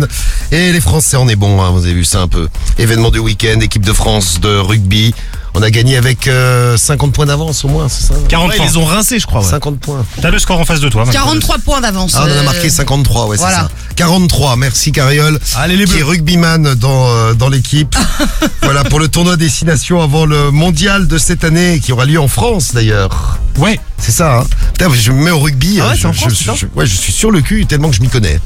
et 0.50 0.72
les 0.72 0.80
Français 0.80 1.18
on 1.18 1.28
est 1.28 1.36
bon, 1.36 1.62
hein, 1.62 1.70
vous 1.72 1.84
avez 1.84 1.92
vu 1.92 2.04
ça 2.04 2.20
un 2.20 2.28
peu. 2.28 2.48
Événement 2.78 3.10
du 3.10 3.18
week-end, 3.18 3.60
équipe 3.60 3.84
de 3.84 3.92
France 3.92 4.40
de 4.40 4.56
rugby, 4.56 5.14
on 5.54 5.62
a 5.62 5.70
gagné 5.70 5.96
avec 5.96 6.28
euh, 6.28 6.76
50 6.76 7.12
points 7.12 7.26
d'avance 7.26 7.64
au 7.64 7.68
moins, 7.68 7.88
c'est 7.88 8.06
ça 8.08 8.14
40 8.28 8.48
Ouais, 8.50 8.56
points. 8.56 8.64
ils 8.66 8.68
les 8.70 8.76
ont 8.76 8.84
rincés, 8.84 9.18
je 9.18 9.26
crois. 9.26 9.40
ouais. 9.42 9.48
50 9.50 9.78
points. 9.80 10.04
T'as 10.20 10.30
le 10.30 10.38
score 10.38 10.58
en 10.60 10.64
face 10.64 10.80
de 10.80 10.88
toi. 10.88 11.04
maintenant. 11.04 11.20
43 11.24 11.58
points 11.58 11.80
d'avance. 11.80 12.14
Ah, 12.16 12.22
on 12.22 12.26
en 12.26 12.28
a 12.28 12.30
euh, 12.34 12.42
marqué 12.44 12.70
53, 12.70 13.26
ouais, 13.26 13.36
voilà. 13.36 13.54
c'est 13.56 13.62
ça. 13.62 13.68
43, 14.10 14.56
merci 14.56 14.92
Cariole, 14.92 15.38
Allez, 15.56 15.76
les 15.76 15.84
qui 15.84 15.92
est 15.92 15.96
bleus. 15.96 16.06
rugbyman 16.06 16.74
dans, 16.74 17.10
euh, 17.10 17.34
dans 17.34 17.50
l'équipe. 17.50 17.94
voilà, 18.62 18.82
pour 18.82 18.98
le 18.98 19.08
tournoi 19.08 19.36
Destination 19.36 20.00
avant 20.00 20.24
le 20.24 20.50
mondial 20.50 21.06
de 21.06 21.18
cette 21.18 21.44
année, 21.44 21.80
qui 21.84 21.92
aura 21.92 22.06
lieu 22.06 22.18
en 22.18 22.26
France 22.28 22.72
d'ailleurs. 22.72 23.38
Ouais. 23.58 23.78
C'est 24.02 24.12
ça, 24.12 24.38
hein. 24.38 24.46
Putain, 24.72 24.88
je 24.94 25.12
me 25.12 25.22
mets 25.24 25.30
au 25.30 25.38
rugby. 25.40 25.78
Ah 25.78 25.88
ouais, 25.90 25.96
hein, 26.02 26.08
en 26.08 26.12
France, 26.14 26.32
je- 26.38 26.52
je- 26.60 26.66
ouais, 26.74 26.86
je 26.86 26.96
suis 26.96 27.12
sur 27.12 27.30
le 27.30 27.42
cul 27.42 27.66
tellement 27.66 27.90
que 27.90 27.96
je 27.96 28.00
m'y 28.00 28.08
connais. 28.08 28.40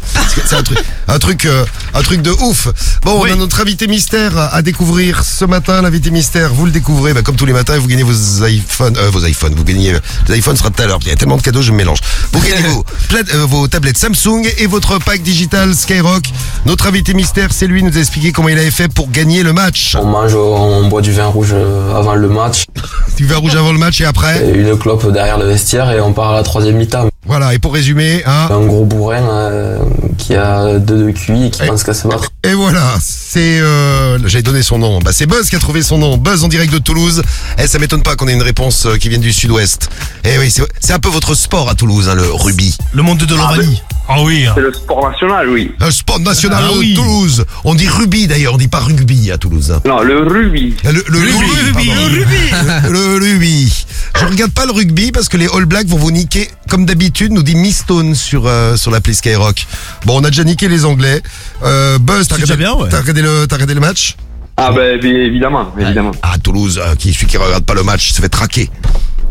C'est 0.48 0.56
un 0.56 0.64
truc, 0.64 0.78
un 1.06 1.18
truc, 1.20 1.44
euh, 1.44 1.64
un 1.94 2.02
truc 2.02 2.22
de 2.22 2.32
ouf. 2.32 2.66
Bon, 3.04 3.22
Oui. 3.22 3.30
on 3.30 3.34
a 3.34 3.36
notre 3.36 3.60
invité 3.60 3.86
mystère 3.86 4.36
à 4.52 4.60
découvrir 4.62 5.22
ce 5.22 5.44
matin. 5.44 5.80
L'invité 5.82 6.10
mystère, 6.10 6.52
vous 6.52 6.66
le 6.66 6.72
découvrez, 6.72 7.14
bah, 7.14 7.22
comme 7.22 7.36
tous 7.36 7.46
les 7.46 7.52
matins, 7.52 7.76
et 7.76 7.78
vous 7.78 7.86
gagnez 7.86 8.02
vos 8.02 8.44
iPhones, 8.44 8.96
euh, 8.96 9.10
vos 9.10 9.24
iPhones. 9.24 9.54
Vous 9.54 9.62
gagnez, 9.62 9.94
les 10.28 10.38
iPhones 10.38 10.56
sera 10.56 10.70
tout 10.70 10.82
à 10.82 10.86
l'heure. 10.86 10.98
Il 11.02 11.08
y 11.08 11.12
a 11.12 11.16
tellement 11.16 11.36
de 11.36 11.42
cadeaux, 11.42 11.62
je 11.62 11.70
me 11.70 11.76
mélange. 11.76 11.98
Vous 12.32 12.40
gagnez 12.48 12.66
vos, 12.70 12.84
euh, 13.14 13.46
vos 13.46 13.68
tablettes 13.68 13.98
Samsung 13.98 14.42
et 14.58 14.66
votre 14.66 14.98
pack 14.98 15.22
digital 15.22 15.43
Skyrock. 15.74 16.24
Notre 16.66 16.86
invité 16.86 17.14
mystère, 17.14 17.52
c'est 17.52 17.66
lui, 17.66 17.82
nous 17.82 17.96
a 17.96 18.00
expliqué 18.00 18.32
comment 18.32 18.48
il 18.48 18.58
avait 18.58 18.70
fait 18.70 18.88
pour 18.88 19.10
gagner 19.10 19.42
le 19.42 19.52
match. 19.52 19.96
On 20.00 20.04
mange, 20.06 20.34
on 20.34 20.88
boit 20.88 21.02
du 21.02 21.12
vin 21.12 21.26
rouge 21.26 21.50
euh, 21.52 21.94
avant 21.94 22.14
le 22.14 22.28
match, 22.28 22.64
Du 23.16 23.26
vin 23.26 23.36
rouge 23.36 23.54
avant 23.54 23.72
le 23.72 23.78
match 23.78 24.00
et 24.00 24.04
après. 24.06 24.44
et 24.48 24.54
une 24.54 24.76
clope 24.78 25.10
derrière 25.12 25.38
le 25.38 25.46
vestiaire 25.46 25.90
et 25.90 26.00
on 26.00 26.12
part 26.12 26.30
à 26.30 26.34
la 26.36 26.42
troisième 26.42 26.76
mi-temps. 26.76 27.08
Voilà. 27.26 27.54
Et 27.54 27.58
pour 27.58 27.74
résumer, 27.74 28.22
hein. 28.26 28.48
Un 28.50 28.66
gros 28.66 28.84
bourrin 28.84 29.22
euh, 29.28 29.78
qui 30.18 30.34
a 30.34 30.78
deux 30.78 31.06
de 31.06 31.10
QI 31.12 31.46
et 31.46 31.50
qui 31.50 31.62
pense 31.66 31.84
qu'à 31.84 31.94
se 31.94 32.08
battre. 32.08 32.30
Et 32.44 32.54
voilà, 32.54 32.94
c'est 33.34 33.58
euh, 33.60 34.16
j'avais 34.28 34.42
donné 34.44 34.62
son 34.62 34.78
nom. 34.78 35.00
Bah 35.00 35.10
c'est 35.12 35.26
Buzz 35.26 35.48
qui 35.50 35.56
a 35.56 35.58
trouvé 35.58 35.82
son 35.82 35.98
nom. 35.98 36.16
Buzz 36.16 36.44
en 36.44 36.48
direct 36.48 36.72
de 36.72 36.78
Toulouse. 36.78 37.20
Eh 37.58 37.66
ça 37.66 37.80
m'étonne 37.80 38.02
pas 38.02 38.14
qu'on 38.14 38.28
ait 38.28 38.32
une 38.32 38.42
réponse 38.42 38.86
euh, 38.86 38.96
qui 38.96 39.08
vienne 39.08 39.22
du 39.22 39.32
sud-ouest. 39.32 39.90
Eh 40.22 40.38
oui, 40.38 40.54
c'est 40.80 40.92
un 40.92 41.00
peu 41.00 41.08
votre 41.08 41.34
sport 41.34 41.68
à 41.68 41.74
Toulouse, 41.74 42.08
hein, 42.08 42.14
le 42.14 42.30
rugby. 42.32 42.76
Le 42.92 43.02
monde 43.02 43.18
de 43.18 43.24
Dolovani. 43.24 43.82
Ah 44.06 44.22
oui. 44.22 44.46
C'est 44.54 44.60
le 44.60 44.72
sport 44.72 45.10
national, 45.10 45.48
oui. 45.48 45.72
Un 45.80 45.90
sport 45.90 46.20
national 46.20 46.62
Ah 46.68 46.72
de 46.74 46.78
oui. 46.78 46.94
Toulouse. 46.94 47.44
On 47.64 47.74
dit 47.74 47.88
rugby 47.88 48.26
d'ailleurs, 48.28 48.54
on 48.54 48.58
dit 48.58 48.68
pas 48.68 48.80
rugby 48.80 49.32
à 49.32 49.38
Toulouse. 49.38 49.72
hein. 49.72 49.80
Non, 49.84 50.00
le 50.02 50.18
rugby. 50.22 50.74
Le, 50.84 51.02
le 51.08 51.18
rugby, 51.18 51.72
pardon. 51.72 52.90
Le, 52.90 52.90
le 52.92 53.14
rugby. 53.18 53.86
Je 54.20 54.26
regarde 54.26 54.52
pas 54.52 54.66
le 54.66 54.72
rugby 54.72 55.10
parce 55.10 55.28
que 55.28 55.38
les 55.38 55.48
All 55.48 55.64
Blacks 55.64 55.86
vont 55.88 55.96
vous 55.96 56.10
niquer, 56.12 56.48
comme 56.68 56.84
d'habitude, 56.86 57.32
nous 57.32 57.42
dit 57.42 57.56
Miss 57.56 57.78
Stone 57.78 58.14
sur, 58.14 58.46
euh, 58.46 58.76
sur 58.76 58.90
l'appli 58.90 59.14
Skyrock. 59.14 59.66
Bon, 60.04 60.20
on 60.20 60.24
a 60.24 60.30
déjà 60.30 60.44
niqué 60.44 60.68
les 60.68 60.84
Anglais. 60.84 61.22
Euh, 61.64 61.98
Buzz, 61.98 62.28
t'as 62.28 62.34
regardé, 62.36 62.56
bien, 62.56 62.74
ouais. 62.74 62.90
regardé 62.94 63.22
le, 63.24 63.46
t'as 63.46 63.56
regardé 63.56 63.74
le 63.74 63.80
match? 63.80 64.16
Ah 64.56 64.70
ben 64.70 65.00
bien 65.00 65.10
évidemment, 65.14 65.66
évidemment. 65.78 66.12
Ah, 66.22 66.34
Toulouse, 66.42 66.80
euh, 66.80 66.94
qui 66.94 67.12
celui 67.12 67.26
qui 67.26 67.36
regarde 67.36 67.64
pas 67.64 67.74
le 67.74 67.82
match 67.82 68.12
se 68.12 68.22
fait 68.22 68.28
traquer. 68.28 68.70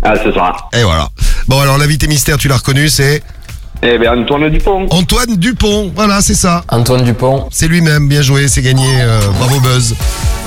Ah 0.03 0.15
c'est 0.21 0.33
ça. 0.33 0.51
Et 0.77 0.83
voilà. 0.83 1.07
Bon, 1.47 1.61
alors 1.61 1.77
l'invité 1.77 2.07
mystère, 2.07 2.37
tu 2.37 2.49
l'as 2.49 2.57
reconnu, 2.57 2.89
c'est 2.89 3.23
Eh 3.81 3.97
ben 3.97 4.19
Antoine 4.21 4.49
Dupont. 4.49 4.87
Antoine 4.89 5.37
Dupont. 5.37 5.91
Voilà, 5.95 6.21
c'est 6.21 6.33
ça. 6.35 6.63
Antoine 6.69 7.03
Dupont, 7.05 7.47
C'est 7.51 7.69
lui-même. 7.69 8.09
Bien 8.09 8.21
joué, 8.21 8.49
c'est 8.49 8.61
gagné. 8.61 8.85
euh, 9.01 9.21
bravo 9.39 9.61
Buzz. 9.61 9.95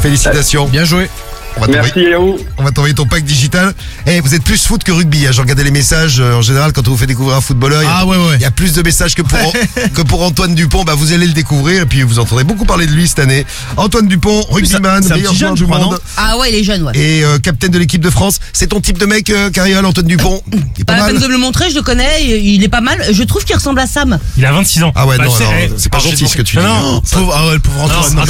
Félicitations. 0.02 0.66
Bien 0.68 0.84
joué. 0.84 1.08
On 1.56 1.60
va 1.60 1.66
t'envoyer- 1.68 1.92
Merci 1.94 2.12
à 2.14 2.18
vous. 2.18 2.38
On 2.58 2.62
va 2.64 2.70
t'envoyer 2.70 2.94
ton 2.94 3.06
pack 3.06 3.24
digital. 3.24 3.72
Eh, 4.06 4.20
vous 4.20 4.34
êtes 4.34 4.42
plus 4.44 4.62
foot 4.62 4.84
que 4.84 4.92
rugby. 4.92 5.26
Hein. 5.26 5.30
J'ai 5.32 5.40
regardé 5.40 5.64
les 5.64 5.70
messages. 5.70 6.20
euh, 6.20 6.34
en 6.34 6.42
général, 6.42 6.72
quand 6.72 6.86
on 6.86 6.90
vous 6.90 6.96
fait 6.98 7.06
découvrir 7.06 7.36
un 7.36 7.40
footballeur, 7.40 7.82
il 7.82 7.86
y 7.86 7.88
a- 7.88 7.96
Ah 8.00 8.06
ouais, 8.06 8.16
ouais. 8.18 8.34
il 8.36 8.42
y 8.42 8.44
a 8.44 8.50
plus 8.50 8.72
de 8.74 8.82
messages 8.82 9.14
que 9.14 9.22
pour, 9.22 9.38
que 9.94 10.02
pour 10.02 10.22
Antoine 10.22 10.54
Dupont. 10.54 10.84
Bah, 10.84 10.94
vous 10.94 11.12
allez 11.12 11.26
le 11.26 11.32
découvrir 11.32 11.82
et 11.82 11.86
puis 11.86 12.02
vous 12.02 12.18
entendez 12.18 12.44
beaucoup 12.44 12.66
parler 12.66 12.86
de 12.86 12.92
lui 12.92 13.08
cette 13.08 13.20
année. 13.20 13.46
Antoine 13.78 14.06
Dupont, 14.06 14.42
rugbyman, 14.50 15.02
meilleur 15.08 15.32
joueur 15.32 15.34
jeune, 15.34 15.54
du 15.54 15.64
crois, 15.64 15.78
monde. 15.78 15.98
Ah 16.18 16.36
ouais, 16.38 16.52
il 16.52 16.56
est 16.56 16.64
jeune, 16.64 16.82
ouais. 16.82 16.92
Et 16.94 17.24
euh, 17.24 17.38
capitaine 17.38 17.70
de 17.70 17.78
l'équipe 17.78 18.02
de 18.02 18.10
France. 18.10 18.38
C'est 18.52 18.66
ton 18.68 18.80
type 18.80 18.98
de 18.98 19.06
mec, 19.06 19.30
euh, 19.30 19.48
Carriole, 19.50 19.84
Antoine 19.86 20.06
Dupont? 20.06 20.42
Il 20.52 20.58
est 20.82 20.84
Pas 20.84 20.92
pas 20.92 20.98
la 20.98 21.02
mal. 21.04 21.12
peine 21.14 21.22
de 21.22 21.26
me 21.28 21.32
le 21.32 21.38
montrer, 21.38 21.70
je 21.70 21.74
le 21.76 21.82
connais, 21.82 22.22
il 22.22 22.62
est 22.62 22.68
pas 22.68 22.80
mal. 22.82 23.02
Je 23.12 23.22
trouve 23.22 23.44
qu'il 23.44 23.56
ressemble 23.56 23.80
à 23.80 23.86
Sam. 23.86 24.18
Il 24.36 24.44
a 24.44 24.52
26 24.52 24.82
ans. 24.82 24.92
Ah 24.94 25.06
ouais, 25.06 25.16
Bah, 25.16 25.24
non, 25.24 25.32
eh, 25.58 25.70
c'est 25.78 25.90
pas 25.90 25.98
gentil 26.00 26.28
ce 26.28 26.36
que 26.36 26.42
tu 26.42 26.56
dis. 26.58 26.62
Non, 26.62 27.00
Pauvre, 27.10 27.32
ah 27.34 27.46
ouais, 27.46 27.54
le 27.54 27.60
pauvre 27.60 27.78
non, 27.88 27.94
Antoine. 27.94 28.26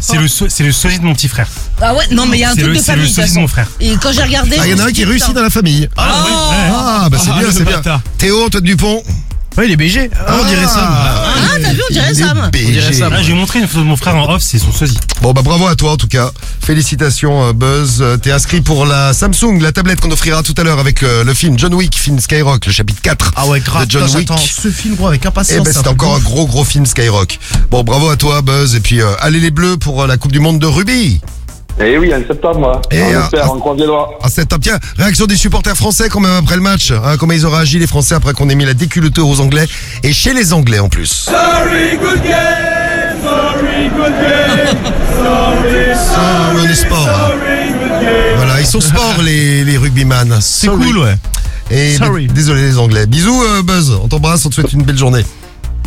c'est 0.00 0.62
le 0.64 0.72
sosie 0.72 0.98
de 0.98 1.04
mon 1.04 1.14
petit 1.14 1.28
frère. 1.28 1.48
Ah 1.80 1.94
ouais, 1.94 2.04
non, 2.10 2.26
mais 2.26 2.38
il 2.38 2.40
y 2.40 2.44
a 2.44 2.50
un 2.50 2.54
C'est 2.54 2.62
truc 2.62 2.72
le- 2.74 2.78
de 2.78 2.82
c'est 2.84 2.92
le 2.92 2.98
famille. 2.98 3.10
de 3.10 3.14
toute 3.14 3.24
façon. 3.24 3.48
frère. 3.48 3.68
Et 3.80 3.92
quand 4.02 4.12
j'ai 4.12 4.22
regardé. 4.22 4.56
Ah, 4.60 4.66
il 4.66 4.72
y 4.72 4.74
en 4.74 4.84
a 4.84 4.88
un 4.88 4.92
qui 4.92 5.04
réussit 5.04 5.32
dans 5.32 5.42
la 5.42 5.50
famille. 5.50 5.88
Ah, 5.96 6.24
oui, 6.26 6.32
ouais. 6.32 6.72
Ah, 6.74 7.08
bah 7.10 7.18
c'est 7.22 7.30
Ah, 7.32 7.38
bien, 7.38 7.46
le 7.48 7.52
c'est 7.52 7.64
bien. 7.64 7.76
bâtard. 7.76 8.00
Théo, 8.18 8.44
Antoine 8.46 8.64
Dupont. 8.64 9.02
Ouais, 9.56 9.66
il 9.66 9.72
est 9.72 9.76
BG. 9.76 10.08
Ah, 10.14 10.36
on 10.40 10.44
dirait 10.44 10.66
ça. 10.66 10.88
Ah, 10.88 11.56
t'as 11.60 11.72
vu, 11.72 11.80
on 11.88 11.92
dirait. 11.92 12.12
BG. 12.52 12.92
Ça. 12.92 13.08
Là, 13.08 13.22
j'ai 13.22 13.32
montré 13.34 13.58
une 13.58 13.66
photo 13.66 13.80
de 13.80 13.88
mon 13.88 13.96
frère 13.96 14.14
en 14.14 14.32
off, 14.32 14.40
c'est 14.42 14.58
son 14.58 14.70
sosie. 14.72 14.98
Bon 15.20 15.32
bah 15.32 15.42
bravo 15.42 15.66
à 15.66 15.74
toi 15.74 15.92
en 15.92 15.96
tout 15.96 16.06
cas. 16.06 16.30
Félicitations 16.64 17.48
euh, 17.48 17.52
Buzz. 17.52 17.98
Euh, 18.00 18.16
T'es 18.18 18.30
inscrit 18.30 18.60
pour 18.60 18.86
la 18.86 19.12
Samsung, 19.14 19.60
la 19.60 19.72
tablette 19.72 20.00
qu'on 20.00 20.12
offrira 20.12 20.44
tout 20.44 20.54
à 20.58 20.62
l'heure 20.62 20.78
avec 20.78 21.02
euh, 21.02 21.24
le 21.24 21.34
film 21.34 21.58
John 21.58 21.74
Wick, 21.74 21.96
film 21.96 22.20
Skyrock, 22.20 22.66
le 22.66 22.72
chapitre 22.72 23.00
4 23.02 23.32
Ah 23.34 23.46
ouais, 23.48 23.58
grave. 23.58 23.86
de 23.86 23.90
John 23.90 24.04
Putain, 24.04 24.18
Wick. 24.18 24.28
j'attends 24.28 24.42
ce 24.62 24.68
film, 24.70 24.94
gros, 24.94 25.08
avec 25.08 25.22
Eh 25.24 25.28
impatience. 25.28 25.58
ben 25.58 25.64
c'est 25.64 25.72
c'est 25.78 25.82
truc 25.82 25.92
encore 26.02 26.10
de 26.10 26.14
un 26.14 26.18
ouf. 26.18 26.24
gros 26.24 26.46
gros 26.46 26.64
film 26.64 26.86
Skyrock. 26.86 27.38
Bon 27.70 27.82
bravo 27.82 28.10
à 28.10 28.16
toi 28.16 28.42
Buzz 28.42 28.76
et 28.76 28.80
puis 28.80 29.00
euh, 29.00 29.10
allez 29.20 29.40
les 29.40 29.50
bleus 29.50 29.76
pour 29.76 30.02
euh, 30.02 30.06
la 30.06 30.16
Coupe 30.18 30.30
du 30.32 30.38
Monde 30.40 30.60
de 30.60 30.66
rugby. 30.66 31.20
Eh 31.80 31.96
oui, 31.96 32.12
en 32.12 32.18
septembre. 32.26 32.82
Et, 32.90 33.00
on 33.00 33.06
euh, 33.14 33.22
espère, 33.22 33.44
ah, 33.46 33.52
on 33.54 33.60
croise 33.60 33.78
les 33.78 33.86
doigts. 33.86 34.18
Ah 34.22 34.26
c'est 34.28 34.46
top. 34.46 34.60
Tiens, 34.62 34.78
réaction 34.96 35.26
des 35.26 35.36
supporters 35.36 35.76
français 35.76 36.08
quand 36.08 36.20
même 36.20 36.32
après 36.32 36.56
le 36.56 36.62
match. 36.62 36.90
Hein, 36.90 37.16
comment 37.18 37.32
ils 37.32 37.46
ont 37.46 37.50
réagi 37.50 37.78
les 37.78 37.86
Français 37.86 38.14
après 38.16 38.32
qu'on 38.32 38.48
ait 38.48 38.54
mis 38.56 38.64
la 38.64 38.74
déculottée 38.74 39.20
aux 39.20 39.40
Anglais 39.40 39.66
et 40.02 40.12
chez 40.12 40.34
les 40.34 40.52
Anglais 40.52 40.80
en 40.80 40.88
plus. 40.88 41.28
Ah, 46.16 46.52
on 46.54 46.64
est 46.68 46.74
sport. 46.74 47.08
hein. 47.08 47.30
Voilà, 48.36 48.60
ils 48.60 48.66
sont 48.66 48.80
sport 48.80 49.16
les, 49.22 49.64
les 49.64 49.76
rugbyman. 49.76 50.38
C'est 50.40 50.68
cool, 50.68 50.98
ouais. 50.98 51.14
Et 51.70 51.96
Sorry. 51.96 52.26
désolé 52.28 52.62
les 52.62 52.78
Anglais. 52.78 53.06
Bisous 53.06 53.42
euh, 53.42 53.62
Buzz, 53.62 53.92
on 54.02 54.08
t'embrasse, 54.08 54.46
on 54.46 54.48
te 54.48 54.54
souhaite 54.54 54.72
une 54.72 54.82
belle 54.82 54.96
journée. 54.96 55.24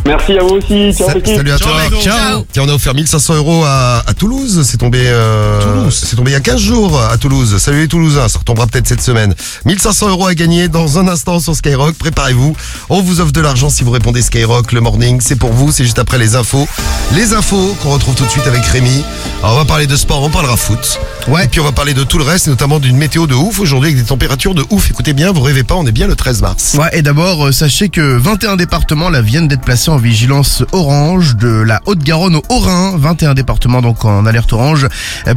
Merci 0.04 0.36
à 0.36 0.42
vous 0.42 0.56
aussi. 0.56 0.92
Ciao, 0.92 1.08
Sa- 1.08 1.24
salut 1.36 1.52
à 1.52 1.58
Ciao, 1.58 1.68
toi. 1.70 1.80
mec, 1.90 2.00
ciao. 2.02 2.44
Tiens, 2.52 2.62
on 2.64 2.68
a 2.68 2.74
offert 2.74 2.92
1500 2.94 3.34
euros 3.36 3.62
à, 3.64 4.02
à 4.06 4.14
Toulouse. 4.14 4.62
C'est 4.68 4.76
tombé, 4.78 4.98
euh, 5.06 5.90
c'est 5.90 6.16
tombé 6.16 6.32
il 6.32 6.34
y 6.34 6.36
a 6.36 6.40
15 6.40 6.60
jours 6.60 7.00
à 7.00 7.16
Toulouse. 7.18 7.56
Salut 7.58 7.80
les 7.82 7.88
Toulousains, 7.88 8.28
ça 8.28 8.38
retombera 8.40 8.66
peut-être 8.66 8.88
cette 8.88 9.00
semaine. 9.00 9.32
1500 9.64 10.08
euros 10.08 10.26
à 10.26 10.34
gagner 10.34 10.66
dans 10.68 10.98
un 10.98 11.06
instant 11.06 11.38
sur 11.38 11.54
Skyrock. 11.54 11.94
Préparez-vous. 11.94 12.56
On 12.90 13.00
vous 13.00 13.20
offre 13.20 13.32
de 13.32 13.40
l'argent 13.40 13.70
si 13.70 13.84
vous 13.84 13.92
répondez 13.92 14.22
Skyrock. 14.22 14.72
Le 14.72 14.80
morning, 14.80 15.20
c'est 15.20 15.36
pour 15.36 15.52
vous. 15.52 15.70
C'est 15.70 15.84
juste 15.84 16.00
après 16.00 16.18
les 16.18 16.34
infos. 16.34 16.66
Les 17.14 17.32
infos 17.32 17.76
qu'on 17.82 17.90
retrouve 17.90 18.14
tout 18.16 18.24
de 18.24 18.30
suite 18.30 18.46
avec 18.48 18.64
Rémi. 18.66 19.04
Alors, 19.42 19.54
on 19.54 19.58
va 19.58 19.64
parler 19.64 19.86
de 19.86 19.96
sport, 19.96 20.22
on 20.22 20.30
parlera 20.30 20.56
foot. 20.56 20.98
Ouais. 21.28 21.44
Et 21.44 21.48
puis 21.48 21.60
on 21.60 21.64
va 21.64 21.72
parler 21.72 21.94
de 21.94 22.02
tout 22.02 22.18
le 22.18 22.24
reste, 22.24 22.48
et 22.48 22.50
notamment 22.50 22.80
d'une 22.80 22.96
météo 22.96 23.26
de 23.28 23.34
ouf 23.34 23.60
aujourd'hui 23.60 23.90
avec 23.90 24.00
des 24.02 24.08
températures 24.08 24.54
de 24.54 24.64
ouf. 24.70 24.90
Écoutez 24.90 25.12
bien, 25.12 25.30
vous 25.32 25.40
rêvez 25.42 25.62
pas, 25.62 25.74
on 25.76 25.86
est 25.86 25.92
bien 25.92 26.06
le 26.08 26.16
13 26.16 26.42
mars. 26.42 26.74
Ouais, 26.78 26.88
et 26.92 27.02
d'abord, 27.02 27.46
euh, 27.46 27.52
sachez 27.52 27.88
que 27.88 28.00
21 28.16 28.56
départements 28.56 29.08
là, 29.10 29.20
viennent 29.20 29.46
d'être 29.48 29.60
placés 29.62 29.90
en 29.92 29.98
vigilance 29.98 30.64
orange 30.72 31.36
de 31.36 31.48
la 31.48 31.82
Haute-Garonne 31.84 32.36
au 32.36 32.42
Haut-Rhin. 32.48 32.96
21 32.96 33.34
départements 33.34 33.82
donc 33.82 34.06
en 34.06 34.24
alerte 34.24 34.52
orange 34.54 34.88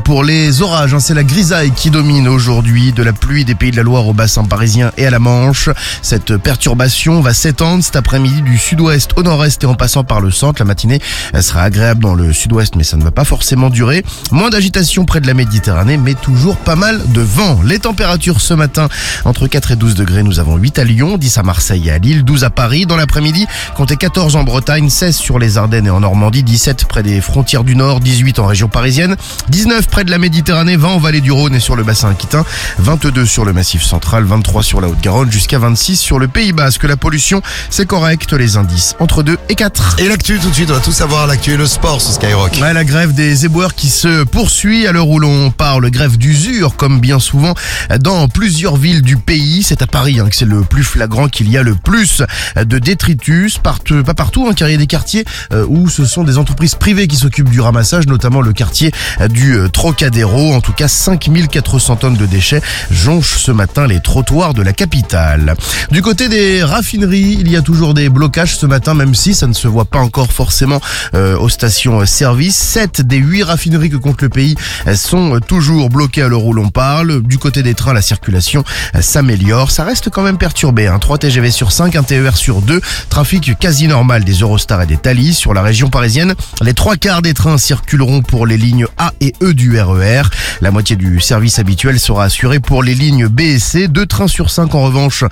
pour 0.06 0.24
les 0.24 0.62
orages. 0.62 0.94
hein. 0.94 1.00
C'est 1.02 1.14
la 1.14 1.24
grisaille 1.24 1.72
qui 1.72 1.90
domine 1.90 2.30
aujourd'hui, 2.30 2.94
de 2.94 3.04
la 3.04 3.12
pluie 3.12 3.44
des 3.44 3.54
pays 3.54 3.72
de 3.72 3.76
la 3.76 3.84
Loire 3.84 4.08
au 4.08 4.14
bassin 4.14 4.46
parisien 4.46 4.92
et 4.98 5.06
à 5.06 5.10
la 5.10 5.20
Manche. 5.20 5.70
Cette 6.02 6.38
perturbation 6.38 7.20
va 7.20 7.34
s'étendre 7.34 7.84
cet 7.84 7.98
après-midi 7.98 8.42
du 8.44 8.58
sud-ouest 8.58 9.12
au 9.18 9.24
nord-est 9.24 9.62
et 9.64 9.68
en 9.68 9.76
passant 9.76 10.06
par 10.06 10.22
le 10.22 10.32
centre. 10.32 10.62
La 10.62 10.66
matinée 10.66 11.02
sera 11.42 11.64
agréable 11.64 12.02
dans 12.02 12.16
le 12.16 12.32
sud-ouest, 12.32 12.76
mais 12.78 12.84
ça 12.84 12.96
ne 12.96 13.04
va 13.04 13.12
pas 13.12 13.26
forcément 13.26 13.70
durer. 13.70 14.06
Moins 14.32 14.50
d'agitation 14.50 15.04
près 15.04 15.20
de 15.20 15.28
la 15.28 15.34
Méditerranée, 15.34 15.98
mais 15.98 16.14
toujours 16.14 16.56
pas 16.56 16.78
mal 16.78 17.02
de 17.12 17.22
vent. 17.22 17.60
Les 17.66 17.80
températures 17.80 18.40
ce 18.40 18.54
matin, 18.54 18.88
entre 19.26 19.48
4 19.48 19.72
et 19.72 19.76
12 19.76 19.96
degrés, 19.96 20.24
nous 20.24 20.40
avons 20.40 20.56
8 20.56 20.80
à 20.80 20.86
Lyon, 20.86 21.18
10 21.18 21.38
à 21.40 21.44
Marseille 21.44 21.90
et 21.90 21.92
à 21.92 21.98
Lille, 21.98 22.24
12 22.24 22.46
à 22.46 22.50
Paris. 22.50 22.86
Dans 22.86 22.96
l'après-midi, 22.96 23.46
comptez 23.76 23.98
14 23.98 24.38
en 24.38 24.45
Bretagne, 24.46 24.90
16 24.90 25.16
sur 25.16 25.40
les 25.40 25.58
Ardennes 25.58 25.88
et 25.88 25.90
en 25.90 26.00
Normandie, 26.00 26.44
17 26.44 26.86
près 26.86 27.04
des 27.04 27.20
frontières 27.20 27.64
du 27.64 27.76
Nord, 27.76 28.00
18 28.00 28.40
en 28.40 28.46
région 28.46 28.68
parisienne, 28.68 29.16
19 29.50 29.88
près 29.88 30.04
de 30.04 30.12
la 30.12 30.18
Méditerranée, 30.18 30.78
20 30.78 30.88
en 30.88 30.98
vallée 31.00 31.22
du 31.22 31.32
Rhône 31.32 31.56
et 31.56 31.60
sur 31.60 31.76
le 31.76 31.84
bassin 31.84 32.10
aquitain, 32.10 32.46
22 32.80 33.26
sur 33.26 33.44
le 33.44 33.54
massif 33.54 33.84
central, 33.84 34.24
23 34.24 34.64
sur 34.64 34.82
la 34.82 34.88
Haute-Garonne, 34.88 35.32
jusqu'à 35.32 35.60
26 35.60 35.98
sur 35.98 36.20
le 36.20 36.28
Pays 36.28 36.54
Basque. 36.54 36.84
La 36.84 36.96
pollution, 36.96 37.42
c'est 37.70 37.86
correct, 37.86 38.32
les 38.34 38.58
indices 38.58 38.96
entre 39.00 39.24
2 39.24 39.38
et 39.50 39.56
4. 39.56 39.98
Et 40.00 40.08
l'actu 40.08 40.40
tout 40.40 40.50
de 40.50 40.56
suite, 40.56 40.70
on 40.70 40.76
va 40.76 40.80
tout 40.80 40.92
savoir, 40.92 41.28
l'actu 41.28 41.52
et 41.52 41.58
le 41.58 41.66
sport 41.66 42.00
sur 42.00 42.14
Skyrock. 42.14 42.58
Ouais, 42.62 42.74
la 42.74 42.86
grève 42.86 43.14
des 43.14 43.46
éboueurs 43.46 43.74
qui 43.74 43.90
se 43.90 44.24
poursuit 44.24 44.86
à 44.86 44.92
l'heure 44.92 45.10
où 45.10 45.20
l'on 45.20 45.52
parle. 45.52 45.90
Grève 45.90 46.18
d'usure, 46.18 46.76
comme 46.76 47.00
bien 47.00 47.20
souvent 47.20 47.54
dans 48.00 48.28
plusieurs 48.28 48.78
villes 48.78 49.02
du 49.02 49.18
pays. 49.18 49.64
C'est 49.64 49.82
à 49.82 49.88
Paris 49.88 50.20
hein, 50.20 50.30
que 50.30 50.36
c'est 50.36 50.46
le 50.46 50.62
plus 50.62 50.84
flagrant 50.84 51.28
qu'il 51.28 51.50
y 51.50 51.58
a 51.58 51.64
le 51.64 51.76
plus 51.76 52.22
de 52.56 52.80
détritus. 52.80 53.58
Partout, 53.58 54.04
pas 54.04 54.14
partout, 54.14 54.35
hein, 54.44 54.54
car 54.54 54.68
il 54.68 54.74
y 54.74 54.76
a 54.76 54.78
des 54.78 54.88
quartiers 54.88 55.26
euh, 55.54 55.66
où 55.68 55.90
ce 55.90 56.06
sont 56.06 56.24
des 56.24 56.38
entreprises 56.38 56.76
privées 56.76 57.08
qui 57.08 57.16
s'occupent 57.16 57.50
du 57.50 57.62
ramassage, 57.62 58.08
notamment 58.08 58.42
le 58.42 58.54
quartier 58.54 58.92
euh, 59.22 59.28
du 59.28 59.56
euh, 59.56 59.70
Trocadéro. 59.70 60.54
En 60.54 60.62
tout 60.62 60.74
cas, 60.74 60.88
5400 60.88 61.96
tonnes 61.98 62.18
de 62.18 62.26
déchets 62.26 62.62
jonchent 62.92 63.38
ce 63.38 63.52
matin 63.52 63.88
les 63.88 64.00
trottoirs 64.00 64.54
de 64.54 64.62
la 64.62 64.74
capitale. 64.74 65.56
Du 65.92 66.02
côté 66.02 66.28
des 66.28 66.64
raffineries, 66.64 67.38
il 67.40 67.50
y 67.50 67.56
a 67.56 67.62
toujours 67.62 67.94
des 67.94 68.10
blocages 68.10 68.58
ce 68.58 68.66
matin, 68.66 68.94
même 68.94 69.16
si 69.16 69.34
ça 69.34 69.48
ne 69.48 69.54
se 69.54 69.68
voit 69.68 69.86
pas 69.86 70.00
encore 70.00 70.32
forcément 70.32 70.82
aux 71.14 71.50
stations-service. 71.50 72.56
7 72.56 73.02
des 73.02 73.18
8 73.18 73.44
raffineries 73.44 73.90
que 73.90 73.98
compte 73.98 74.22
le 74.22 74.30
pays 74.30 74.56
sont 74.96 75.40
toujours 75.40 75.90
bloquées 75.90 76.24
à 76.24 76.28
l'heure 76.28 76.46
où 76.46 76.54
l'on 76.54 76.70
parle. 76.70 77.22
Du 77.22 77.38
côté 77.38 77.64
des 77.64 77.74
trains, 77.74 77.94
la 77.94 78.02
circulation 78.02 78.64
s'améliore. 79.00 79.72
Ça 79.72 79.84
reste 79.84 80.10
quand 80.10 80.24
même 80.24 80.38
perturbé. 80.38 80.88
Hein. 80.88 81.00
3 81.00 81.20
TGV 81.20 81.52
sur 81.52 81.72
5, 81.72 81.96
un 81.96 82.04
TER 82.04 82.36
sur 82.36 82.62
2. 82.62 82.82
Trafic 83.10 83.58
quasi 83.60 83.88
normal 83.88 84.25
des 84.26 84.40
Eurostar 84.40 84.82
et 84.82 84.86
des 84.86 84.98
Thalys. 84.98 85.34
Sur 85.34 85.54
la 85.54 85.62
région 85.62 85.90
parisienne, 85.90 86.36
les 86.62 86.74
trois 86.74 86.98
quarts 86.98 87.22
des 87.22 87.34
trains 87.34 87.58
circuleront 87.58 88.22
pour 88.22 88.46
les 88.46 88.58
lignes 88.58 88.88
A 88.98 89.14
et 89.22 89.34
E 89.42 89.54
du 89.54 89.80
RER. 89.80 90.24
La 90.62 90.72
moitié 90.72 90.96
du 90.96 91.20
service 91.22 91.60
habituel 91.60 92.00
sera 92.00 92.26
assurée 92.26 92.60
pour 92.60 92.84
les 92.84 92.96
lignes 92.96 93.28
B 93.28 93.42
et 93.42 93.60
C. 93.60 93.88
Deux 93.88 94.06
trains 94.06 94.28
sur 94.28 94.50
5 94.50 94.76
en 94.76 94.84
revanche 94.84 95.24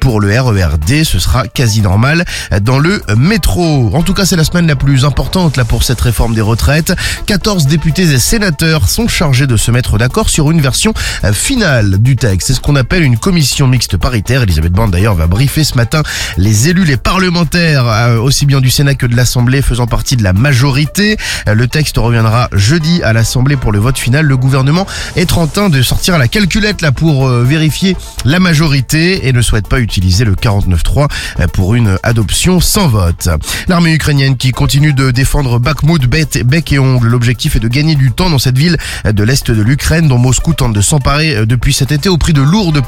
pour 0.00 0.20
le 0.20 0.28
RERD. 0.40 1.04
Ce 1.04 1.18
sera 1.18 1.48
quasi 1.48 1.80
normal 1.80 2.24
dans 2.60 2.78
le 2.78 3.02
métro. 3.16 3.90
En 3.94 4.02
tout 4.02 4.14
cas, 4.14 4.24
c'est 4.24 4.36
la 4.36 4.44
semaine 4.44 4.66
la 4.66 4.76
plus 4.76 5.04
importante 5.04 5.56
là 5.56 5.64
pour 5.64 5.82
cette 5.82 6.00
réforme 6.00 6.34
des 6.34 6.40
retraites. 6.40 6.92
14 7.26 7.66
députés 7.66 8.02
et 8.02 8.18
sénateurs 8.18 8.88
sont 8.88 9.08
chargés 9.08 9.46
de 9.46 9.56
se 9.56 9.70
mettre 9.70 9.98
d'accord 9.98 10.28
sur 10.28 10.50
une 10.50 10.60
version 10.60 10.92
euh, 11.24 11.32
finale 11.32 11.98
du 11.98 12.16
texte. 12.16 12.48
C'est 12.48 12.54
ce 12.54 12.60
qu'on 12.60 12.76
appelle 12.76 13.02
une 13.02 13.18
commission 13.18 13.66
mixte 13.66 13.96
paritaire. 13.96 14.42
Elisabeth 14.42 14.72
Borne 14.72 14.90
d'ailleurs 14.90 15.14
va 15.14 15.26
briefer 15.26 15.64
ce 15.64 15.76
matin 15.76 16.02
les 16.36 16.68
élus, 16.68 16.84
les 16.84 16.96
parlementaires, 16.96 17.86
euh, 17.86 18.18
bien 18.46 18.60
du 18.60 18.70
Sénat 18.70 18.94
que 18.94 19.06
de 19.06 19.14
l'Assemblée 19.14 19.62
faisant 19.62 19.86
partie 19.86 20.16
de 20.16 20.22
la 20.22 20.32
majorité. 20.32 21.16
Euh, 21.48 21.54
Le 21.54 21.68
texte 21.68 21.96
reviendra 21.98 22.48
jeudi 22.52 23.02
à 23.02 23.12
l'Assemblée 23.12 23.56
pour 23.56 23.72
le 23.72 23.78
vote 23.78 23.98
final. 23.98 24.26
Le 24.26 24.36
gouvernement 24.36 24.86
est 25.16 25.32
en 25.34 25.46
train 25.46 25.68
de 25.68 25.82
sortir 25.82 26.18
la 26.18 26.28
calculette 26.28 26.82
là 26.82 26.92
pour 26.92 27.26
euh, 27.26 27.44
vérifier 27.44 27.96
la 28.24 28.40
majorité 28.40 29.28
et 29.28 29.32
ne 29.32 29.42
souhaite 29.42 29.68
pas 29.68 29.80
utiliser 29.80 30.24
le 30.24 30.34
49.3 30.34 31.08
euh, 31.40 31.46
pour 31.46 31.74
une 31.74 31.98
adoption 32.02 32.60
sans 32.60 32.88
vote. 32.88 33.28
L'armée 33.68 33.92
ukrainienne 33.94 34.36
qui 34.36 34.50
continue 34.50 34.92
de 34.92 35.10
défendre 35.10 35.58
Bakhmut 35.58 36.06
bec 36.06 36.72
et 36.72 36.78
ongle. 36.78 37.08
L'objectif 37.08 37.56
est 37.56 37.60
de 37.60 37.68
gagner 37.68 37.94
du 37.94 38.12
temps 38.12 38.30
dans 38.30 38.38
cette 38.38 38.58
ville 38.58 38.76
de 39.04 39.22
l'est 39.22 39.50
de 39.50 39.62
l'Ukraine 39.62 40.08
dont 40.08 40.18
Moscou 40.18 40.54
tente 40.54 40.72
de 40.72 40.80
s'emparer 40.80 41.46
depuis 41.46 41.72
cet 41.72 41.92
été 41.92 42.08
au 42.08 42.16
prix 42.16 42.32
de 42.32 42.42
lourdes 42.42 42.82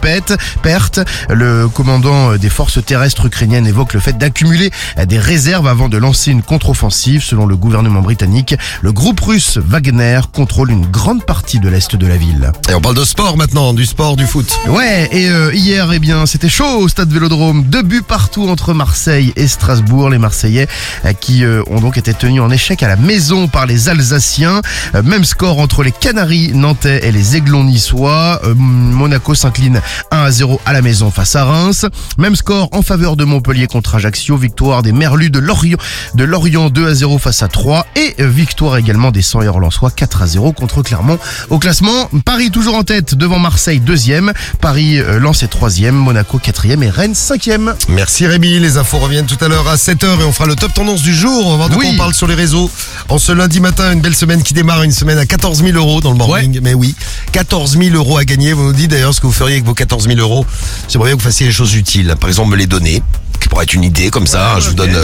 pertes. 0.62 1.00
Le 1.28 1.68
commandant 1.68 2.36
des 2.36 2.50
forces 2.50 2.84
terrestres 2.84 3.26
ukrainiennes 3.26 3.66
évoque 3.66 3.94
le 3.94 4.00
fait 4.00 4.16
d'accumuler 4.18 4.70
des 5.06 5.18
réserves 5.18 5.43
avant 5.52 5.88
de 5.88 5.98
lancer 5.98 6.30
une 6.30 6.42
contre-offensive. 6.42 7.22
Selon 7.22 7.46
le 7.46 7.56
gouvernement 7.56 8.00
britannique, 8.00 8.54
le 8.80 8.92
groupe 8.92 9.20
russe 9.20 9.58
Wagner 9.58 10.20
contrôle 10.32 10.70
une 10.70 10.86
grande 10.86 11.24
partie 11.24 11.60
de 11.60 11.68
l'est 11.68 11.94
de 11.94 12.06
la 12.06 12.16
ville. 12.16 12.52
Et 12.70 12.74
on 12.74 12.80
parle 12.80 12.96
de 12.96 13.04
sport 13.04 13.36
maintenant, 13.36 13.74
du 13.74 13.84
sport, 13.84 14.16
du 14.16 14.26
foot. 14.26 14.58
Ouais, 14.68 15.08
et 15.12 15.28
euh, 15.28 15.52
hier, 15.52 15.92
eh 15.92 15.98
bien, 15.98 16.26
c'était 16.26 16.48
chaud 16.48 16.78
au 16.78 16.88
stade 16.88 17.12
Vélodrome. 17.12 17.64
Deux 17.64 17.82
buts 17.82 18.02
partout 18.06 18.48
entre 18.48 18.72
Marseille 18.72 19.32
et 19.36 19.46
Strasbourg. 19.46 20.08
Les 20.10 20.18
Marseillais 20.18 20.66
euh, 21.04 21.12
qui 21.12 21.44
euh, 21.44 21.62
ont 21.68 21.80
donc 21.80 21.98
été 21.98 22.14
tenus 22.14 22.40
en 22.40 22.50
échec 22.50 22.82
à 22.82 22.88
la 22.88 22.96
maison 22.96 23.48
par 23.48 23.66
les 23.66 23.88
Alsaciens. 23.88 24.62
Euh, 24.94 25.02
même 25.02 25.24
score 25.24 25.58
entre 25.58 25.82
les 25.82 25.92
Canaries 25.92 26.52
nantais 26.54 27.06
et 27.06 27.12
les 27.12 27.36
Aiglons 27.36 27.64
niçois. 27.64 28.40
Euh, 28.44 28.54
Monaco 28.54 29.34
s'incline 29.34 29.80
1 30.10 30.16
à 30.16 30.30
0 30.30 30.60
à 30.66 30.72
la 30.72 30.82
maison 30.82 31.10
face 31.10 31.36
à 31.36 31.44
Reims. 31.44 31.86
Même 32.18 32.36
score 32.36 32.68
en 32.72 32.82
faveur 32.82 33.16
de 33.16 33.24
Montpellier 33.24 33.66
contre 33.66 33.96
Ajaccio. 33.96 34.36
Victoire 34.36 34.82
des 34.82 34.92
Merlus 34.92 35.23
de 35.30 35.38
Lorient, 35.38 35.78
de 36.14 36.24
Lorient 36.24 36.70
2 36.70 36.88
à 36.88 36.94
0 36.94 37.18
face 37.18 37.42
à 37.42 37.48
3. 37.48 37.86
Et 37.96 38.14
euh, 38.20 38.28
victoire 38.28 38.76
également 38.76 39.10
des 39.10 39.22
100 39.22 39.42
Lensois 39.58 39.90
4 39.90 40.22
à 40.22 40.26
0 40.26 40.52
contre 40.52 40.82
Clermont. 40.82 41.18
Au 41.50 41.58
classement, 41.58 42.08
Paris 42.24 42.50
toujours 42.50 42.74
en 42.74 42.82
tête 42.82 43.14
devant 43.14 43.38
Marseille 43.38 43.80
deuxième. 43.80 44.32
Paris 44.60 44.98
euh, 44.98 45.18
Lens 45.18 45.42
est 45.42 45.48
troisième, 45.48 45.94
Monaco 45.94 46.38
quatrième 46.38 46.82
et 46.82 46.90
Rennes 46.90 47.14
cinquième. 47.14 47.74
Merci 47.88 48.26
Rémi, 48.26 48.58
les 48.58 48.76
infos 48.76 48.98
reviennent 48.98 49.26
tout 49.26 49.42
à 49.44 49.48
l'heure 49.48 49.68
à 49.68 49.76
7h 49.76 50.20
et 50.20 50.24
on 50.24 50.32
fera 50.32 50.46
le 50.46 50.56
top 50.56 50.72
tendance 50.74 51.02
du 51.02 51.14
jour. 51.14 51.46
On 51.46 51.50
va 51.52 51.56
voir 51.56 51.68
de 51.68 51.74
quoi 51.74 51.84
on 51.86 51.96
parle 51.96 52.14
sur 52.14 52.26
les 52.26 52.34
réseaux. 52.34 52.70
En 53.08 53.18
ce 53.18 53.32
lundi 53.32 53.60
matin, 53.60 53.92
une 53.92 54.00
belle 54.00 54.14
semaine 54.14 54.42
qui 54.42 54.54
démarre, 54.54 54.82
une 54.82 54.92
semaine 54.92 55.18
à 55.18 55.26
14 55.26 55.62
000 55.62 55.76
euros 55.76 56.00
dans 56.00 56.10
le 56.10 56.18
morning. 56.18 56.60
Mais 56.62 56.74
oui, 56.74 56.94
14 57.32 57.78
000 57.78 57.94
euros 57.96 58.18
à 58.18 58.24
gagner. 58.24 58.52
Vous 58.52 58.64
nous 58.64 58.72
dites 58.72 58.90
d'ailleurs 58.90 59.14
ce 59.14 59.20
que 59.20 59.26
vous 59.26 59.32
feriez 59.32 59.54
avec 59.54 59.64
vos 59.64 59.74
14 59.74 60.06
000 60.06 60.18
euros. 60.20 60.46
J'aimerais 60.88 61.10
bien 61.10 61.16
que 61.16 61.22
vous 61.22 61.28
fassiez 61.28 61.46
les 61.46 61.52
choses 61.52 61.74
utiles. 61.74 62.14
Par 62.18 62.28
exemple, 62.28 62.50
me 62.50 62.56
les 62.56 62.66
donner. 62.66 63.02
Qui 63.44 63.48
pourrait 63.50 63.64
être 63.64 63.74
une 63.74 63.84
idée 63.84 64.08
comme 64.08 64.26
ça. 64.26 64.58
je 64.58 64.70
vous 64.70 64.74
donne, 64.74 64.96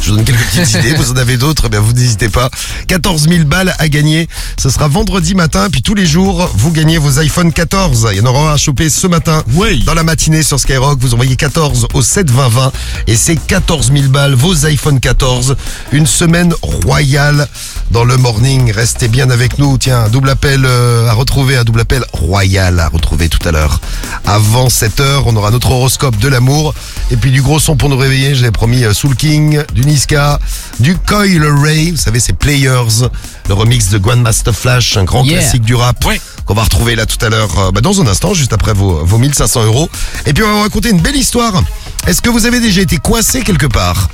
je 0.00 0.10
vous 0.10 0.16
donne 0.16 0.24
quelques 0.24 0.46
petites 0.52 0.72
idées. 0.72 0.94
Vous 0.94 1.10
en 1.10 1.16
avez 1.16 1.36
d'autres, 1.36 1.64
eh 1.66 1.68
bien 1.68 1.80
vous 1.80 1.92
n'hésitez 1.92 2.28
pas. 2.28 2.48
14 2.86 3.28
000 3.28 3.42
balles 3.42 3.74
à 3.76 3.88
gagner. 3.88 4.28
Ce 4.56 4.70
sera 4.70 4.86
vendredi 4.86 5.34
matin. 5.34 5.66
Puis 5.68 5.82
tous 5.82 5.96
les 5.96 6.06
jours, 6.06 6.48
vous 6.54 6.70
gagnez 6.70 6.96
vos 6.96 7.18
iPhone 7.18 7.52
14. 7.52 8.10
Il 8.12 8.18
y 8.18 8.20
en 8.20 8.26
aura 8.26 8.52
un 8.52 8.54
à 8.54 8.56
choper 8.56 8.88
ce 8.88 9.08
matin. 9.08 9.42
Dans 9.84 9.94
la 9.94 10.04
matinée 10.04 10.44
sur 10.44 10.60
Skyrock, 10.60 11.00
vous 11.00 11.14
envoyez 11.14 11.34
14 11.34 11.88
au 11.92 12.00
7 12.00 12.30
20 12.30 12.48
20 12.48 12.72
et 13.08 13.16
c'est 13.16 13.34
14 13.34 13.90
000 13.92 14.10
balles, 14.10 14.34
vos 14.34 14.64
iPhone 14.64 15.00
14. 15.00 15.56
Une 15.90 16.06
semaine 16.06 16.54
royale 16.62 17.48
dans 17.90 18.04
le 18.04 18.16
morning. 18.16 18.70
Restez 18.70 19.08
bien 19.08 19.28
avec 19.30 19.58
nous. 19.58 19.76
Tiens, 19.76 20.04
un 20.04 20.08
double 20.08 20.30
appel 20.30 20.64
euh, 20.64 21.08
à 21.08 21.14
retrouver, 21.14 21.56
un 21.56 21.64
double 21.64 21.80
appel 21.80 22.04
royal 22.12 22.78
à 22.78 22.86
retrouver 22.86 23.28
tout 23.28 23.46
à 23.48 23.50
l'heure. 23.50 23.80
Avant 24.24 24.68
7 24.68 25.00
heures, 25.00 25.26
on 25.26 25.34
aura 25.34 25.50
notre 25.50 25.72
horoscope 25.72 26.16
de 26.18 26.28
l'amour 26.28 26.74
et 27.10 27.16
puis 27.16 27.32
du 27.32 27.42
gros 27.42 27.58
son 27.58 27.74
pour 27.76 27.87
nous 27.88 27.96
réveiller. 27.96 28.34
J'avais 28.34 28.50
promis 28.52 28.84
euh, 28.84 28.92
Soul 28.92 29.16
King, 29.16 29.62
du 29.74 29.82
Niska, 29.84 30.38
du 30.80 30.96
Coil 30.96 31.44
Ray. 31.62 31.90
Vous 31.90 31.96
savez, 31.96 32.20
c'est 32.20 32.32
Players, 32.32 33.08
le 33.48 33.54
remix 33.54 33.88
de 33.90 33.98
Grandmaster 33.98 34.54
Flash, 34.54 34.96
un 34.96 35.04
grand 35.04 35.24
Yeah. 35.24 35.40
classique 35.40 35.62
du 35.62 35.74
rap 35.74 36.04
qu'on 36.46 36.54
va 36.54 36.62
retrouver 36.62 36.94
là 36.96 37.04
tout 37.06 37.22
à 37.24 37.28
l'heure, 37.28 37.58
euh, 37.58 37.70
bah, 37.72 37.80
dans 37.80 38.00
un 38.00 38.06
instant, 38.06 38.32
juste 38.34 38.52
après 38.52 38.72
vos, 38.72 39.04
vos 39.04 39.18
1500 39.18 39.64
euros. 39.64 39.90
Et 40.26 40.32
puis 40.32 40.42
on 40.44 40.46
va 40.46 40.52
vous 40.54 40.62
raconter 40.62 40.90
une 40.90 41.00
belle 41.00 41.16
histoire. 41.16 41.62
Est-ce 42.06 42.22
que 42.22 42.30
vous 42.30 42.46
avez 42.46 42.60
déjà 42.60 42.80
été 42.80 42.96
coincé 42.98 43.42
quelque 43.42 43.66
part? 43.66 44.08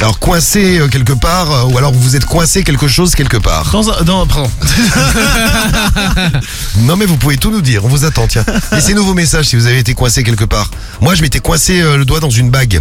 Alors 0.00 0.18
coincé 0.20 0.78
euh, 0.78 0.88
quelque 0.88 1.12
part, 1.12 1.50
euh, 1.50 1.64
ou 1.72 1.78
alors 1.78 1.92
vous 1.92 2.14
êtes 2.14 2.24
coincé 2.24 2.62
quelque 2.62 2.86
chose 2.88 3.14
quelque 3.16 3.36
part? 3.36 3.70
Dans 3.72 3.90
un. 3.90 4.02
Dans, 4.02 4.26
pardon. 4.26 4.50
Non 6.80 6.96
mais 6.96 7.06
vous 7.06 7.16
pouvez 7.16 7.36
tout 7.36 7.50
nous 7.50 7.60
dire, 7.62 7.84
on 7.84 7.88
vous 7.88 8.04
attend, 8.04 8.26
tiens. 8.28 8.44
Laissez-nous 8.72 9.04
vos 9.04 9.14
messages 9.14 9.46
si 9.46 9.56
vous 9.56 9.66
avez 9.66 9.78
été 9.78 9.94
coincé 9.94 10.22
quelque 10.22 10.44
part? 10.44 10.70
Moi 11.00 11.14
je 11.14 11.22
m'étais 11.22 11.40
coincé 11.40 11.80
euh, 11.80 11.96
le 11.96 12.04
doigt 12.04 12.20
dans 12.20 12.30
une 12.30 12.50
bague. 12.50 12.80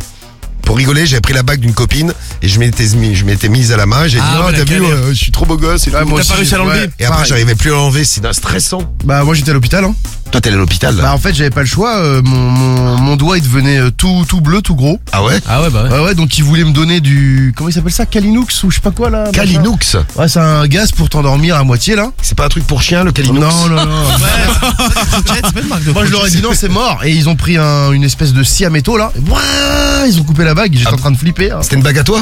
Pour 0.68 0.76
rigoler, 0.76 1.06
j'avais 1.06 1.22
pris 1.22 1.34
la 1.34 1.44
bague 1.44 1.62
d'une 1.62 1.74
copine 1.74 2.14
et 2.42 2.48
je 2.50 2.60
m'étais 2.60 2.86
mis, 2.98 3.16
je 3.16 3.24
m'étais 3.24 3.48
mise 3.48 3.72
à 3.72 3.78
la 3.78 3.86
main. 3.86 4.06
J'ai 4.08 4.18
dit, 4.18 4.24
Ah, 4.28 4.40
oh, 4.42 4.46
ouais, 4.48 4.52
la 4.52 4.58
t'as 4.60 4.64
vu, 4.66 4.82
galère. 4.82 4.98
euh, 4.98 5.10
je 5.12 5.16
suis 5.16 5.32
trop 5.32 5.46
beau 5.46 5.56
gosse. 5.56 5.88
Et, 5.88 5.92
tout. 5.92 5.98
T'as 5.98 6.04
pas 6.06 6.34
réussi 6.36 6.56
à 6.56 6.58
l'enlever 6.58 6.90
Et 7.00 7.06
après, 7.06 7.08
pareil. 7.16 7.26
j'arrivais 7.30 7.56
plus 7.56 7.72
à 7.72 7.76
l'enlever, 7.76 8.04
c'est 8.04 8.22
stressant. 8.34 8.82
Bah 9.06 9.24
moi 9.24 9.34
j'étais 9.34 9.52
à 9.52 9.54
l'hôpital. 9.54 9.86
Hein. 9.86 9.96
Toi, 10.30 10.42
t'es 10.42 10.50
allé 10.50 10.58
à 10.58 10.60
l'hôpital. 10.60 10.94
Bah 10.96 11.14
en 11.14 11.18
fait 11.18 11.34
j'avais 11.34 11.52
pas 11.52 11.62
le 11.62 11.68
choix. 11.68 11.96
euh, 12.00 12.22
mon, 12.22 12.36
mon, 12.38 12.98
mon 12.98 13.16
doigt 13.16 13.38
il 13.38 13.44
devenait 13.46 13.78
euh, 13.80 13.92
tout 13.92 14.26
tout 14.28 14.42
bleu, 14.42 14.62
tout 14.62 14.76
gros. 14.76 15.00
Ah 15.14 15.24
ouais? 15.24 15.40
Ah 15.48 15.62
ouais, 15.62 15.70
bah 15.70 15.84
ouais. 15.84 15.90
Ouais 15.90 16.00
ouais 16.08 16.16
donc 16.16 16.38
ils 16.38 16.44
voulaient 16.44 16.66
me 16.66 16.72
donner 16.74 17.00
du 17.00 17.54
comment 17.56 17.70
il 17.70 17.74
s'appelle 17.74 17.94
ça? 17.94 18.06
Calinux 18.06 18.62
ou 18.66 18.70
je 18.70 18.76
sais 18.76 18.82
pas 18.82 18.92
quoi 18.92 19.10
là. 19.10 19.20
machin. 19.20 19.32
Calinux. 19.32 19.96
Ouais 20.18 20.28
c'est 20.28 20.40
un 20.40 20.68
gaz 20.68 20.92
pour 20.92 21.08
t'endormir 21.08 21.56
à 21.56 21.64
moitié 21.64 21.96
là. 21.96 22.12
C'est 22.22 22.36
pas 22.38 22.44
un 22.46 22.50
truc 22.50 22.68
pour 22.68 22.82
chien, 22.82 23.06
le 23.06 23.14
Calinux? 23.14 23.40
Non 23.40 23.70
non 23.70 23.86
non. 23.86 24.04
Moi 25.94 26.06
je 26.06 26.12
leur 26.12 26.28
ai 26.28 26.30
dit 26.30 26.42
non 26.42 26.50
c'est 26.54 26.68
mort 26.70 27.00
et 27.06 27.12
ils 27.14 27.30
ont 27.30 27.38
pris 27.38 27.56
un- 27.58 27.94
une 27.94 28.04
espèce 28.04 28.34
de 28.34 28.44
scie 28.44 28.66
à 28.66 28.70
métaux 28.70 28.98
là. 28.98 29.14
Ouah, 29.30 30.06
Ils 30.08 30.20
ont 30.20 30.24
coupé 30.24 30.44
la 30.44 30.54
bague, 30.58 30.74
j'étais 30.76 30.92
en 30.92 30.98
train 30.98 31.12
de 31.12 31.18
flipper. 31.18 31.52
hein. 31.52 31.60
C'était 31.62 31.78
une 31.78 31.84
bague 31.84 31.98
à 32.00 32.04
toi? 32.04 32.22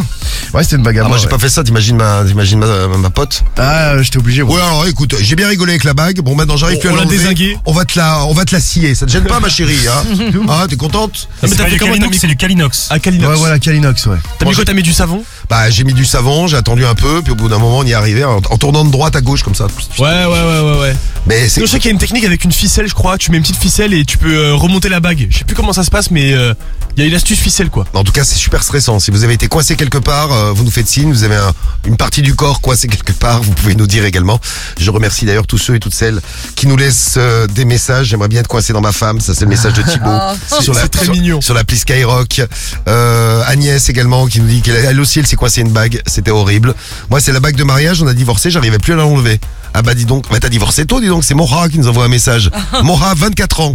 Ouais 0.54 0.64
c'était 0.64 0.76
une 0.76 0.84
bague 0.84 0.98
à 0.98 1.02
Ah, 1.02 1.04
moi. 1.04 1.10
moi 1.10 1.18
j'ai 1.18 1.26
ouais. 1.26 1.30
pas 1.32 1.40
fait 1.40 1.50
ça, 1.50 1.64
t'imagines 1.64 1.96
ma, 1.98 2.24
t'imagines 2.26 2.60
ma, 2.60 2.88
ma, 2.88 2.98
ma 2.98 3.10
pote 3.10 3.44
Ah 3.58 4.02
j'étais 4.02 4.18
obligé. 4.18 4.42
Ouais 4.44 4.62
alors 4.62 4.86
écoute, 4.88 5.16
j'ai 5.20 5.36
bien 5.36 5.48
rigolé 5.48 5.72
avec 5.72 5.84
la 5.84 5.94
bague. 5.96 6.20
Bon 6.22 6.36
maintenant 6.36 6.58
j'arrive 6.58 6.80
plus 6.80 6.90
à 6.90 6.92
on 6.92 6.96
l'a 6.96 7.02
l'enlever. 7.04 7.18
dézingué. 7.18 7.58
On 7.66 7.74
va 7.74 7.86
te 7.86 7.98
la, 7.98 8.26
on 8.26 8.34
va 8.34 8.46
te 8.46 8.54
la 8.54 8.62
scier. 8.62 8.94
Ça 8.94 9.06
te 9.08 9.12
gêne 9.12 9.24
pas 9.24 9.40
ma 9.40 9.50
chérie 9.50 9.76
hein 9.88 10.04
Ah 10.50 10.66
t'es 10.70 10.76
contente? 10.76 11.28
Mais 11.42 11.48
C'est 11.50 11.56
t'as 11.56 11.66
fait 11.66 11.72
du 11.72 11.80
comment, 11.80 11.94
Calinox, 11.94 12.18
c'est 12.20 12.28
du 12.28 12.36
Calinox. 12.38 12.88
À 12.92 13.00
Kalinox. 13.00 13.30
Ouais 13.32 13.38
voilà 13.40 13.58
Kalinox 13.60 14.06
ouais. 14.06 14.18
T'as 14.38 14.46
mis 14.46 14.54
quoi 14.54 14.66
T'as 14.66 14.74
mis 14.74 14.84
du 14.84 14.94
savon? 14.94 15.24
Bah 15.50 15.70
j'ai 15.70 15.84
mis 15.84 15.94
du 15.94 16.06
savon, 16.06 16.48
j'ai 16.48 16.58
attendu 16.58 16.86
un 16.86 16.96
peu, 16.96 17.22
puis 17.22 17.32
au 17.32 17.36
bout 17.36 17.48
d'un 17.50 17.60
moment 17.60 17.80
on 17.80 17.84
y 17.86 17.92
est 17.92 17.96
arrivé 17.96 18.24
en, 18.24 18.42
tournant 18.42 18.84
de 18.86 18.92
droite 18.92 19.16
à 19.16 19.22
gauche 19.22 19.44
comme 19.44 19.56
ça. 19.56 19.68
Ouais, 20.00 20.06
ouais, 20.06 20.26
ouais, 20.26 20.60
ouais, 20.72 20.80
ouais. 20.80 20.96
Mais 21.28 21.48
c'est 21.50 21.62
Je 21.62 21.66
sais 21.66 21.78
qu'il 21.80 21.86
y 21.86 21.92
a 21.92 21.94
une 21.94 22.00
technique 22.00 22.26
avec 22.26 22.44
une 22.44 22.52
ficelle, 22.52 22.88
je 22.88 22.94
crois. 22.94 23.18
Tu 23.18 23.32
mets 23.32 23.38
une 23.38 23.44
petite 23.44 23.56
ficelle 23.58 23.94
et 23.94 24.04
tu 24.06 24.18
peux 24.18 24.34
euh, 24.36 24.54
remonter 24.56 24.90
la 24.90 25.00
bague. 25.00 25.28
Je 25.30 25.38
sais 25.40 25.44
plus 25.46 25.56
comment 25.56 25.74
ça 25.74 25.84
se 25.84 25.90
passe, 25.92 26.12
mais 26.12 26.34
euh, 26.34 26.54
il 26.98 27.02
y 27.02 27.06
a 27.06 27.10
une 27.10 27.16
astuce 27.16 27.40
ficelle, 27.40 27.70
quoi. 27.70 27.86
En 27.94 28.04
tout 28.04 28.12
cas, 28.12 28.24
c'est 28.26 28.36
super 28.36 28.64
stressant. 28.64 29.00
Si 29.00 29.12
vous 29.12 29.24
avez 29.24 29.34
été 29.34 29.48
coincé 29.48 29.76
quelque 29.76 29.98
part, 29.98 30.32
euh, 30.34 30.52
vous 30.52 30.64
nous 30.64 30.72
faites 30.72 30.88
signe. 30.88 31.12
Vous 31.12 31.24
avez 31.24 31.36
un- 31.36 31.54
une 31.86 31.96
partie 31.98 32.22
du 32.22 32.36
corps 32.36 32.60
coincée 32.62 32.88
quelque 32.88 33.12
part, 33.14 33.42
vous 33.42 33.52
pouvez 33.54 33.76
nous 33.76 33.88
dire 33.88 34.04
également. 34.06 34.40
Je 34.80 34.90
remercie 34.92 35.26
d'ailleurs 35.26 35.48
tous 35.48 35.58
ceux 35.58 35.76
et 35.76 35.80
toutes 35.80 35.94
celles 35.94 36.20
qui 36.56 36.68
nous 36.68 36.76
laissent 36.78 37.16
euh, 37.18 37.48
des 37.48 37.64
messages. 37.66 38.08
J'aimerais 38.08 38.28
bien 38.28 38.42
être 38.42 38.48
coincé 38.48 38.74
dans 38.74 38.82
ma 38.82 38.92
femme. 38.92 39.20
Ça, 39.22 39.34
c'est 39.34 39.46
le 39.46 39.50
message 39.50 39.74
de 39.74 39.82
Thibaut. 39.92 40.10
Oh. 40.52 40.62
sur 40.62 40.74
la, 40.74 40.82
C'est 40.82 40.90
très 40.90 41.06
sur, 41.06 41.14
mignon. 41.14 41.40
Sur 41.42 41.54
l'appli 41.54 41.78
Skyrock. 41.78 42.42
Euh, 42.88 43.44
Agnès 43.48 43.88
également 43.90 44.26
qui 44.28 44.42
nous 44.42 44.48
dit 44.48 44.62
qu'elle 44.62 44.76
elle 44.76 45.00
aussi, 45.00 45.20
elle 45.20 45.28
s'est 45.28 45.36
coincée 45.36 45.62
une 45.62 45.72
bague. 45.72 46.02
C'était 46.08 46.32
horrible. 46.32 46.74
Moi, 47.10 47.20
c'est 47.20 47.32
la 47.32 47.40
bague 47.40 47.56
de 47.56 47.64
mariage. 47.64 48.02
On 48.02 48.08
a 48.08 48.14
divorcé. 48.14 48.50
J'arrivais 48.52 48.80
plus 48.80 48.94
à 48.94 48.96
l'enlever. 48.98 49.40
Ah 49.74 49.82
bah 49.82 49.94
dis 49.94 50.06
donc. 50.06 50.30
Bah 50.32 50.38
t'as 50.40 50.50
divorcé 50.50 50.86
tôt, 50.86 51.02
dis 51.02 51.08
donc. 51.08 51.24
C'est 51.24 51.34
Mora 51.34 51.68
qui 51.70 51.78
nous 51.80 51.88
envoie 51.88 52.06
un 52.06 52.10
message. 52.10 52.50
Mora, 52.84 53.14
24 53.16 53.60
ans. 53.62 53.74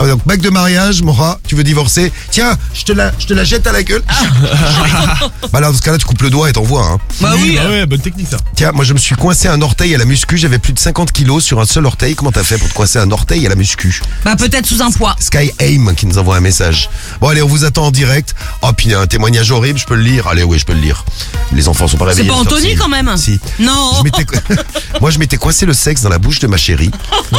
Ah, 0.00 0.06
donc, 0.06 0.24
bague 0.26 0.40
de 0.40 0.50
mariage, 0.50 1.02
Mora, 1.02 1.40
tu 1.46 1.56
veux 1.56 1.64
divorcer 1.64 2.12
Tiens, 2.30 2.56
je 2.72 2.84
te 2.84 2.92
la, 2.92 3.12
je 3.18 3.26
te 3.26 3.34
la 3.34 3.42
jette 3.44 3.66
à 3.66 3.72
la 3.72 3.82
gueule. 3.82 4.02
bah 5.52 5.60
là, 5.60 5.70
dans 5.70 5.76
ce 5.76 5.82
cas-là, 5.82 5.98
tu 5.98 6.04
coupes 6.04 6.22
le 6.22 6.30
doigt 6.30 6.48
et 6.48 6.52
t'envoies. 6.52 6.84
Hein. 6.84 6.98
Bah 7.20 7.32
oui. 7.36 7.56
Bah 7.56 7.68
ouais, 7.68 7.86
bonne 7.86 8.00
technique, 8.00 8.28
ça. 8.30 8.36
Tiens, 8.54 8.72
moi 8.72 8.84
je 8.84 8.92
me 8.92 8.98
suis 8.98 9.16
coincé 9.16 9.48
un 9.48 9.60
orteil 9.60 9.94
à 9.94 9.98
la 9.98 10.04
muscu, 10.04 10.36
j'avais 10.38 10.58
plus 10.58 10.72
de 10.72 10.78
50 10.78 11.10
kilos 11.12 11.42
sur 11.44 11.60
un 11.60 11.66
seul 11.66 11.84
orteil. 11.86 12.14
Comment 12.14 12.30
t'as 12.32 12.44
fait 12.44 12.58
pour 12.58 12.68
te 12.68 12.74
coincer 12.74 12.98
un 12.98 13.10
orteil 13.10 13.44
à 13.46 13.48
la 13.48 13.56
muscu? 13.56 14.00
Bah 14.24 14.36
peut-être 14.36 14.66
sous 14.66 14.82
un 14.82 14.90
poids. 14.90 15.16
Sky 15.20 15.50
Aim 15.60 15.94
qui 15.96 16.06
nous 16.06 16.18
envoie 16.18 16.36
un 16.36 16.40
message. 16.40 16.88
Bon 17.20 17.28
allez, 17.28 17.42
on 17.42 17.48
vous 17.48 17.64
attend 17.64 17.86
en 17.86 17.90
direct. 17.90 18.34
Oh 18.62 18.70
puis 18.76 18.86
il 18.86 18.92
y 18.92 18.94
a 18.94 19.00
un 19.00 19.06
témoignage 19.06 19.50
horrible, 19.50 19.78
je 19.78 19.86
peux 19.86 19.96
le 19.96 20.02
lire. 20.02 20.28
Allez, 20.28 20.44
oui, 20.44 20.58
je 20.58 20.64
peux 20.64 20.74
le 20.74 20.80
lire. 20.80 21.04
Les 21.52 21.68
enfants 21.68 21.88
sont 21.88 21.96
pas 21.96 22.04
C'est 22.12 22.22
réveillés. 22.22 22.28
pas 22.28 22.34
à 22.36 22.38
cette 22.44 22.52
Anthony 22.52 22.74
quand 22.76 22.88
même 22.88 23.16
Si. 23.16 23.40
Non. 23.58 24.02
Je 24.04 25.00
Moi 25.00 25.10
je 25.10 25.18
m'étais 25.18 25.36
coincé 25.38 25.66
le 25.66 25.72
sexe 25.74 26.02
dans 26.02 26.08
la 26.08 26.18
bouche 26.18 26.38
de 26.38 26.46
ma 26.46 26.56
chérie 26.56 26.90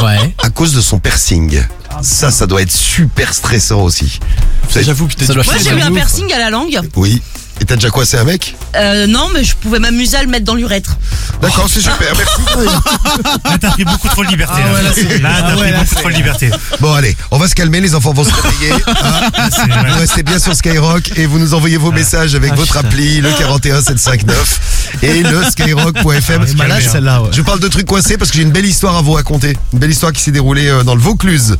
Ouais. 0.03 0.33
à 0.43 0.49
cause 0.49 0.73
de 0.73 0.81
son 0.81 0.99
piercing. 0.99 1.61
Ça, 2.01 2.31
ça 2.31 2.45
doit 2.49 2.61
être 2.61 2.71
super 2.71 3.33
stressant 3.33 3.81
aussi. 3.81 4.19
J'avoue, 4.75 5.07
putain, 5.07 5.25
Ça 5.25 5.33
doit 5.33 5.43
Moi 5.43 5.53
j'ai 5.63 5.69
eu 5.69 5.81
un 5.81 5.91
piercing 5.91 6.31
à 6.33 6.39
la 6.39 6.49
langue. 6.49 6.79
Oui. 6.95 7.21
Et 7.61 7.65
t'as 7.65 7.75
déjà 7.75 7.89
coincé 7.89 8.15
un 8.17 8.23
mec? 8.23 8.55
Euh, 8.77 9.05
non, 9.05 9.27
mais 9.33 9.43
je 9.43 9.53
pouvais 9.53 9.79
m'amuser 9.79 10.15
à 10.15 10.23
le 10.23 10.29
mettre 10.29 10.45
dans 10.45 10.55
l'urètre. 10.55 10.95
D'accord, 11.41 11.67
c'est 11.69 11.81
super, 11.81 12.13
merci. 12.15 12.41
Là, 13.43 13.57
t'as 13.61 13.71
pris 13.71 13.83
beaucoup 13.83 14.07
trop 14.07 14.23
de 14.23 14.29
liberté. 14.29 14.53
Ah 14.57 14.65
là, 14.67 14.73
ouais, 14.75 14.81
là, 14.83 14.89
c'est- 14.95 15.19
Là, 15.19 15.29
t'as 15.41 15.47
Ah 15.49 15.55
pris 15.57 15.71
là, 15.71 15.79
beaucoup 15.79 15.95
trop 15.95 16.09
de 16.09 16.13
liberté. 16.15 16.51
Bon 16.79 16.93
allez, 16.93 17.17
on 17.31 17.37
va 17.37 17.49
se 17.49 17.55
calmer, 17.55 17.81
les 17.81 17.95
enfants 17.95 18.13
vont 18.13 18.23
se 18.23 18.31
réveiller. 18.33 18.71
hein. 18.87 19.29
C'est 19.51 19.67
vrai. 19.69 19.91
Vous 19.91 19.99
restez 19.99 20.23
bien 20.23 20.39
sur 20.39 20.55
Skyrock 20.55 21.11
et 21.17 21.25
vous 21.25 21.37
nous 21.37 21.53
envoyez 21.53 21.75
vos 21.75 21.91
messages 21.91 22.33
avec 22.33 22.53
votre 22.55 22.77
appli, 22.77 23.19
le 23.19 23.29
41759 23.33 24.59
et 25.03 25.21
le 25.23 25.43
skyrock.fm. 25.43 26.45
Ah, 27.07 27.21
ouais. 27.21 27.29
Je 27.33 27.41
parle 27.41 27.59
de 27.59 27.67
trucs 27.67 27.87
coincés 27.87 28.17
parce 28.17 28.31
que 28.31 28.37
j'ai 28.37 28.43
une 28.43 28.51
belle 28.51 28.65
histoire 28.65 28.95
à 28.95 29.01
vous 29.01 29.13
raconter. 29.13 29.57
Une 29.73 29.79
belle 29.79 29.91
histoire 29.91 30.13
qui 30.13 30.21
s'est 30.21 30.31
déroulée 30.31 30.67
euh, 30.67 30.83
dans 30.83 30.95
le 30.95 31.01
Vaucluse. 31.01 31.57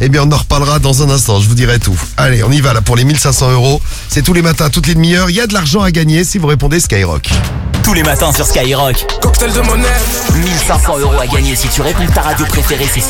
Eh 0.00 0.08
bien, 0.08 0.22
on 0.24 0.32
en 0.32 0.36
reparlera 0.36 0.78
dans 0.78 1.02
un 1.02 1.10
instant, 1.10 1.40
je 1.40 1.48
vous 1.48 1.54
dirai 1.54 1.78
tout. 1.78 1.98
Allez, 2.16 2.42
on 2.44 2.50
y 2.50 2.60
va 2.60 2.72
là 2.74 2.82
pour 2.82 2.96
les 2.96 3.04
1500 3.04 3.52
euros. 3.52 3.80
C'est 4.08 4.22
tous 4.22 4.34
les 4.34 4.42
matins, 4.42 4.68
toutes 4.68 4.86
les 4.86 4.94
demi-heures. 4.94 5.30
Il 5.30 5.36
y 5.36 5.40
a 5.40 5.46
de 5.46 5.54
l'argent 5.54 5.82
à 5.82 5.90
gagner 5.90 6.24
si 6.24 6.38
vous 6.38 6.46
répondez 6.46 6.80
Skyrock. 6.80 7.28
Tous 7.82 7.94
les 7.94 8.02
matins 8.02 8.32
sur 8.32 8.46
Skyrock. 8.46 9.06
Cocktail 9.20 9.52
de 9.52 9.60
monnaie. 9.60 9.86
1500 10.34 10.98
euros 10.98 11.20
à 11.20 11.26
gagner 11.26 11.56
si 11.56 11.68
tu 11.68 11.82
réponds 11.82 12.06
ta 12.14 12.22
radio 12.22 12.44
préférée, 12.46 12.88
c'est 12.92 13.00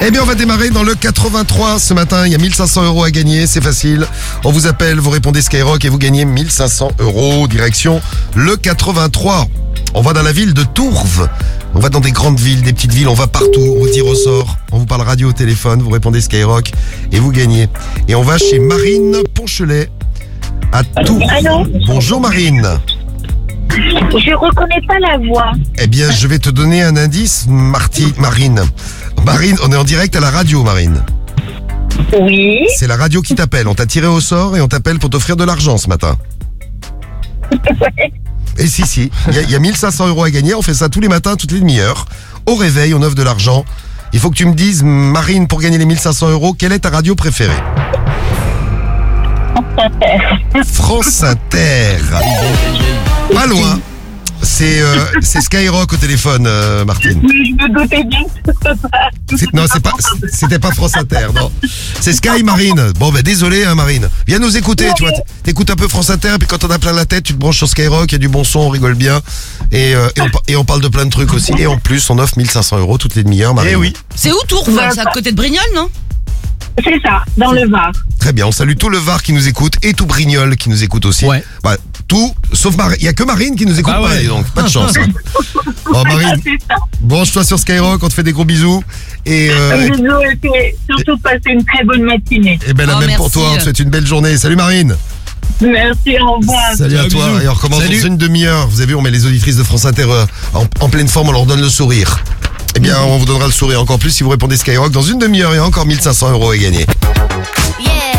Eh 0.00 0.10
bien, 0.10 0.22
on 0.22 0.26
va 0.26 0.34
démarrer 0.34 0.70
dans 0.70 0.82
le 0.82 0.94
83 0.94 1.78
ce 1.78 1.94
matin. 1.94 2.26
Il 2.26 2.32
y 2.32 2.34
a 2.34 2.38
1500 2.38 2.84
euros 2.84 3.04
à 3.04 3.10
gagner, 3.10 3.46
c'est 3.46 3.62
facile. 3.62 4.06
On 4.44 4.52
vous 4.52 4.66
appelle, 4.66 4.98
vous 4.98 5.10
répondez 5.10 5.40
Skyrock 5.40 5.84
et 5.84 5.88
vous 5.88 5.98
gagnez 5.98 6.24
1500 6.24 6.92
euros. 6.98 7.48
Direction 7.48 8.02
le 8.34 8.56
83. 8.56 9.46
On 9.94 10.02
va 10.02 10.12
dans 10.12 10.22
la 10.22 10.32
ville 10.32 10.52
de 10.52 10.62
Tourves. 10.62 11.28
On 11.74 11.78
va 11.78 11.88
dans 11.88 12.00
des 12.00 12.12
grandes 12.12 12.38
villes, 12.38 12.62
des 12.62 12.72
petites 12.72 12.92
villes, 12.92 13.08
on 13.08 13.14
va 13.14 13.26
partout, 13.26 13.60
on 13.60 13.80
vous 13.80 13.88
tire 13.88 14.06
au 14.06 14.14
sort. 14.14 14.56
On 14.72 14.78
vous 14.78 14.86
parle 14.86 15.02
radio 15.02 15.30
au 15.30 15.32
téléphone, 15.32 15.80
vous 15.82 15.90
répondez 15.90 16.20
Skyrock 16.20 16.70
et 17.10 17.18
vous 17.18 17.32
gagnez. 17.32 17.68
Et 18.06 18.14
on 18.14 18.22
va 18.22 18.38
chez 18.38 18.58
Marine 18.58 19.16
Ponchelet 19.34 19.88
à 20.72 20.84
Tours. 21.04 21.26
Allô 21.30 21.64
Bonjour 21.86 22.20
Marine. 22.20 22.68
Je 23.70 24.34
reconnais 24.34 24.80
pas 24.86 24.98
la 25.00 25.18
voix. 25.18 25.52
Eh 25.78 25.86
bien, 25.86 26.10
je 26.10 26.28
vais 26.28 26.38
te 26.38 26.50
donner 26.50 26.82
un 26.82 26.96
indice, 26.96 27.46
Marty, 27.48 28.14
Marine. 28.18 28.62
Marine, 29.24 29.56
on 29.64 29.72
est 29.72 29.76
en 29.76 29.84
direct 29.84 30.14
à 30.16 30.20
la 30.20 30.30
radio, 30.30 30.62
Marine. 30.62 31.02
Oui. 32.20 32.60
C'est 32.76 32.86
la 32.86 32.96
radio 32.96 33.22
qui 33.22 33.34
t'appelle. 33.34 33.68
On 33.68 33.74
t'a 33.74 33.86
tiré 33.86 34.06
au 34.06 34.20
sort 34.20 34.56
et 34.56 34.60
on 34.60 34.68
t'appelle 34.68 34.98
pour 34.98 35.10
t'offrir 35.10 35.36
de 35.36 35.44
l'argent 35.44 35.78
ce 35.78 35.88
matin. 35.88 36.16
Et 38.58 38.66
si, 38.66 38.86
si, 38.86 39.10
il 39.28 39.34
y, 39.34 39.38
a- 39.38 39.42
il 39.42 39.50
y 39.50 39.54
a 39.54 39.58
1500 39.58 40.08
euros 40.08 40.24
à 40.24 40.30
gagner. 40.30 40.54
On 40.54 40.62
fait 40.62 40.74
ça 40.74 40.88
tous 40.88 41.00
les 41.00 41.08
matins, 41.08 41.36
toutes 41.36 41.52
les 41.52 41.60
demi-heures. 41.60 42.04
Au 42.46 42.54
réveil, 42.56 42.94
on 42.94 43.02
offre 43.02 43.14
de 43.14 43.22
l'argent. 43.22 43.64
Il 44.12 44.20
faut 44.20 44.30
que 44.30 44.36
tu 44.36 44.46
me 44.46 44.54
dises, 44.54 44.82
Marine, 44.84 45.48
pour 45.48 45.60
gagner 45.60 45.78
les 45.78 45.86
1500 45.86 46.30
euros, 46.30 46.54
quelle 46.56 46.72
est 46.72 46.80
ta 46.80 46.90
radio 46.90 47.14
préférée? 47.14 47.52
France 50.64 51.22
Inter. 51.22 51.96
Pas 53.32 53.46
loin. 53.46 53.78
C'est 54.44 54.80
euh, 54.82 54.96
c'est 55.22 55.40
Skyrock 55.40 55.92
au 55.92 55.96
téléphone, 55.96 56.44
euh, 56.46 56.84
Martine. 56.84 57.20
Oui, 57.24 57.54
je 57.58 57.64
me 57.64 57.80
doutais 57.80 58.04
bien. 58.04 58.20
C'est- 59.36 59.52
Non, 59.54 59.64
c'est 59.72 59.82
pas, 59.82 59.92
c'était 60.32 60.58
pas 60.58 60.70
France 60.70 60.96
Inter, 60.96 61.28
non. 61.34 61.50
C'est 62.00 62.12
Sky 62.12 62.42
Marine. 62.44 62.92
Bon, 62.98 63.10
ben 63.10 63.22
désolé, 63.22 63.64
hein, 63.64 63.74
Marine. 63.74 64.08
Viens 64.26 64.38
nous 64.38 64.56
écouter, 64.56 64.88
tu 64.96 65.02
vois. 65.04 65.12
T'écoutes 65.42 65.70
un 65.70 65.76
peu 65.76 65.88
France 65.88 66.10
Inter, 66.10 66.34
puis 66.38 66.46
quand 66.46 66.62
on 66.64 66.70
a 66.70 66.78
plein 66.78 66.92
la 66.92 67.06
tête, 67.06 67.24
tu 67.24 67.32
te 67.34 67.38
branches 67.38 67.56
sur 67.58 67.68
Skyrock, 67.68 68.10
il 68.10 68.12
y 68.12 68.16
a 68.16 68.18
du 68.18 68.28
bon 68.28 68.44
son, 68.44 68.60
on 68.60 68.68
rigole 68.68 68.94
bien. 68.94 69.20
Et, 69.72 69.94
euh, 69.94 70.08
et, 70.16 70.20
on, 70.20 70.30
par- 70.30 70.42
et 70.46 70.56
on 70.56 70.64
parle 70.64 70.80
de 70.82 70.88
plein 70.88 71.04
de 71.06 71.10
trucs 71.10 71.32
aussi. 71.32 71.52
Et 71.58 71.66
en 71.66 71.78
plus, 71.78 72.08
on 72.10 72.18
offre 72.18 72.36
1500 72.38 72.78
euros 72.78 72.98
toutes 72.98 73.14
les 73.16 73.24
demi-heures, 73.24 73.54
Marine. 73.54 73.70
Eh 73.72 73.76
oui. 73.76 73.92
C'est 74.14 74.30
où 74.30 74.36
Tours 74.46 74.68
Bah, 74.70 74.90
C'est 74.94 75.00
à 75.00 75.06
côté 75.06 75.30
de 75.32 75.36
Brignoles, 75.36 75.62
non? 75.74 75.88
C'est 76.82 77.00
ça, 77.04 77.22
dans 77.36 77.52
le 77.52 77.68
Var. 77.68 77.92
Très 78.18 78.32
bien, 78.32 78.46
on 78.46 78.52
salue 78.52 78.74
tout 78.78 78.88
le 78.88 78.98
Var 78.98 79.22
qui 79.22 79.32
nous 79.32 79.46
écoute 79.46 79.74
et 79.82 79.94
tout 79.94 80.06
Brignoles 80.06 80.56
qui 80.56 80.68
nous 80.70 80.82
écoute 80.82 81.06
aussi. 81.06 81.24
Ouais. 81.24 81.44
Bah, 81.62 81.76
tout, 82.08 82.34
sauf 82.52 82.76
Marine. 82.76 82.96
Il 83.00 83.04
y 83.04 83.08
a 83.08 83.12
que 83.12 83.22
Marine 83.22 83.54
qui 83.54 83.64
nous 83.64 83.78
écoute 83.78 83.92
Bah 83.94 84.00
pas, 84.02 84.08
ouais. 84.14 84.20
dis 84.22 84.26
donc. 84.26 84.46
Pas 84.50 84.62
de 84.62 84.68
chance. 84.68 84.92
hein. 84.96 85.06
Bon, 85.92 86.02
Marine, 86.02 86.40
C'est 86.42 86.58
ça. 86.68 86.74
branche-toi 87.00 87.44
sur 87.44 87.58
Skyrock, 87.58 88.02
on 88.02 88.08
te 88.08 88.14
fait 88.14 88.22
des 88.24 88.32
gros 88.32 88.44
bisous. 88.44 88.82
Et, 89.26 89.48
euh, 89.52 89.88
Bisous 89.88 90.20
et 90.32 90.36
puis 90.36 90.50
surtout 90.88 91.16
passer 91.18 91.50
une 91.50 91.64
très 91.64 91.84
bonne 91.84 92.02
matinée. 92.02 92.58
et 92.66 92.72
ben 92.74 92.86
la 92.86 92.96
Oh, 92.96 93.00
même 93.00 93.10
pour 93.16 93.26
merci. 93.26 93.32
toi, 93.38 93.50
on 93.52 93.56
te 93.58 93.62
souhaite 93.62 93.78
une 93.78 93.90
belle 93.90 94.06
journée. 94.06 94.36
Salut 94.36 94.56
Marine. 94.56 94.96
Merci, 95.60 96.16
au 96.20 96.34
revoir. 96.38 96.74
Salut 96.76 96.96
à 96.96 97.02
Ciao, 97.02 97.10
toi. 97.10 97.28
bisous. 97.28 97.40
Et 97.44 97.48
on 97.48 97.54
recommence 97.54 97.82
Salut. 97.82 98.00
dans 98.00 98.06
une 98.08 98.16
demi-heure. 98.16 98.66
Vous 98.68 98.80
avez 98.80 98.88
vu, 98.88 98.94
on 98.96 99.02
met 99.02 99.10
les 99.10 99.26
auditrices 99.26 99.56
de 99.56 99.62
France 99.62 99.84
Inter 99.84 100.06
euh, 100.08 100.26
en, 100.54 100.66
en 100.80 100.88
pleine 100.88 101.06
forme, 101.08 101.28
on 101.28 101.32
leur 101.32 101.46
donne 101.46 101.60
le 101.60 101.68
sourire. 101.68 102.18
Eh 102.76 102.80
bien, 102.80 103.00
on 103.02 103.18
vous 103.18 103.24
donnera 103.24 103.46
le 103.46 103.52
sourire 103.52 103.80
encore 103.80 103.98
plus 103.98 104.10
si 104.10 104.22
vous 104.22 104.30
répondez 104.30 104.56
Skyrock. 104.56 104.90
Dans 104.90 105.02
une 105.02 105.18
demi-heure, 105.18 105.52
a 105.52 105.64
encore 105.64 105.86
1500 105.86 106.32
euros 106.32 106.50
à 106.50 106.56
gagner. 106.56 106.86
Yeah, 107.78 108.14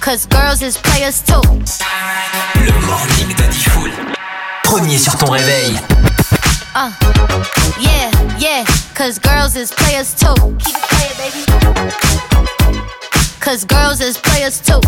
cause 0.00 0.26
girls 0.30 0.62
is 0.62 0.76
players 0.78 1.22
too. 1.24 1.40
Le 2.56 2.72
morning 2.86 3.34
de 3.36 3.50
Diffoul. 3.50 3.90
Premier 4.64 4.98
sur 4.98 5.16
ton 5.16 5.30
réveil. 5.30 5.74
Uh, 6.76 6.90
yeah, 7.80 8.10
yeah, 8.38 8.64
cause 8.94 9.18
girls 9.18 9.56
is 9.56 9.72
players 9.74 10.14
too. 10.14 10.34
Keep 10.58 10.76
it 10.76 10.82
playing, 10.88 11.16
baby. 11.18 11.44
Cause 13.40 13.64
girls 13.64 14.00
is 14.00 14.18
players 14.18 14.60
too. 14.60 14.80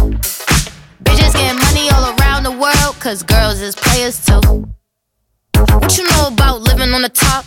Bitches 1.02 1.32
getting 1.32 1.58
money 1.58 1.88
all 1.90 2.14
around 2.20 2.44
the 2.44 2.52
world, 2.52 2.94
cause 3.00 3.22
girls 3.24 3.60
is 3.60 3.74
players 3.74 4.24
too. 4.24 4.66
What 5.80 5.96
you 5.96 6.04
know 6.10 6.28
about 6.28 6.60
living 6.60 6.92
on 6.92 7.02
the 7.02 7.08
top? 7.08 7.46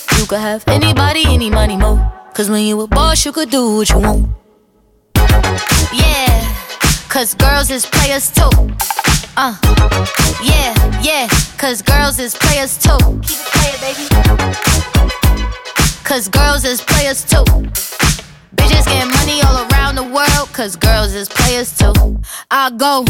You 0.21 0.27
could 0.27 0.39
have 0.39 0.63
anybody, 0.67 1.23
any 1.25 1.49
money, 1.49 1.75
mo. 1.75 1.97
Cause 2.35 2.47
when 2.47 2.61
you 2.61 2.79
a 2.81 2.87
boss, 2.87 3.25
you 3.25 3.31
could 3.31 3.49
do 3.49 3.77
what 3.77 3.89
you 3.89 3.97
want. 3.97 4.29
Yeah, 5.91 6.55
cause 7.09 7.33
girls 7.33 7.71
is 7.71 7.87
players 7.87 8.29
too. 8.29 8.47
Uh, 9.35 9.57
yeah, 10.43 11.01
yeah, 11.01 11.27
cause 11.57 11.81
girls 11.81 12.19
is 12.19 12.35
players 12.35 12.77
too. 12.77 12.99
Keep 13.23 13.39
it 13.41 13.49
playing, 13.57 13.81
baby. 13.81 14.05
Cause 16.03 16.27
girls 16.27 16.65
is 16.65 16.81
players 16.81 17.25
too. 17.25 17.43
Bitches 18.55 18.85
getting 18.85 19.11
money 19.11 19.41
all 19.43 19.65
around 19.71 19.95
the 19.95 20.03
world, 20.03 20.51
cause 20.51 20.75
girls 20.75 21.13
is 21.13 21.29
players 21.29 21.77
too. 21.77 22.19
I 22.49 22.69
go 22.71 23.05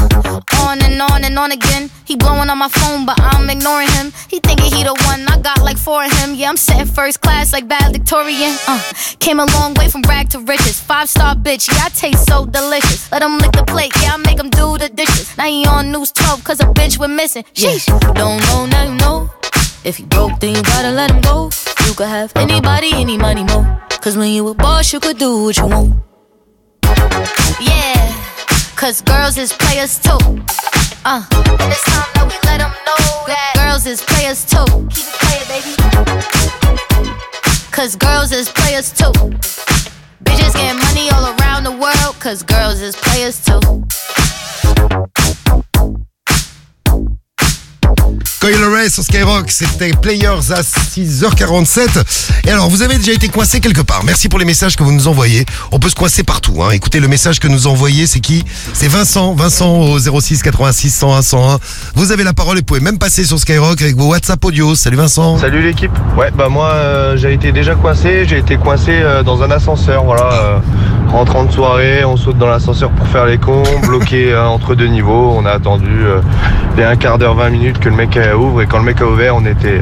on 0.61 0.81
and 0.83 1.01
on 1.01 1.23
and 1.23 1.37
on 1.39 1.51
again. 1.51 1.89
He 2.05 2.15
blowing 2.15 2.49
on 2.49 2.57
my 2.59 2.69
phone, 2.69 3.07
but 3.07 3.19
I'm 3.19 3.49
ignoring 3.49 3.89
him. 3.89 4.13
He 4.29 4.39
thinking 4.39 4.71
he 4.71 4.83
the 4.83 4.93
one, 5.09 5.27
I 5.27 5.41
got 5.41 5.63
like 5.63 5.77
four 5.77 6.05
of 6.05 6.11
him. 6.19 6.35
Yeah, 6.35 6.49
I'm 6.49 6.57
sitting 6.57 6.85
first 6.85 7.21
class 7.21 7.53
like 7.53 7.65
valedictorian. 7.65 8.55
Uh, 8.67 8.79
came 9.19 9.39
a 9.39 9.45
long 9.57 9.73
way 9.73 9.89
from 9.89 10.03
rag 10.03 10.29
to 10.29 10.39
riches. 10.39 10.79
Five 10.79 11.09
star 11.09 11.33
bitch, 11.33 11.67
yeah, 11.71 11.85
I 11.85 11.89
taste 11.89 12.27
so 12.27 12.45
delicious. 12.45 13.11
Let 13.11 13.23
him 13.23 13.39
lick 13.39 13.53
the 13.53 13.63
plate, 13.63 13.93
yeah, 14.01 14.13
I 14.13 14.17
make 14.17 14.39
him 14.39 14.51
do 14.51 14.77
the 14.77 14.89
dishes. 14.89 15.35
Now 15.37 15.45
he 15.45 15.65
on 15.65 15.91
news 15.91 16.11
12, 16.11 16.43
cause 16.43 16.59
a 16.59 16.65
bitch 16.65 16.99
went 16.99 17.13
missing. 17.13 17.43
Sheesh, 17.55 17.87
don't 18.13 18.39
know, 18.47 18.67
now 18.67 18.83
you 18.83 18.95
know. 18.95 19.31
If 19.83 19.99
you 19.99 20.05
broke, 20.05 20.39
then 20.39 20.55
you 20.55 20.61
gotta 20.61 20.91
let 20.91 21.09
him 21.09 21.21
go. 21.21 21.49
You 21.87 21.95
could 21.95 22.07
have 22.07 22.31
anybody, 22.35 22.91
any 22.93 23.17
money, 23.17 23.43
more. 23.43 23.81
Cause 24.01 24.17
when 24.17 24.31
you 24.31 24.47
a 24.47 24.55
boss, 24.55 24.91
you 24.93 24.99
could 24.99 25.19
do 25.19 25.43
what 25.43 25.57
you 25.57 25.67
want. 25.67 25.93
Yeah, 27.61 28.11
cause 28.75 28.99
girls 28.99 29.37
is 29.37 29.53
players 29.53 29.99
too. 29.99 30.17
Uh, 31.05 31.23
it's 31.29 31.83
time 31.85 32.09
that 32.15 32.25
we 32.25 32.33
let 32.49 32.57
them 32.57 32.73
know 32.87 33.25
that 33.27 33.53
girls 33.53 33.85
is 33.85 34.01
players 34.01 34.43
too. 34.43 34.65
Keep 34.89 35.05
it 35.05 35.13
playing, 35.21 35.45
baby. 35.53 35.75
Cause 37.71 37.95
girls 37.95 38.31
is 38.31 38.49
players 38.49 38.91
too. 38.91 39.13
Bitches 40.23 40.55
getting 40.55 40.81
money 40.81 41.11
all 41.11 41.37
around 41.37 41.63
the 41.63 41.71
world, 41.71 42.19
cause 42.19 42.41
girls 42.41 42.81
is 42.81 42.95
players 42.95 43.45
too. 43.45 43.61
Coil 48.39 48.63
Ray 48.73 48.89
sur 48.89 49.03
Skyrock, 49.03 49.51
c'était 49.51 49.91
Players 49.91 50.51
à 50.51 50.61
6h47. 50.61 51.87
Et 52.45 52.51
alors, 52.51 52.69
vous 52.69 52.81
avez 52.81 52.97
déjà 52.97 53.11
été 53.11 53.27
coincé 53.27 53.59
quelque 53.59 53.81
part. 53.81 54.03
Merci 54.03 54.29
pour 54.29 54.39
les 54.39 54.45
messages 54.45 54.75
que 54.75 54.83
vous 54.83 54.91
nous 54.91 55.07
envoyez. 55.07 55.45
On 55.71 55.79
peut 55.79 55.89
se 55.89 55.95
coincer 55.95 56.23
partout. 56.23 56.63
Hein. 56.63 56.71
Écoutez, 56.71 56.99
le 56.99 57.07
message 57.07 57.39
que 57.39 57.47
nous 57.47 57.67
envoyez, 57.67 58.07
c'est 58.07 58.19
qui? 58.19 58.43
C'est 58.73 58.87
Vincent. 58.87 59.35
Vincent 59.35 59.77
au 59.77 59.99
06 59.99 60.41
86 60.41 60.89
101 60.89 61.21
101. 61.21 61.59
Vous 61.95 62.11
avez 62.11 62.23
la 62.23 62.33
parole 62.33 62.57
et 62.57 62.61
vous 62.61 62.65
pouvez 62.65 62.79
même 62.79 62.97
passer 62.97 63.25
sur 63.25 63.39
Skyrock 63.39 63.81
avec 63.81 63.95
vos 63.95 64.09
WhatsApp 64.09 64.43
audio. 64.43 64.75
Salut 64.75 64.97
Vincent. 64.97 65.37
Salut 65.37 65.61
l'équipe. 65.61 65.91
Ouais, 66.17 66.31
bah 66.35 66.49
moi 66.49 66.71
euh, 66.71 67.17
j'ai 67.17 67.33
été 67.33 67.51
déjà 67.51 67.75
coincé. 67.75 68.25
J'ai 68.27 68.39
été 68.39 68.57
coincé 68.57 68.91
euh, 68.91 69.23
dans 69.23 69.43
un 69.43 69.51
ascenseur. 69.51 70.03
Voilà, 70.03 70.33
euh, 70.33 70.57
rentrant 71.11 71.43
de 71.43 71.51
soirée, 71.51 72.05
on 72.05 72.15
saute 72.15 72.37
dans 72.37 72.47
l'ascenseur 72.47 72.89
pour 72.91 73.07
faire 73.07 73.25
les 73.25 73.37
cons, 73.37 73.63
bloqué 73.87 74.31
euh, 74.31 74.47
entre 74.47 74.75
deux 74.75 74.87
niveaux. 74.87 75.33
On 75.37 75.45
a 75.45 75.51
attendu 75.51 75.89
euh, 75.89 76.21
les 76.77 76.83
un 76.83 76.95
quart 76.95 77.17
d'heure, 77.17 77.35
20 77.35 77.49
minutes 77.49 77.79
que 77.79 77.89
le 77.89 77.95
mec 77.95 78.15
euh, 78.17 78.35
ouvre. 78.35 78.61
Et 78.61 78.65
quand 78.65 78.79
le 78.79 78.85
mec 78.85 79.01
a 79.01 79.05
ouvert, 79.05 79.35
on 79.35 79.45
était, 79.45 79.81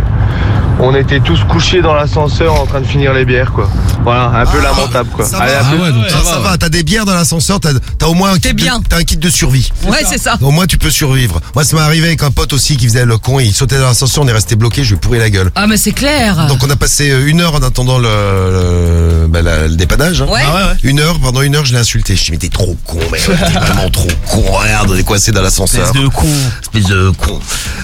on 0.82 0.96
était 0.96 1.20
tous 1.20 1.40
couchés 1.50 1.82
dans 1.82 1.94
l'ascenseur 1.94 2.54
en 2.54 2.66
train 2.66 2.80
de 2.82 2.86
finir 2.88 3.14
les 3.14 3.26
bières, 3.26 3.52
quoi. 3.52 3.70
Voilà, 4.04 4.28
un 4.34 4.46
peu 4.46 4.62
lamentable, 4.62 5.10
quoi. 5.14 5.26
Ça 5.26 5.38
Allez, 5.40 5.54
va, 5.54 5.92
plus. 5.92 6.10
ça, 6.10 6.24
ça 6.24 6.40
va. 6.40 6.58
T'as 6.58 6.70
des 6.70 6.84
bières 6.84 7.06
dans 7.06 7.14
l'ascenseur, 7.14 7.60
t'as 7.60 7.72
as 8.02 8.08
au 8.08 8.14
moins 8.14 8.32
un 8.32 8.40
kit, 8.40 8.54
bien. 8.54 8.80
De, 8.80 8.86
t'as 8.88 8.98
un 8.98 9.04
kit 9.04 9.18
de 9.18 9.30
survie. 9.30 9.70
Ouais, 9.88 10.04
c'est 10.08 10.18
ça. 10.18 10.38
Au 10.42 10.52
moins 10.52 10.66
tu 10.68 10.78
peux 10.78 10.90
survivre. 10.90 11.42
Moi, 11.54 11.64
ça 11.66 11.76
m'est 11.76 11.82
arrivé 11.82 12.08
avec 12.08 12.24
un 12.24 12.32
pote 12.32 12.54
aussi 12.54 12.78
qui 12.78 12.88
faisait 12.88 13.06
le 13.06 13.18
con. 13.18 13.40
Il 13.40 13.54
sautait 13.54 13.78
dans 13.78 13.88
l'ascenseur, 13.88 14.24
on 14.24 14.28
est 14.28 14.32
resté 14.32 14.56
bloqué. 14.56 14.84
Je 14.84 14.90
lui 14.92 14.96
ai 14.96 15.00
pourri 15.00 15.20
la 15.20 15.30
gueule. 15.30 15.52
Ah, 15.56 15.68
mais 15.68 15.78
c'est 15.78 15.92
clair. 15.92 16.48
Donc 16.48 16.60
on 16.64 16.70
a 16.70 16.76
passé 16.78 17.12
euh, 17.12 17.28
une 17.28 17.42
heure 17.42 17.56
en 17.56 17.62
attendant 17.62 18.00
le, 18.00 18.08
le, 18.08 19.28
bah, 19.28 19.42
la- 19.42 19.68
le 19.68 19.76
dépannage. 19.76 20.22
hein. 20.22 20.28
Ouais. 20.30 20.42
Ah 20.46 20.56
ouais, 20.56 20.62
ouais. 20.64 20.78
Une 20.84 21.00
heure, 21.02 21.20
pendant 21.20 21.42
une 21.42 21.56
heure, 21.56 21.66
je 21.66 21.74
l'ai 21.74 21.80
insulté. 21.80 22.16
Je 22.16 22.28
lui 22.30 22.36
ai 22.36 22.38
dit, 22.38 22.46
mais 22.46 22.50
t'es 22.50 22.56
trop 22.58 22.78
con, 22.86 23.00
mais 23.12 23.20
ouais, 23.20 23.36
t'es 23.36 23.60
vraiment 23.60 23.90
trop 23.90 24.08
con. 24.30 24.42
Regarde, 24.44 24.90
on 24.92 24.96
est 24.96 25.04
coincé 25.04 25.32
dans 25.32 25.42
l'ascenseur. 25.42 25.86
Espèce 25.86 26.02
de 26.02 26.08
con. 26.08 26.28
Espèce 26.62 26.86
de 26.86 27.12
con. 27.18 27.40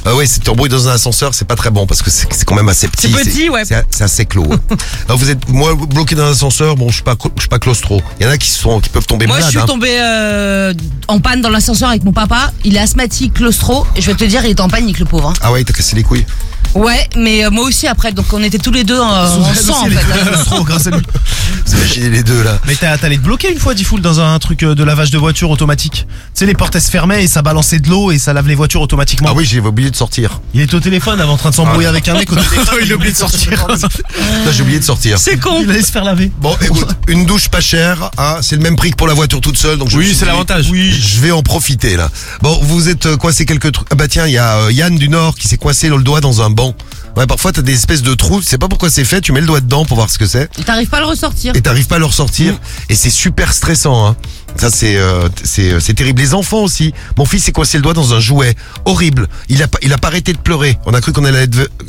Ah 0.06 0.16
ouais, 0.16 0.26
c'est 0.28 0.46
bruit 0.52 0.70
dans 0.70 0.88
un 0.88 0.94
ascenseur, 0.94 1.34
c'est 1.34 1.46
pas 1.48 1.56
très 1.56 1.72
bon 1.72 1.86
parce 1.86 2.02
que 2.02 2.10
c'est 2.10 2.28
c'est 2.32 2.46
quand 2.46 2.56
même 2.56 2.70
assez 2.70 2.85
petit. 2.88 3.12
C'est 3.12 3.24
petit, 3.24 3.50
ouais. 3.50 3.64
C'est 3.66 4.04
assez 4.04 4.26
clos. 4.26 4.46
hein. 4.52 4.60
Alors 5.08 5.18
vous 5.18 5.30
êtes, 5.30 5.48
moi, 5.50 5.76
bloqué 5.76 6.16
dans 6.16 6.26
un 6.26 6.32
ascenseur, 6.32 6.76
bon, 6.76 6.90
je 6.90 6.96
suis 6.96 7.04
pas, 7.04 7.16
je 7.36 7.42
suis 7.42 7.50
pas 7.50 7.60
claustro. 7.60 8.02
Il 8.20 8.26
y 8.26 8.30
en 8.30 8.32
a 8.32 8.38
qui 8.38 8.50
sont, 8.50 8.80
qui 8.80 8.90
peuvent 8.90 9.06
tomber 9.06 9.28
Moi, 9.28 9.40
je 9.42 9.48
suis 9.50 9.60
hein. 9.60 9.66
tombée 9.66 9.98
euh, 10.00 10.74
en 11.08 11.20
panne 11.20 11.42
dans 11.42 11.50
l'ascenseur 11.50 11.90
avec 11.90 12.04
mon 12.04 12.14
papa. 12.14 12.52
Il 12.64 12.76
est 12.76 12.80
asthmatique, 12.80 13.34
claustro. 13.36 13.86
Et 13.96 14.02
je 14.02 14.08
vais 14.08 14.16
te 14.16 14.24
dire, 14.26 14.44
il 14.46 14.52
est 14.52 14.60
en 14.62 14.70
panique, 14.70 15.00
le 15.00 15.06
pauvre. 15.06 15.30
hein. 15.30 15.34
Ah 15.42 15.52
ouais, 15.52 15.62
il 15.62 15.66
t'a 15.66 15.74
cassé 15.74 15.96
les 15.96 16.04
couilles. 16.04 16.26
Ouais, 16.74 17.08
mais 17.16 17.46
euh, 17.46 17.52
moi 17.52 17.64
aussi 17.66 17.88
après. 17.88 18.12
Donc 18.12 18.26
on 18.34 18.44
était 18.44 18.58
tous 18.58 18.72
les 18.72 18.84
deux 18.84 19.00
euh, 19.00 19.02
en 19.02 19.54
sang 19.54 19.86
en 19.86 19.90
fait. 19.90 20.64
grâce 20.66 20.88
à 20.88 20.90
lui. 20.90 21.02
Vous 21.66 21.74
imaginez 21.78 22.10
les 22.10 22.24
deux 22.24 22.44
là. 22.44 22.60
Mais 22.68 22.76
t'as 22.76 22.98
t'allais 22.98 23.16
te 23.16 23.22
bloquer 23.22 23.50
une 23.52 23.60
fois, 23.60 23.74
Diffoul, 23.74 24.02
dans 24.02 24.20
un 24.20 24.38
truc 24.40 24.62
euh, 24.64 24.76
de 24.76 24.84
lavage 24.84 25.10
de 25.10 25.18
voiture 25.18 25.50
automatique? 25.52 26.06
Tu 26.10 26.16
sais, 26.34 26.46
les 26.46 26.54
portes 26.54 26.76
elles 26.76 26.82
se 26.82 26.92
fermaient 26.92 27.24
et 27.24 27.28
ça 27.28 27.42
balançait 27.42 27.80
de 27.80 27.88
l'eau 27.90 28.12
et 28.12 28.20
ça 28.20 28.34
lave 28.34 28.48
les 28.50 28.56
voitures 28.56 28.82
automatiquement. 28.82 29.30
Ah 29.32 29.34
oui, 29.36 29.46
j'ai 29.46 29.62
oublié 29.62 29.90
de 29.90 29.96
sortir. 29.96 30.42
Il 30.54 30.60
était 30.60 30.76
au 30.76 30.80
téléphone 30.82 31.22
avant 31.22 31.34
en 31.34 31.38
train 31.38 31.52
de 31.52 31.56
s'embrouiller 31.56 31.88
avec 31.88 32.10
un 32.10 32.16
mec 32.16 32.30
au 32.32 32.36
téléphone. 32.36 32.75
il 32.84 32.92
a 32.92 32.96
oublié 32.96 33.12
de 33.12 33.18
sortir. 33.18 33.68
Là, 34.46 34.52
j'ai 34.52 34.62
oublié 34.64 34.80
de 34.80 34.84
sortir. 34.84 35.18
C'est 35.20 35.38
con. 35.38 35.60
Il 35.62 35.70
allait 35.70 35.82
se 35.82 35.92
faire 35.92 36.04
laver. 36.04 36.32
Bon, 36.40 36.56
écoute, 36.62 36.88
une 37.08 37.26
douche 37.26 37.50
pas 37.50 37.62
chère, 37.62 38.12
hein, 38.18 38.38
c'est 38.42 38.56
le 38.56 38.62
même 38.62 38.76
prix 38.76 38.92
que 38.92 38.96
pour 38.96 39.08
la 39.08 39.14
voiture 39.14 39.42
toute 39.42 39.58
seule. 39.58 39.78
Donc 39.78 39.90
je 39.90 39.98
Oui, 39.98 40.16
c'est 40.18 40.26
l'avantage. 40.26 40.70
Oui, 40.70 40.92
je 40.92 41.20
vais 41.22 41.32
en 41.32 41.44
profiter 41.44 41.98
là. 41.98 42.10
Bon, 42.42 42.58
vous 42.62 42.90
êtes 42.90 43.06
euh, 43.06 43.18
coincé 43.18 43.46
quelques 43.46 43.72
trucs. 43.72 43.88
Ah 43.92 43.96
bah 43.96 44.08
tiens, 44.08 44.28
il 44.28 44.34
y 44.34 44.38
a 44.38 44.58
euh, 44.58 44.72
Yann 44.72 44.96
du 44.96 45.10
Nord 45.10 45.36
qui 45.36 45.48
s'est 45.48 45.58
coincé 45.58 45.90
le 45.90 46.02
doigt 46.02 46.22
dans 46.22 46.42
un 46.42 46.50
banc. 46.50 46.76
Ouais, 47.16 47.28
parfois 47.28 47.54
t'as 47.54 47.62
des 47.62 47.74
espèces 47.74 48.02
de 48.02 48.14
trous, 48.14 48.42
tu 48.42 48.46
sais 48.48 48.58
pas 48.58 48.68
pourquoi 48.68 48.90
c'est 48.90 49.06
fait, 49.06 49.22
tu 49.22 49.32
mets 49.32 49.40
le 49.40 49.48
doigt 49.48 49.62
dedans 49.62 49.86
pour 49.86 49.96
voir 49.96 50.10
ce 50.10 50.18
que 50.18 50.26
c'est. 50.26 50.50
Et 50.60 50.64
T'arrives 50.64 50.90
pas 50.90 50.98
à 50.98 51.02
le 51.02 51.06
ressortir. 51.06 51.56
Et 51.56 51.62
t'arrives 51.62 51.88
pas 51.88 51.96
à 51.96 52.00
le 52.00 52.06
ressortir. 52.06 52.60
Et 52.90 52.96
c'est 52.96 53.10
super 53.10 53.54
stressant. 53.54 54.08
Hein. 54.08 54.18
Ça 54.58 54.70
c'est 54.70 54.96
euh, 54.98 55.28
c'est 55.44 55.72
euh, 55.74 55.80
c'est 55.80 55.94
terrible. 55.94 56.22
Les 56.22 56.34
enfants 56.34 56.60
aussi. 56.64 56.94
Mon 57.18 57.26
fils 57.26 57.44
s'est 57.44 57.52
coincé 57.52 57.78
le 57.78 57.84
doigt 57.84 57.94
dans 57.94 58.14
un 58.14 58.20
jouet. 58.20 58.56
Horrible. 58.86 59.28
Il 59.50 59.62
a 59.62 59.68
pas 59.68 59.78
il 59.82 59.92
a 59.94 59.98
pas 59.98 60.08
arrêté 60.08 60.34
de 60.34 60.38
pleurer. 60.38 60.78
On 60.86 60.94
a 60.94 61.02
cru 61.02 61.12
qu'on 61.14 61.26
allait 61.26 61.48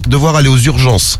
devoir 0.09 0.37
aller 0.37 0.49
aux 0.49 0.59
urgences. 0.59 1.19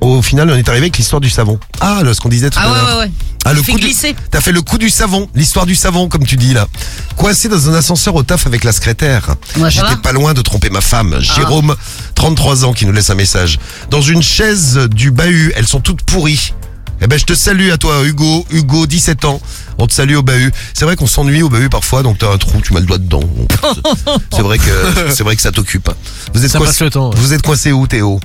Au 0.00 0.20
final, 0.22 0.50
on 0.50 0.56
est 0.56 0.68
arrivé 0.68 0.86
avec 0.86 0.98
l'histoire 0.98 1.20
du 1.20 1.30
savon. 1.30 1.60
Ah, 1.80 2.02
là, 2.04 2.12
ce 2.12 2.20
qu'on 2.20 2.28
disait 2.28 2.50
tout 2.50 2.58
Ah 2.60 2.64
à 2.64 2.72
ouais, 2.72 2.74
l'heure. 2.78 2.98
ouais, 2.98 3.04
ouais. 3.04 3.10
Ah, 3.44 3.52
le 3.52 3.62
coup 3.62 3.72
du- 3.78 3.86
glisser. 3.86 4.14
T'as 4.30 4.40
fait 4.40 4.50
le 4.52 4.62
coup 4.62 4.78
du 4.78 4.90
savon, 4.90 5.28
l'histoire 5.34 5.66
du 5.66 5.74
savon, 5.76 6.08
comme 6.08 6.24
tu 6.24 6.36
dis 6.36 6.54
là. 6.54 6.66
Coincé 7.16 7.48
dans 7.48 7.68
un 7.70 7.74
ascenseur 7.74 8.14
au 8.16 8.22
taf 8.24 8.46
avec 8.46 8.64
la 8.64 8.72
secrétaire. 8.72 9.34
Ouais, 9.58 9.70
J'étais 9.70 9.96
pas 10.02 10.12
loin 10.12 10.34
de 10.34 10.40
tromper 10.42 10.70
ma 10.70 10.80
femme, 10.80 11.14
Ah. 11.18 11.20
Jérôme, 11.22 11.74
33 12.16 12.64
ans, 12.64 12.72
qui 12.72 12.86
nous 12.86 12.92
laisse 12.92 13.10
un 13.10 13.14
message. 13.14 13.58
Dans 13.90 14.00
une 14.02 14.22
chaise 14.22 14.88
du 14.92 15.10
bahut, 15.12 15.52
elles 15.56 15.66
sont 15.68 15.80
toutes 15.80 16.02
pourries. 16.02 16.52
Eh 17.00 17.06
ben, 17.08 17.18
je 17.18 17.24
te 17.24 17.34
salue 17.34 17.70
à 17.70 17.78
toi, 17.78 18.04
Hugo. 18.04 18.46
Hugo, 18.50 18.86
17 18.86 19.24
ans. 19.24 19.40
On 19.78 19.86
te 19.86 19.92
salue 19.92 20.14
au 20.14 20.22
bahut. 20.22 20.52
C'est 20.74 20.84
vrai 20.84 20.94
qu'on 20.96 21.06
s'ennuie 21.08 21.42
au 21.42 21.48
bahut 21.48 21.68
parfois, 21.68 22.02
donc 22.02 22.18
t'as 22.18 22.30
un 22.32 22.38
trou, 22.38 22.60
tu 22.60 22.72
mets 22.74 22.80
le 22.80 22.86
doigt 22.86 22.98
dedans. 22.98 23.22
C'est 24.32 24.42
vrai 24.42 24.58
que, 24.58 24.64
c'est 25.10 25.22
vrai 25.24 25.34
que 25.36 25.42
ça 25.42 25.50
t'occupe. 25.52 25.90
Vous 26.34 26.44
êtes 26.44 26.50
Ça 26.50 26.58
coincé- 26.58 26.66
passe 26.66 26.80
le 26.82 26.90
temps, 26.90 27.10
ouais. 27.10 27.16
Vous 27.18 27.32
êtes 27.32 27.42
coincé 27.42 27.72
où, 27.72 27.86
Théo? 27.86 28.20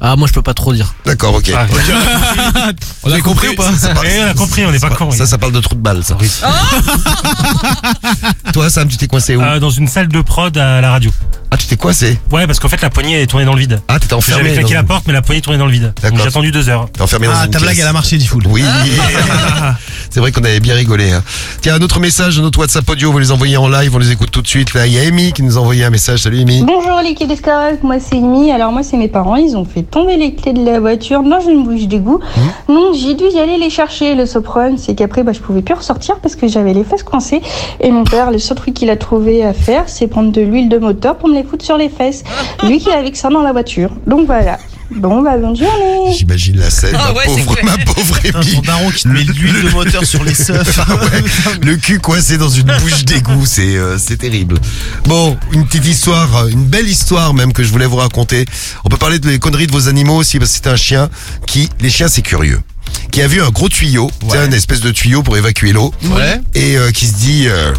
Ah, 0.00 0.14
moi 0.16 0.28
je 0.28 0.32
peux 0.32 0.42
pas 0.42 0.54
trop 0.54 0.72
dire. 0.72 0.94
D'accord, 1.04 1.34
ok. 1.34 1.50
Ah, 1.56 1.66
On 3.02 3.12
a 3.12 3.20
compris 3.20 3.48
ou 3.48 3.54
pas? 3.54 3.64
Ça, 3.72 3.88
ça 3.88 3.94
parle- 3.94 4.06
Eh, 4.08 4.22
on 4.24 4.28
a 4.30 4.34
compris, 4.34 4.64
on 4.64 4.70
n'est 4.70 4.78
pas 4.78 4.90
con. 4.90 5.10
Ça, 5.10 5.26
ça 5.26 5.38
parle 5.38 5.52
de 5.52 5.60
trou 5.60 5.74
de 5.74 5.80
balle, 5.80 6.04
ça. 6.04 6.16
Toi, 8.52 8.70
Sam, 8.70 8.88
tu 8.88 8.96
t'es 8.96 9.08
coincé 9.08 9.34
où? 9.36 9.42
Euh, 9.42 9.58
dans 9.58 9.70
une 9.70 9.88
salle 9.88 10.08
de 10.08 10.20
prod 10.20 10.56
à 10.56 10.80
la 10.80 10.90
radio. 10.92 11.10
Ah, 11.50 11.56
tu 11.56 11.66
t'es 11.66 11.76
coincé? 11.76 12.18
Ouais, 12.30 12.46
parce 12.46 12.60
qu'en 12.60 12.68
fait, 12.68 12.80
la 12.82 12.90
poignée 12.90 13.22
est 13.22 13.26
tournée 13.26 13.46
dans 13.46 13.54
le 13.54 13.60
vide. 13.60 13.80
Ah, 13.88 13.98
t'étais 13.98 14.14
enfermé. 14.14 14.44
J'avais 14.44 14.54
claqué 14.58 14.74
dans- 14.74 14.80
la 14.80 14.86
porte, 14.86 15.04
mais 15.06 15.12
la 15.14 15.22
poignée 15.22 15.38
est 15.38 15.42
tournée 15.42 15.58
dans 15.58 15.66
le 15.66 15.72
vide. 15.72 15.84
Donc 15.84 15.94
D'accord. 16.02 16.18
j'ai 16.20 16.26
attendu 16.28 16.52
deux 16.52 16.68
heures. 16.68 16.88
T'es 16.92 17.02
enfermé 17.02 17.26
dans 17.26 17.32
Ah, 17.34 17.46
une 17.46 17.50
ta 17.50 17.58
blague 17.58 17.72
pièce. 17.74 17.82
elle 17.82 17.88
a 17.88 17.92
marché, 17.92 18.18
Diffoul. 18.18 18.44
Oui. 18.46 18.62
C'est 20.10 20.20
vrai 20.20 20.32
qu'on 20.32 20.42
avait 20.44 20.60
bien 20.60 20.74
rigolé. 20.74 21.12
hein. 21.12 21.22
Tiens, 21.60 21.74
un 21.76 21.82
autre 21.82 22.00
message 22.00 22.36
de 22.36 22.42
notre 22.42 22.58
WhatsApp 22.58 22.88
audio, 22.88 23.12
vous 23.12 23.18
les 23.18 23.30
envoyez 23.32 23.56
en 23.56 23.68
live, 23.68 23.94
on 23.94 23.98
les 23.98 24.10
écoute 24.12 24.30
tout 24.30 24.42
de 24.42 24.48
suite. 24.48 24.74
Là, 24.74 24.86
il 24.86 24.92
y 24.92 24.98
a 24.98 25.02
Amy 25.02 25.32
qui 25.32 25.42
nous 25.42 25.56
a 25.58 25.60
envoyé 25.60 25.84
un 25.84 25.90
message. 25.90 26.22
Salut 26.22 26.40
Amy. 26.40 26.64
Bonjour 26.66 27.00
l'équipe 27.02 27.28
d'Escarole, 27.28 27.78
moi 27.82 27.96
c'est 28.00 28.16
Amy. 28.16 28.50
Alors 28.52 28.72
moi 28.72 28.82
c'est 28.82 28.96
mes 28.96 29.08
parents, 29.08 29.36
ils 29.36 29.56
ont 29.56 29.64
fait 29.64 29.82
tomber 29.90 30.16
les 30.16 30.34
clés 30.34 30.52
de 30.52 30.64
la 30.64 30.80
voiture 30.80 31.22
dans 31.22 31.40
une 31.40 31.64
bouche 31.64 31.86
d'égout. 31.86 32.20
Donc 32.68 32.94
j'ai 32.94 33.14
dû 33.14 33.24
y 33.24 33.38
aller 33.38 33.56
les 33.56 33.70
chercher. 33.70 34.14
Le 34.14 34.26
seul 34.26 34.42
problème 34.42 34.78
c'est 34.78 34.94
qu'après 34.94 35.22
bah, 35.22 35.32
je 35.32 35.40
pouvais 35.40 35.62
plus 35.62 35.74
ressortir 35.74 36.16
parce 36.16 36.36
que 36.36 36.46
j'avais 36.48 36.74
les 36.74 36.84
fesses 36.84 37.02
coincées. 37.02 37.40
Et 37.80 37.90
mon 37.90 38.04
père, 38.04 38.30
le 38.30 38.38
seul 38.38 38.56
truc 38.56 38.74
qu'il 38.74 38.90
a 38.90 38.96
trouvé 38.96 39.44
à 39.44 39.52
faire 39.52 39.88
c'est 39.88 40.06
prendre 40.06 40.32
de 40.32 40.40
l'huile 40.40 40.68
de 40.68 40.78
moteur 40.78 41.16
pour 41.16 41.28
me 41.28 41.34
les 41.34 41.44
foutre 41.44 41.64
sur 41.64 41.76
les 41.76 41.88
fesses. 41.88 42.24
Lui 42.62 42.78
qui 42.78 42.90
avait 42.90 43.10
que 43.10 43.18
ça 43.18 43.28
dans 43.28 43.42
la 43.42 43.52
voiture. 43.52 43.90
Donc 44.06 44.26
voilà. 44.26 44.58
Bon 44.90 45.20
bah 45.22 45.36
bonne 45.36 45.54
journée. 45.54 46.14
J'imagine 46.16 46.56
la 46.58 46.70
scène, 46.70 46.94
Ah 46.98 47.08
ma, 47.12 47.18
ouais, 47.18 47.24
c'est 47.26 47.44
pauvre, 47.44 47.56
clair. 47.56 47.64
ma 47.76 47.84
pauvre 47.84 48.18
Amy. 48.24 48.54
Ton 48.54 48.60
daron 48.62 48.90
qui 48.90 49.02
te 49.02 49.08
met 49.08 49.22
de 49.24 49.32
l'huile 49.32 49.62
de 49.64 49.70
moteur 49.70 50.02
sur 50.04 50.24
les 50.24 50.34
seufs. 50.46 50.78
Ah 50.80 50.94
ouais, 50.94 51.22
le 51.62 51.76
cul 51.76 51.98
coincé 52.00 52.38
dans 52.38 52.48
une 52.48 52.66
bouche 52.80 53.04
d'égout, 53.04 53.44
c'est 53.44 53.76
euh, 53.76 53.98
c'est 53.98 54.16
terrible. 54.16 54.56
Bon, 55.04 55.36
une 55.52 55.66
petite 55.66 55.84
histoire, 55.86 56.34
euh, 56.36 56.48
une 56.48 56.64
belle 56.64 56.88
histoire 56.88 57.34
même 57.34 57.52
que 57.52 57.62
je 57.62 57.70
voulais 57.70 57.84
vous 57.86 57.96
raconter. 57.96 58.46
On 58.84 58.88
peut 58.88 58.96
parler 58.96 59.18
de 59.18 59.28
les 59.28 59.38
conneries 59.38 59.66
de 59.66 59.72
vos 59.72 59.88
animaux 59.88 60.16
aussi 60.16 60.38
parce 60.38 60.52
que 60.52 60.56
c'est 60.64 60.70
un 60.70 60.76
chien 60.76 61.10
qui, 61.46 61.68
les 61.80 61.90
chiens 61.90 62.08
c'est 62.08 62.22
curieux, 62.22 62.60
qui 63.10 63.22
a 63.22 63.26
vu 63.26 63.40
un 63.42 63.50
gros 63.50 63.68
tuyau, 63.68 64.10
tu 64.20 64.30
sais, 64.30 64.44
une 64.46 64.52
espèce 64.54 64.80
de 64.80 64.90
tuyau 64.90 65.22
pour 65.22 65.36
évacuer 65.36 65.72
l'eau, 65.72 65.92
Ouais. 66.04 66.40
et 66.54 66.76
euh, 66.76 66.90
qui 66.90 67.06
se 67.06 67.14
dit, 67.14 67.44
euh, 67.48 67.72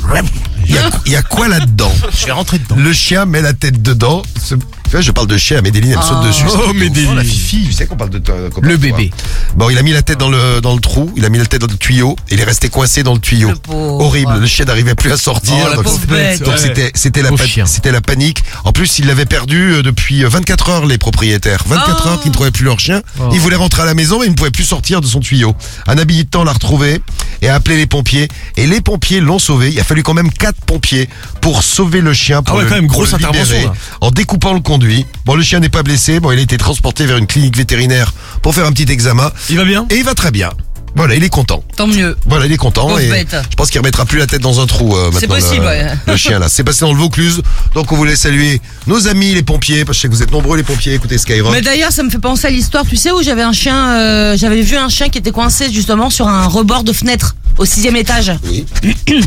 Il 0.68 0.76
y 0.76 0.78
a, 0.78 0.90
il 1.06 1.12
y 1.12 1.16
a 1.16 1.22
quoi 1.24 1.48
là-dedans? 1.48 1.92
Je 2.20 2.26
vais 2.26 2.32
rentrer 2.32 2.60
dedans. 2.60 2.76
Le 2.78 2.94
chien 2.94 3.26
met 3.26 3.42
la 3.42 3.54
tête 3.54 3.82
dedans. 3.82 4.22
Ce- 4.44 4.56
Tu 4.56 4.92
vois, 4.92 5.02
je 5.02 5.12
parle 5.12 5.28
de 5.28 5.38
chien, 5.38 5.62
Médéline, 5.62 5.92
elle 5.92 5.98
me 5.98 6.02
saute 6.04 6.24
dessus. 6.26 6.44
Oh. 6.52 6.74
Médéline. 6.74 7.16
La 7.16 7.24
fifi. 7.24 7.64
Tu 7.68 7.74
sais 7.74 7.86
qu'on 7.86 7.96
parle 7.96 8.10
de 8.10 8.18
toi. 8.20 8.36
qu'on 8.54 8.62
Le 8.62 8.70
toi. 8.70 8.78
bébé. 8.78 9.12
Bon, 9.56 9.70
il 9.70 9.78
a 9.78 9.84
mis 9.84 9.92
la 9.94 10.02
tête 10.02 10.18
dans 10.20 10.30
le, 10.30 10.62
dans 10.62 10.74
le 10.74 10.80
trou, 10.82 11.12
il 11.16 11.24
a 11.26 11.30
mis 11.30 11.38
la 11.38 11.46
tête 11.46 11.62
dans 11.62 11.68
le 11.68 11.78
tuyau, 11.78 12.16
et 12.30 12.34
il 12.34 12.40
est 12.42 12.44
resté 12.44 12.70
coincé 12.70 13.04
dans 13.04 13.14
le 13.14 13.20
tuyau. 13.20 13.52
pauvre. 13.64 14.04
Horrible, 14.04 14.38
le 14.40 14.48
chien 14.48 14.66
n'arrivait 14.66 14.96
plus 14.96 15.12
à 15.12 15.18
sortir. 15.18 15.54
Oh, 15.64 15.70
la 15.70 15.76
donc 15.78 15.88
c'était- 15.88 16.14
ouais. 16.14 16.58
c'était, 16.58 16.92
c'était 16.96 17.22
la, 17.22 17.30
c'était 17.66 17.92
la 17.92 18.02
panique. 18.02 18.44
En 18.66 18.72
plus, 18.72 18.98
ils 19.00 19.06
l'avaient 19.08 19.26
perdu 19.28 19.74
euh, 19.74 19.84
depuis 19.84 20.24
euh, 20.24 20.30
24 20.30 20.70
heures, 20.70 20.86
les 20.88 20.98
propriétaires. 20.98 21.64
24 21.68 22.04
Oh. 22.06 22.08
heures 22.10 22.20
qu'ils 22.22 22.30
ne 22.30 22.34
trouvaient 22.34 22.52
plus 22.52 22.66
leur 22.66 22.80
chien. 22.80 23.02
Oh. 23.20 23.30
Ils 23.32 23.40
voulaient 23.40 23.56
rentrer 23.56 23.84
à 23.84 23.86
la 23.86 23.94
maison, 23.94 24.20
mais 24.20 24.26
ils 24.26 24.32
ne 24.32 24.36
pouvaient 24.36 24.50
plus 24.52 24.64
sortir 24.66 24.99
de 25.02 25.08
son 25.08 25.20
tuyau. 25.20 25.56
Un 25.88 25.98
habitant 25.98 26.44
l'a 26.44 26.54
retrouvé 26.54 27.02
et 27.42 27.50
a 27.50 27.56
appelé 27.56 27.78
les 27.78 27.88
pompiers. 27.88 28.28
Et 28.58 28.68
les 28.68 28.82
pompiers 28.82 29.20
l'ont 29.20 29.40
sauvé. 29.40 29.70
Il 29.72 29.80
a 29.80 29.84
fallu 29.84 30.04
quand 30.04 30.14
même 30.14 30.32
quatre 30.32 30.60
pompiers 30.66 31.10
pour 31.42 31.64
sauver 31.64 32.02
le 32.02 32.14
chien. 32.14 32.44
Pour 32.44 32.56
Ah 32.56 32.58
ouais, 32.58 32.64
le, 32.64 32.70
quand 32.70 32.76
même, 32.76 32.88
grosse 32.88 33.14
libérer, 33.14 33.40
intervention. 33.40 33.74
En 34.02 34.12
découpant 34.12 34.54
le 34.54 34.62
conduit. 34.62 35.06
Bon, 35.26 35.36
le 35.36 35.44
chien 35.44 35.60
n'est 35.60 35.70
pas 35.70 35.84
blessé. 35.84 36.20
Bon, 36.20 36.32
il 36.32 36.40
a 36.40 36.42
été 36.42 36.58
transporté 36.58 37.06
vers 37.06 37.18
une 37.18 37.28
clinique 37.28 37.58
vétérinaire 37.58 38.14
pour 38.42 38.54
faire 38.56 38.66
un 38.66 38.72
petit 38.72 38.92
examen. 38.92 39.32
Il 39.50 39.58
va 39.58 39.66
bien? 39.66 39.86
Et 39.90 39.98
il 39.98 40.04
va 40.04 40.16
très 40.16 40.32
bien. 40.32 40.52
Voilà, 40.96 41.16
il 41.16 41.24
est 41.24 41.30
content. 41.30 41.64
Tant 41.76 41.88
mieux. 41.88 42.18
Voilà, 42.26 42.46
il 42.46 42.52
est 42.52 42.58
content 42.58 42.88
Pauvre 42.88 43.00
et 43.00 43.10
bête. 43.10 43.36
je 43.50 43.56
pense 43.56 43.70
qu'il 43.70 43.80
remettra 43.80 44.06
plus 44.06 44.18
la 44.18 44.28
tête 44.28 44.42
dans 44.42 44.60
un 44.60 44.66
trou 44.66 44.96
euh, 44.96 45.06
maintenant. 45.06 45.20
C'est 45.20 45.28
possible, 45.28 45.62
le, 45.62 45.68
ouais. 45.68 45.88
le 46.08 46.18
chien 46.18 46.40
là, 46.40 46.48
c'est 46.50 46.64
passé 46.64 46.82
dans 46.82 46.92
le 46.94 46.98
Vaucluse. 47.00 47.42
Donc 47.74 47.92
on 47.92 47.96
voulait 47.96 48.16
saluer 48.16 48.62
nos 48.88 49.08
amis 49.08 49.34
les 49.34 49.44
pompiers 49.44 49.86
parce 49.86 49.98
que 49.98 50.00
je 50.00 50.02
sais 50.02 50.08
que 50.10 50.14
vous 50.14 50.24
êtes 50.24 50.32
nombreux 50.32 50.58
les 50.58 50.64
pompiers, 50.64 50.94
écoutez 50.94 51.18
Skyrock. 51.18 51.52
Mais 51.52 51.62
d'ailleurs, 51.62 51.92
ça 51.92 52.04
me 52.04 52.10
fait 52.10 52.20
penser 52.20 52.48
à 52.48 52.50
l'histoire, 52.50 52.86
tu 52.86 52.96
sais, 52.96 53.12
où 53.12 53.22
j'avais 53.22 53.44
un 53.44 53.54
chien, 53.54 53.90
euh, 53.92 54.38
j'avais 54.38 54.62
vu 54.62 54.76
un 54.78 54.90
chien 54.90 55.10
qui 55.10 55.18
était 55.18 55.32
coincé 55.32 55.72
justement 55.72 56.10
sur 56.10 56.28
un 56.28 56.48
rebord 56.48 56.84
de 56.84 56.94
fenêtre 56.94 57.36
au 57.58 57.66
sixième 57.66 57.96
étage. 57.96 58.32
Oui. 58.46 58.66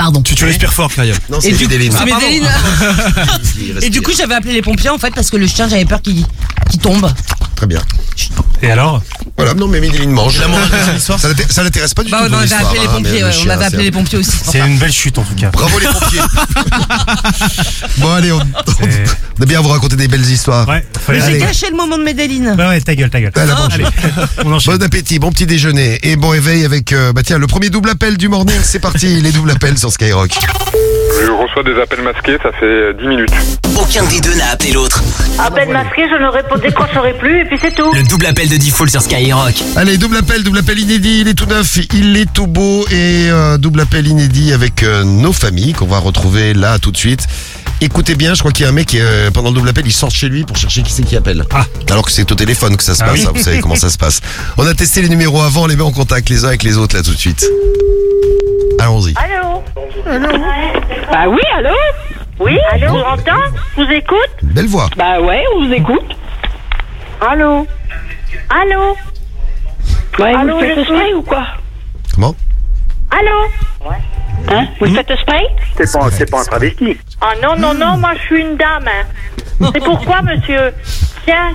Pardon. 0.00 0.22
Tu, 0.22 0.34
tu 0.34 0.46
respires 0.46 0.72
fort, 0.72 0.90
Kyrian. 0.90 1.14
Non, 1.28 1.38
Et 1.40 1.42
c'est 1.42 1.52
du, 1.52 1.64
Médéline. 1.64 1.92
c'est 1.92 2.06
Médéline. 2.06 2.48
Et 3.82 3.90
du 3.90 4.00
coup, 4.00 4.12
j'avais 4.16 4.34
appelé 4.34 4.54
les 4.54 4.62
pompiers 4.62 4.88
en 4.88 4.96
fait 4.96 5.14
parce 5.14 5.28
que 5.28 5.36
le 5.36 5.46
chien, 5.46 5.68
j'avais 5.68 5.84
peur 5.84 6.00
qu'il 6.00 6.24
qu'il 6.70 6.80
tombe. 6.80 7.06
Très 7.54 7.66
bien. 7.66 7.82
Et 8.62 8.70
alors? 8.70 9.02
Voilà, 9.36 9.54
non 9.54 9.66
mais 9.68 9.80
Médéline 9.80 10.10
mange. 10.10 10.38
Ça 10.98 11.28
l'inté- 11.28 11.46
ça 11.50 11.62
l'intéresse 11.62 11.92
pas 11.94 12.02
du 12.04 12.10
Bah, 12.10 12.18
tout. 12.20 12.26
on 12.26 12.30
ton 12.30 12.36
avait 12.36 12.54
appelé 12.54 12.80
les 12.80 12.86
hein, 12.86 12.90
pompiers, 12.92 13.24
ouais, 13.24 13.30
on 13.46 13.48
avait 13.50 13.64
appelé 13.64 13.84
les 13.84 13.90
pompiers 13.90 14.18
aussi. 14.18 14.30
C'est 14.50 14.58
une 14.60 14.78
belle 14.78 14.92
chute 14.92 15.18
en 15.18 15.22
tout 15.22 15.34
cas. 15.34 15.50
Bravo 15.50 15.78
les 15.78 15.86
pompiers. 15.86 16.20
bon 17.98 18.12
allez, 18.12 18.32
on, 18.32 18.38
on, 18.38 18.42
on 19.38 19.42
a 19.42 19.46
bien 19.46 19.58
à 19.58 19.62
vous 19.62 19.68
raconter 19.70 19.96
des 19.96 20.08
belles 20.08 20.28
histoires. 20.28 20.68
Ouais, 20.68 20.84
j'ai 21.08 21.38
caché 21.38 21.66
le 21.70 21.76
moment 21.76 21.96
de 21.98 22.02
Médéline. 22.04 22.54
Bah 22.56 22.68
ouais, 22.68 22.80
ta 22.80 22.94
gueule, 22.94 23.10
ta 23.10 23.20
gueule. 23.20 23.32
Elle 23.34 23.50
a 23.50 23.54
mangé. 23.54 23.84
Allez, 23.84 24.12
on 24.44 24.52
enchaîne. 24.52 24.76
Bon 24.76 24.84
appétit, 24.84 25.18
bon 25.18 25.32
petit 25.32 25.46
déjeuner 25.46 25.98
et 26.02 26.16
bon 26.16 26.34
éveil 26.34 26.64
avec 26.64 26.92
euh, 26.92 27.12
bah 27.12 27.22
tiens 27.24 27.38
le 27.38 27.46
premier 27.46 27.70
double 27.70 27.90
appel 27.90 28.16
du 28.18 28.28
morning, 28.28 28.56
c'est 28.62 28.78
parti, 28.80 29.20
les 29.20 29.32
doubles 29.32 29.50
appels 29.50 29.78
sur 29.78 29.89
Skyrock. 29.90 30.30
Je 31.22 31.30
reçois 31.30 31.62
des 31.62 31.78
appels 31.80 32.02
masqués, 32.02 32.38
ça 32.42 32.50
fait 32.58 32.94
10 33.00 33.06
minutes. 33.06 33.30
Aucun 33.78 34.04
des 34.04 34.20
deux 34.20 34.34
n'a 34.34 34.50
appelé 34.52 34.72
l'autre. 34.72 35.02
Appel 35.38 35.68
masqué, 35.68 36.02
je 36.10 36.22
ne 36.22 36.28
réponds, 36.28 36.56
décrocherai 36.56 37.12
plus 37.18 37.40
et 37.42 37.44
puis 37.44 37.58
c'est 37.60 37.74
tout. 37.74 37.92
Le 37.92 38.02
double 38.08 38.26
appel 38.26 38.48
de 38.48 38.56
Diffoul 38.56 38.88
sur 38.90 39.02
Skyrock. 39.02 39.54
Allez, 39.76 39.98
double 39.98 40.16
appel, 40.16 40.42
double 40.42 40.58
appel 40.58 40.78
inédit, 40.78 41.20
il 41.20 41.28
est 41.28 41.34
tout 41.34 41.46
neuf, 41.46 41.78
il 41.92 42.16
est 42.16 42.32
tout 42.32 42.46
beau 42.46 42.86
et 42.90 43.28
euh, 43.30 43.58
double 43.58 43.80
appel 43.80 44.06
inédit 44.06 44.52
avec 44.52 44.82
euh, 44.82 45.04
nos 45.04 45.32
familles 45.32 45.72
qu'on 45.74 45.86
va 45.86 45.98
retrouver 45.98 46.54
là 46.54 46.78
tout 46.78 46.90
de 46.90 46.96
suite. 46.96 47.26
Écoutez 47.82 48.14
bien, 48.14 48.34
je 48.34 48.40
crois 48.40 48.52
qu'il 48.52 48.64
y 48.64 48.66
a 48.66 48.68
un 48.70 48.72
mec 48.74 48.88
qui, 48.88 48.98
euh, 49.00 49.30
pendant 49.30 49.48
le 49.50 49.54
double 49.56 49.70
appel, 49.70 49.84
il 49.86 49.92
sort 49.92 50.10
chez 50.10 50.28
lui 50.28 50.44
pour 50.44 50.56
chercher 50.56 50.82
qui 50.82 50.92
c'est 50.92 51.02
qui 51.02 51.16
appelle. 51.16 51.44
Ah. 51.52 51.64
Alors 51.90 52.04
que 52.04 52.10
c'est 52.12 52.30
au 52.30 52.34
téléphone 52.34 52.76
que 52.76 52.82
ça 52.82 52.94
se 52.94 53.02
Ah 53.02 53.06
passe, 53.06 53.20
oui. 53.20 53.26
hein, 53.26 53.32
vous 53.34 53.42
savez 53.42 53.60
comment 53.60 53.76
ça 53.76 53.88
se 53.90 53.96
passe. 53.98 54.20
On 54.58 54.66
a 54.66 54.74
testé 54.74 55.00
les 55.02 55.08
numéros 55.08 55.40
avant, 55.40 55.62
on 55.62 55.66
les 55.66 55.76
met 55.76 55.82
en 55.82 55.92
contact 55.92 56.28
les 56.28 56.44
uns 56.44 56.48
avec 56.48 56.62
les 56.62 56.76
autres 56.76 56.96
là 56.96 57.02
tout 57.02 57.12
de 57.12 57.18
suite. 57.18 57.46
Allons-y. 58.80 59.14
Allô 59.16 59.62
Bah 61.10 61.24
oui, 61.28 61.40
allô 61.56 61.74
Oui, 62.38 62.58
allô 62.72 62.92
vous 62.92 63.00
entends 63.00 63.50
Je 63.76 63.82
vous 63.82 63.90
écoute 63.92 64.30
Belle 64.42 64.66
voix. 64.68 64.88
Bah 64.96 65.20
ouais, 65.20 65.44
on 65.56 65.66
vous 65.66 65.72
écoute. 65.72 66.16
Allô 67.20 67.66
Allô 68.48 68.96
Ouais, 70.18 70.34
Allô, 70.34 70.54
vous 70.54 70.60
faites 70.60 70.74
je 70.74 70.78
le 70.80 70.84
spray 70.84 71.04
suis- 71.06 71.14
ou 71.14 71.22
quoi 71.22 71.46
Comment 72.14 72.34
Allô 73.10 73.90
Hein 74.48 74.66
Vous 74.80 74.94
faites 74.94 75.10
le 75.10 75.16
spray 75.16 75.46
C'est 75.76 75.92
pas, 75.92 76.10
c'est 76.10 76.30
pas 76.30 76.40
un 76.40 76.44
travesti. 76.44 76.96
Ah 77.20 77.32
non, 77.42 77.56
non, 77.56 77.74
non, 77.74 77.96
moi 77.98 78.12
je 78.16 78.20
suis 78.22 78.40
une 78.40 78.56
dame. 78.56 78.88
hein. 78.88 79.04
C'est 79.74 79.84
pourquoi, 79.84 80.22
monsieur 80.22 80.72
Tiens, 81.24 81.52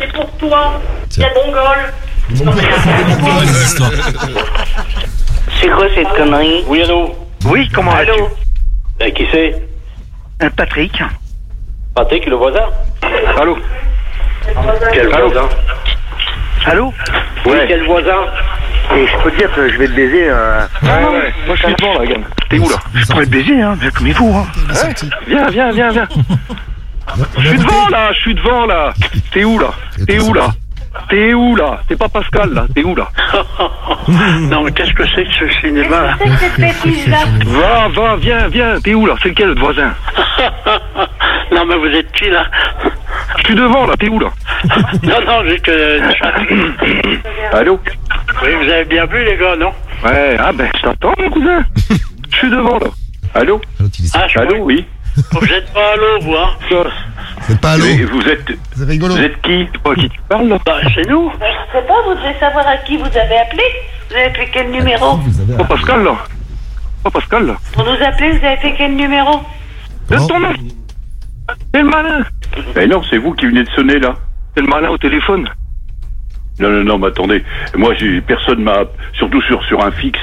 c'est 0.00 0.12
pour 0.12 0.28
toi. 0.38 0.80
Tiens, 1.08 1.28
Mongol. 1.36 1.92
Non, 2.44 2.52
mais 2.56 2.62
C'est 5.60 5.68
quoi 5.68 5.86
cette 5.94 6.08
connerie? 6.08 6.64
Oui, 6.66 6.82
allô? 6.82 7.14
Oui, 7.46 7.68
comment 7.72 7.92
Allô? 7.92 8.30
vas-tu? 8.98 9.12
Qui 9.12 9.26
c'est? 9.30 9.62
Un 10.40 10.50
Patrick. 10.50 11.02
Patrick, 11.94 12.26
le 12.26 12.36
voisin? 12.36 12.66
Allô? 13.38 13.58
Quel 14.92 15.08
voisin? 15.08 15.48
Allô? 16.66 16.92
Oui, 17.46 17.56
quel 17.68 17.84
voisin? 17.86 18.24
Et 18.96 19.06
je 19.06 19.16
peux 19.22 19.30
te 19.30 19.36
dire 19.38 19.52
que 19.52 19.68
je 19.68 19.78
vais 19.78 19.86
te 19.86 19.92
baiser. 19.92 20.28
Euh... 20.28 20.66
Ouais, 20.82 20.88
ouais. 20.88 21.34
Moi, 21.46 21.56
je 21.56 21.64
suis 21.64 21.74
devant, 21.74 21.98
là, 21.98 22.06
gamme. 22.06 22.24
T'es 22.50 22.58
où, 22.58 22.68
là? 22.68 22.76
Je 22.94 23.06
pourrais 23.06 23.24
le 23.24 23.30
baiser, 23.30 23.60
hein, 23.60 23.76
comme 23.94 24.10
vous, 24.12 24.36
hein. 24.36 24.46
Viens, 25.26 25.48
viens, 25.48 25.70
viens, 25.72 25.90
viens. 25.90 26.08
Je 27.38 27.48
suis 27.48 27.58
devant, 27.58 27.88
là 27.90 28.12
Je 28.12 28.18
suis 28.20 28.34
devant, 28.34 28.66
là. 28.66 28.92
T'es 29.32 29.44
où, 29.44 29.58
là? 29.58 29.70
T'es 30.06 30.18
où, 30.18 30.32
là? 30.32 30.48
T'es 31.08 31.34
où, 31.34 31.56
là 31.56 31.80
C'est 31.88 31.98
pas 31.98 32.08
Pascal, 32.08 32.52
là 32.54 32.66
T'es 32.74 32.82
où, 32.82 32.94
là 32.94 33.08
non, 34.50 34.62
mais 34.64 34.72
qu'est-ce 34.72 34.92
que 34.92 35.04
c'est 35.14 35.24
que 35.24 35.32
ce 35.32 35.60
cinéma 35.60 36.16
C'est 36.18 36.24
que 36.24 36.38
cette 36.38 36.60
bêtise-là. 36.60 37.18
Va, 37.46 37.88
va, 37.88 38.16
viens, 38.16 38.48
viens. 38.48 38.80
T'es 38.80 38.94
où, 38.94 39.06
là 39.06 39.14
C'est 39.22 39.30
lequel, 39.30 39.48
le 39.48 39.60
voisin 39.60 39.92
Non, 41.52 41.64
mais 41.66 41.76
vous 41.76 41.86
êtes 41.86 42.10
qui, 42.12 42.30
là 42.30 42.46
Je 43.38 43.44
suis 43.44 43.54
devant, 43.54 43.86
là. 43.86 43.94
T'es 43.98 44.08
où, 44.08 44.18
là 44.18 44.30
Non, 45.02 45.20
non, 45.26 45.44
j'ai 45.46 45.58
que... 45.60 46.00
Allô 47.56 47.78
Oui, 48.42 48.48
vous 48.62 48.70
avez 48.70 48.84
bien 48.84 49.04
vu, 49.06 49.24
les 49.24 49.36
gars, 49.36 49.56
non 49.56 49.72
Ouais, 50.04 50.36
ah 50.38 50.52
ben, 50.52 50.68
je 50.76 50.82
t'entends, 50.82 51.14
mon 51.18 51.30
cousin. 51.30 51.60
Je 52.30 52.36
suis 52.36 52.50
devant, 52.50 52.78
là. 52.78 52.86
Allô 53.34 53.60
Ah, 54.14 54.26
je 54.28 54.38
Allô, 54.38 54.56
oui 54.58 54.86
Vous 55.16 55.52
êtes 55.52 55.72
pas 55.72 55.92
à 55.92 55.96
l'eau, 55.96 56.20
vous, 56.22 56.34
hein 56.34 56.50
C'est 57.42 57.60
pas 57.60 57.72
allô 57.72 57.84
Mais 57.84 58.04
Vous 58.04 58.20
êtes... 58.22 58.58
C'est 58.76 58.84
rigolo. 58.84 59.14
Vous 59.14 59.22
êtes 59.22 59.40
qui 59.42 59.68
C'est 59.72 59.82
pas 59.82 59.92
à 59.92 59.94
qui 59.94 60.08
tu 60.08 60.20
parles, 60.28 60.48
là 60.48 60.58
Bah, 60.66 60.76
c'est 60.94 61.08
nous. 61.08 61.30
Je 61.32 61.78
sais 61.78 61.86
pas, 61.86 61.94
vous 62.06 62.14
devez 62.14 62.38
savoir 62.40 62.66
à 62.66 62.76
qui 62.78 62.96
vous 62.96 63.06
avez 63.06 63.38
appelé. 63.38 63.62
Vous 64.10 64.16
avez 64.16 64.30
fait 64.30 64.50
quel 64.52 64.70
numéro 64.70 65.18
Pas 65.56 65.64
Pascal, 65.64 66.04
là 66.04 66.16
Pas 67.04 67.10
Pascal, 67.10 67.46
là 67.46 67.56
Pour 67.72 67.84
nous 67.84 68.02
appeler, 68.04 68.38
vous 68.38 68.44
avez 68.44 68.56
fait 68.56 68.74
quel 68.76 68.96
numéro 68.96 69.40
De 70.10 70.16
ton 70.16 70.40
nom 70.40 70.52
C'est 71.72 71.80
le 71.82 71.88
malin 71.88 72.20
Ben 72.74 72.90
non, 72.90 73.02
c'est 73.08 73.18
vous 73.18 73.32
qui 73.34 73.46
venez 73.46 73.62
de 73.64 73.70
sonner 73.70 73.98
là. 73.98 74.14
C'est 74.54 74.62
le 74.62 74.68
malin 74.68 74.88
au 74.90 74.98
téléphone 74.98 75.48
Non, 76.60 76.70
non, 76.70 76.84
non, 76.84 76.98
mais 76.98 77.08
attendez. 77.08 77.44
Moi, 77.76 77.94
j'ai 77.94 78.20
personne 78.20 78.62
m'a, 78.62 78.84
surtout 79.14 79.42
sur 79.42 79.62
sur 79.64 79.84
un 79.84 79.90
fixe. 79.90 80.18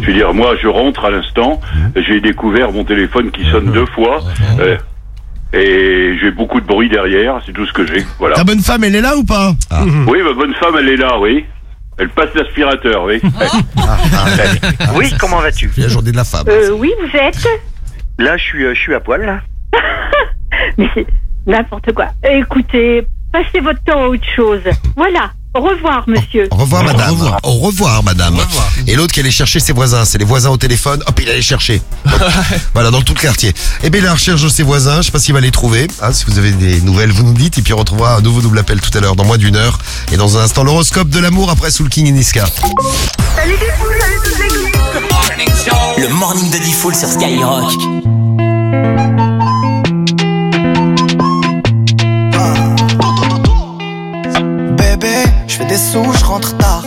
Je 0.00 0.06
veux 0.06 0.12
dire, 0.14 0.32
moi, 0.32 0.54
je 0.62 0.68
rentre 0.68 1.04
à 1.04 1.10
l'instant. 1.10 1.60
J'ai 1.96 2.20
découvert 2.20 2.72
mon 2.72 2.84
téléphone 2.84 3.30
qui 3.30 3.44
sonne 3.50 3.70
deux 3.72 3.86
fois. 3.86 4.20
euh, 4.60 4.76
et 5.52 6.16
j'ai 6.20 6.30
beaucoup 6.30 6.60
de 6.60 6.66
bruit 6.66 6.88
derrière. 6.88 7.40
C'est 7.46 7.52
tout 7.52 7.66
ce 7.66 7.72
que 7.72 7.86
j'ai. 7.86 8.04
Voilà. 8.18 8.36
Ta 8.36 8.44
bonne 8.44 8.60
femme, 8.60 8.84
elle 8.84 8.94
est 8.96 9.00
là 9.00 9.16
ou 9.16 9.24
pas? 9.24 9.52
Oui, 10.08 10.22
ma 10.22 10.32
bonne 10.32 10.54
femme, 10.54 10.74
elle 10.78 10.88
est 10.88 10.96
là, 10.96 11.18
oui. 11.20 11.44
Elle 11.98 12.08
passe 12.10 12.28
l'aspirateur, 12.34 13.04
oui. 13.04 13.20
Oui, 14.94 15.12
comment 15.18 15.38
vas-tu? 15.40 15.70
La 15.76 15.88
journée 15.88 16.12
de 16.12 16.16
la 16.16 16.24
femme. 16.24 16.44
Euh, 16.48 16.70
oui, 16.72 16.90
vous 17.00 17.18
êtes? 17.18 17.46
Là, 18.18 18.36
je 18.36 18.42
suis, 18.42 18.64
euh, 18.64 18.74
je 18.74 18.80
suis 18.80 18.94
à 18.94 19.00
poil, 19.00 19.24
là. 19.24 19.40
Mais 20.78 20.88
c'est 20.94 21.06
n'importe 21.46 21.92
quoi. 21.92 22.08
Écoutez, 22.28 23.06
passez 23.32 23.60
votre 23.60 23.82
temps 23.84 24.02
à 24.04 24.08
autre 24.08 24.26
chose. 24.34 24.62
Voilà. 24.96 25.30
Au 25.56 25.60
revoir, 25.60 26.04
monsieur. 26.06 26.48
Au 26.50 26.56
revoir 26.56 26.84
madame. 26.84 27.16
Au 27.42 27.52
revoir, 27.52 28.02
madame. 28.02 28.36
Et 28.86 28.94
l'autre 28.94 29.14
qui 29.14 29.20
allait 29.20 29.30
chercher 29.30 29.58
ses 29.58 29.72
voisins, 29.72 30.04
c'est 30.04 30.18
les 30.18 30.24
voisins 30.24 30.50
au 30.50 30.58
téléphone. 30.58 31.02
Hop, 31.06 31.18
il 31.18 31.30
allait 31.30 31.40
chercher. 31.40 31.80
Voilà, 32.74 32.90
dans 32.90 33.00
tout 33.00 33.14
le 33.14 33.20
quartier. 33.20 33.54
Et 33.82 33.88
bien, 33.88 34.00
est 34.02 34.04
à 34.04 34.08
la 34.08 34.14
recherche 34.14 34.42
de 34.42 34.50
ses 34.50 34.62
voisins. 34.62 34.98
Je 34.98 35.06
sais 35.06 35.12
pas 35.12 35.18
s'il 35.18 35.32
va 35.32 35.40
les 35.40 35.50
trouver. 35.50 35.88
Hein, 36.02 36.12
si 36.12 36.26
vous 36.26 36.38
avez 36.38 36.50
des 36.50 36.82
nouvelles, 36.82 37.10
vous 37.10 37.22
nous 37.22 37.32
dites. 37.32 37.56
Et 37.56 37.62
puis 37.62 37.72
on 37.72 37.78
retrouvera 37.78 38.16
un 38.16 38.20
nouveau 38.20 38.42
double 38.42 38.58
appel 38.58 38.80
tout 38.82 38.96
à 38.96 39.00
l'heure, 39.00 39.16
dans 39.16 39.24
moins 39.24 39.38
d'une 39.38 39.56
heure. 39.56 39.78
Et 40.12 40.16
dans 40.18 40.36
un 40.36 40.42
instant, 40.42 40.62
l'horoscope 40.62 41.08
de 41.08 41.20
l'amour 41.20 41.50
après 41.50 41.70
Soul 41.70 41.88
King 41.88 42.06
et 42.06 42.12
Niska. 42.12 42.44
Salut 43.36 43.52
les 43.52 43.72
poules, 43.78 43.98
salut. 44.36 44.72
Le 45.98 46.08
morning 46.14 46.50
de 46.50 46.58
Diffoul 46.58 46.94
sur 46.94 47.08
Skyrock. 47.08 47.72
Je 55.56 55.62
fais 55.62 55.68
des 55.68 55.78
sous, 55.78 56.12
je 56.12 56.24
rentre 56.24 56.54
tard. 56.58 56.82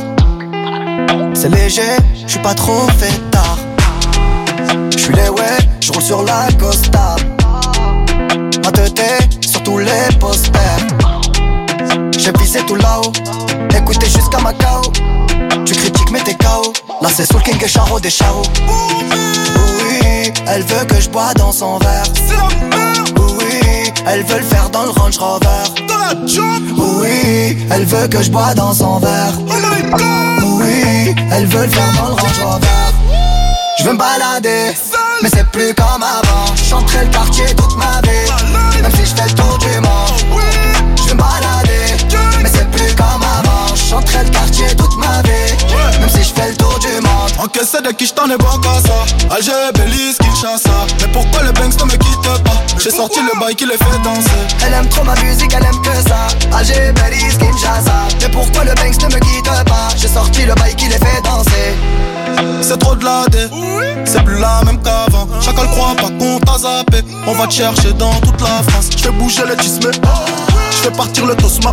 C'est 1.34 1.50
léger, 1.50 1.82
je 2.24 2.30
suis 2.30 2.40
pas 2.40 2.54
trop 2.54 2.88
fait 3.00 3.20
tard. 3.32 3.58
Je 4.92 4.98
suis 5.00 5.14
les 5.16 5.30
ouais, 5.30 5.58
je 5.82 5.92
roule 5.92 6.04
sur 6.04 6.22
la 6.24 6.48
Costa. 6.60 7.16
Ma 8.64 8.72
tête 8.72 9.44
sur 9.44 9.64
tous 9.64 9.80
les 9.80 10.18
posters. 10.20 10.86
J'ai 12.16 12.32
visé 12.38 12.60
tout 12.68 12.76
là-haut, 12.76 13.12
écoutez 13.76 14.08
jusqu'à 14.08 14.38
Macao. 14.38 14.84
Tu 15.66 15.74
critiques 15.74 16.12
mais 16.12 16.20
t'es 16.20 16.36
KO. 16.36 16.72
Là 17.02 17.10
c'est 17.12 17.26
Soul 17.26 17.42
King 17.42 17.58
et 17.64 17.68
Charo 17.68 18.00
des 18.00 18.12
Charo. 18.12 18.44
Oui, 18.68 20.32
elle 20.48 20.62
veut 20.62 20.86
que 20.86 21.02
je 21.02 21.10
bois 21.10 21.34
dans 21.34 21.52
son 21.52 21.80
verre. 21.80 22.89
Elle 24.08 24.24
veut 24.24 24.40
le 24.40 24.46
faire 24.46 24.70
dans 24.70 24.84
le 24.84 24.90
Range 24.90 25.18
Rover. 25.18 25.48
Dans 25.88 25.98
la 25.98 26.28
job. 26.28 26.64
Oui, 26.78 27.58
elle 27.72 27.86
veut 27.86 28.08
que 28.08 28.22
je 28.22 28.30
bois 28.30 28.54
dans 28.54 28.74
son 28.74 29.00
verre. 29.00 29.34
Oh 29.38 29.54
my 29.54 29.90
god. 29.90 30.44
Oui, 30.62 31.16
elle 31.32 31.46
veut 31.48 31.64
le 31.64 31.70
faire 31.70 31.92
dans 31.96 32.10
le 32.10 32.14
Range 32.14 32.40
Rover. 32.44 32.68
Je 33.80 33.84
veux 33.86 33.94
me 33.94 33.98
balader, 33.98 34.76
mais 35.22 35.30
c'est 35.34 35.48
plus 35.52 35.74
comme 35.74 36.04
avant. 36.04 36.54
J'entrais 36.70 37.06
le 37.06 37.12
quartier 37.12 37.46
toute 37.56 37.78
ma 37.78 38.02
vie, 38.02 38.82
même 38.82 38.92
si 38.92 39.06
je 39.06 39.16
fais 39.16 39.30
le 39.30 39.36
tour 39.36 39.58
du 39.58 39.80
monde. 39.80 40.42
Je 40.98 41.04
veux 41.04 41.14
me 41.14 41.20
balader, 41.20 41.96
mais 42.44 42.50
c'est 42.54 42.70
plus 42.72 42.94
comme 42.96 43.24
avant. 43.24 43.74
J'entrais 43.90 44.24
le 44.26 44.30
quartier 44.30 44.68
Encaissé 47.42 47.82
de 47.82 47.92
qui 47.92 48.06
je 48.06 48.14
t'en 48.14 48.26
ai 48.30 48.36
bon 48.36 48.58
qu'à 48.62 48.74
ça 48.86 49.34
Alger, 49.34 49.72
Belize, 49.74 50.18
Kinshasa 50.18 50.70
Mais 51.00 51.08
pourquoi 51.14 51.42
le 51.44 51.54
banks 51.54 51.80
ne 51.80 51.86
me 51.86 51.92
quitte 51.92 52.44
pas? 52.44 52.78
J'ai 52.78 52.92
sorti 52.92 53.20
le 53.22 53.40
bail 53.40 53.56
qui 53.56 53.66
les 53.66 53.78
fait 53.78 54.02
danser. 54.04 54.30
Elle 54.66 54.74
aime 54.74 54.90
trop 54.90 55.06
ma 55.06 55.16
musique, 55.16 55.54
elle 55.54 55.64
aime 55.64 55.82
que 55.82 56.10
ça. 56.10 56.28
Alger, 56.58 56.92
Belize, 56.92 57.38
Kinshasa. 57.38 58.08
Mais 58.22 58.30
pourquoi 58.30 58.66
le 58.66 58.74
Banks 58.76 59.02
ne 59.02 59.16
me 59.16 59.20
quitte 59.22 59.46
pas? 59.66 59.88
J'ai 59.96 60.10
sorti 60.10 60.46
le 60.46 60.54
bail 60.56 60.76
qui 60.76 60.86
les 60.88 60.98
fait 60.98 61.22
danser. 61.24 61.76
C'est 62.62 62.78
trop 62.78 62.96
de 62.96 63.06
la 63.06 63.26
dé 63.32 63.48
C'est 64.06 64.24
plus 64.24 64.40
la 64.40 64.62
même 64.66 64.82
qu'avant. 64.82 65.28
Chacun 65.42 65.64
le 65.64 65.68
croit 65.70 65.96
pas 65.96 66.10
qu'on 66.20 66.40
t'a 66.40 66.58
zappé. 66.58 67.04
On 67.26 67.34
va 67.34 67.48
te 67.48 67.54
chercher 67.54 67.94
dans 67.94 68.14
toute 68.22 68.42
la 68.42 68.64
France. 68.70 68.90
Je 68.92 69.04
fais 69.04 69.12
bouger 69.12 69.44
les 69.48 69.56
tismes. 69.56 69.92
Je 70.72 70.78
fais 70.78 70.92
partir 70.92 71.26
le 71.26 71.36
tosma. 71.36 71.72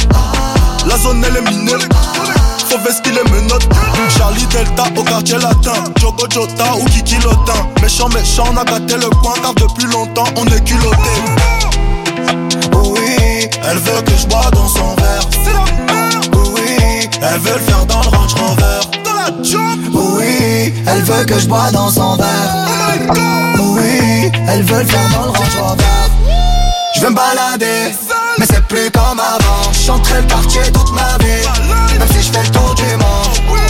La 0.86 0.96
zone 0.96 1.24
elle 1.28 1.36
est 1.36 1.50
minée 1.50 1.72
Faut 2.86 2.92
vestir 2.92 3.14
les 3.14 3.30
menottes 3.30 3.68
Charlie 4.16 4.46
Delta 4.46 4.84
au 4.96 5.02
quartier 5.02 5.38
latin 5.38 5.72
Jogo 6.00 6.26
Jota 6.30 6.76
ou 6.80 6.84
Kiki 6.84 7.16
Lotin 7.16 7.68
Méchant 7.82 8.08
méchant 8.10 8.44
on 8.52 8.56
a 8.56 8.64
gâté 8.64 8.94
le 8.94 9.10
coin 9.22 9.34
Car 9.42 9.54
depuis 9.54 9.86
longtemps 9.90 10.26
on 10.36 10.46
est 10.46 10.62
culotté 10.64 10.96
Oui, 12.74 13.48
Elle 13.68 13.78
veut 13.78 14.02
que 14.02 14.12
je 14.16 14.26
bois 14.26 14.50
dans 14.52 14.68
son 14.68 14.94
verre 14.94 15.28
oui, 16.54 17.08
Elle 17.22 17.40
veut 17.40 17.54
le 17.54 17.60
faire 17.60 17.86
dans 17.86 18.02
le 18.02 18.08
Range 18.08 18.34
Rover. 18.34 18.80
Oui, 19.92 20.74
elle 20.86 21.02
veut 21.02 21.24
que 21.24 21.38
je 21.38 21.46
bois 21.46 21.70
dans 21.72 21.90
son 21.90 22.16
verre. 22.16 22.68
Oui, 23.58 24.30
elle 24.48 24.62
veut 24.62 24.80
le 24.80 24.86
faire 24.86 25.08
dans 25.12 25.24
le 25.24 25.30
Range 25.30 25.56
Rover. 25.60 25.84
Je 26.94 27.00
veux 27.00 27.10
me 27.10 27.14
balader, 27.14 27.94
mais 28.38 28.46
c'est 28.48 28.66
plus 28.66 28.90
comme 28.90 29.20
avant. 29.20 29.72
J'entrais 29.72 30.20
le 30.20 30.26
quartier 30.26 30.62
toute 30.72 30.92
ma 30.92 31.16
vie, 31.18 31.98
même 31.98 32.08
si 32.12 32.22
je 32.26 32.32
fais 32.32 32.42
le 32.42 32.50
tour 32.50 32.74
du 32.74 32.96
monde. 32.96 33.60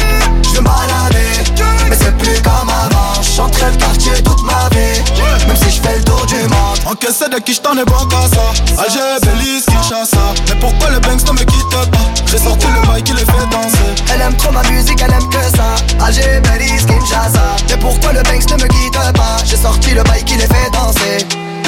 Je 0.54 0.60
balader, 0.60 1.44
mais 1.88 1.96
c'est 2.00 2.16
plus 2.16 2.40
comme 2.42 2.68
avant. 2.70 3.22
J'entrais 3.36 3.70
le 3.70 3.76
quartier 3.76 4.12
toute 4.22 4.42
ma 4.42 4.68
vie, 4.70 5.02
même 5.46 5.56
si 5.56 5.70
je 5.76 5.80
fais 5.80 5.96
le 5.98 6.04
tour 6.04 6.24
du 6.26 6.36
monde. 6.36 6.78
Encaissé 6.86 7.28
de 7.28 7.38
qui 7.38 7.52
je 7.54 7.60
t'en 7.60 7.76
ai 7.76 7.84
bon 7.84 8.06
qu'à 8.06 8.28
ça 8.28 8.82
Alger, 8.82 9.18
Belize, 9.22 9.64
Kinshasa 9.66 10.34
Mais 10.48 10.54
pourquoi 10.60 10.90
le 10.90 11.00
banks 11.00 11.26
ne 11.26 11.32
me 11.32 11.38
quitte 11.38 11.70
pas? 11.70 11.84
J'ai 12.26 12.38
sorti 12.38 12.66
le 12.68 12.86
bail 12.86 13.02
qui 13.02 13.12
les 13.12 13.24
fait 13.24 13.46
danser 13.50 14.02
Elle 14.14 14.20
aime 14.20 14.36
trop 14.36 14.52
ma 14.52 14.62
musique, 14.70 15.00
elle 15.02 15.12
aime 15.12 15.28
que 15.28 15.56
ça. 15.56 15.74
Alger, 16.04 16.40
Belize, 16.42 16.86
Kinshasa. 16.86 17.56
Mais 17.68 17.76
pourquoi 17.78 18.12
le 18.12 18.22
Banks 18.22 18.48
ne 18.50 18.62
me 18.62 18.68
quitte 18.68 18.92
pas? 19.14 19.36
J'ai 19.44 19.56
sorti 19.56 19.94
le 19.94 20.02
bail 20.04 20.24
qui 20.24 20.34
les 20.36 20.46
fait 20.46 20.70
danser. 20.72 21.45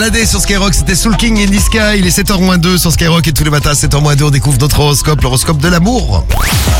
Baladé 0.00 0.24
sur 0.24 0.40
Skyrock, 0.40 0.72
c'était 0.72 0.94
Soul 0.94 1.14
King 1.18 1.38
in 1.38 1.54
the 1.54 1.60
Sky. 1.60 1.98
Il 1.98 2.06
est 2.06 2.18
7h-2 2.18 2.78
sur 2.78 2.90
Skyrock 2.90 3.28
et 3.28 3.32
tous 3.34 3.44
les 3.44 3.50
matins 3.50 3.72
à 3.72 3.74
7h-2 3.74 4.22
on 4.22 4.30
découvre 4.30 4.56
notre 4.58 4.80
horoscope, 4.80 5.20
l'horoscope 5.20 5.58
de 5.58 5.68
l'amour. 5.68 6.24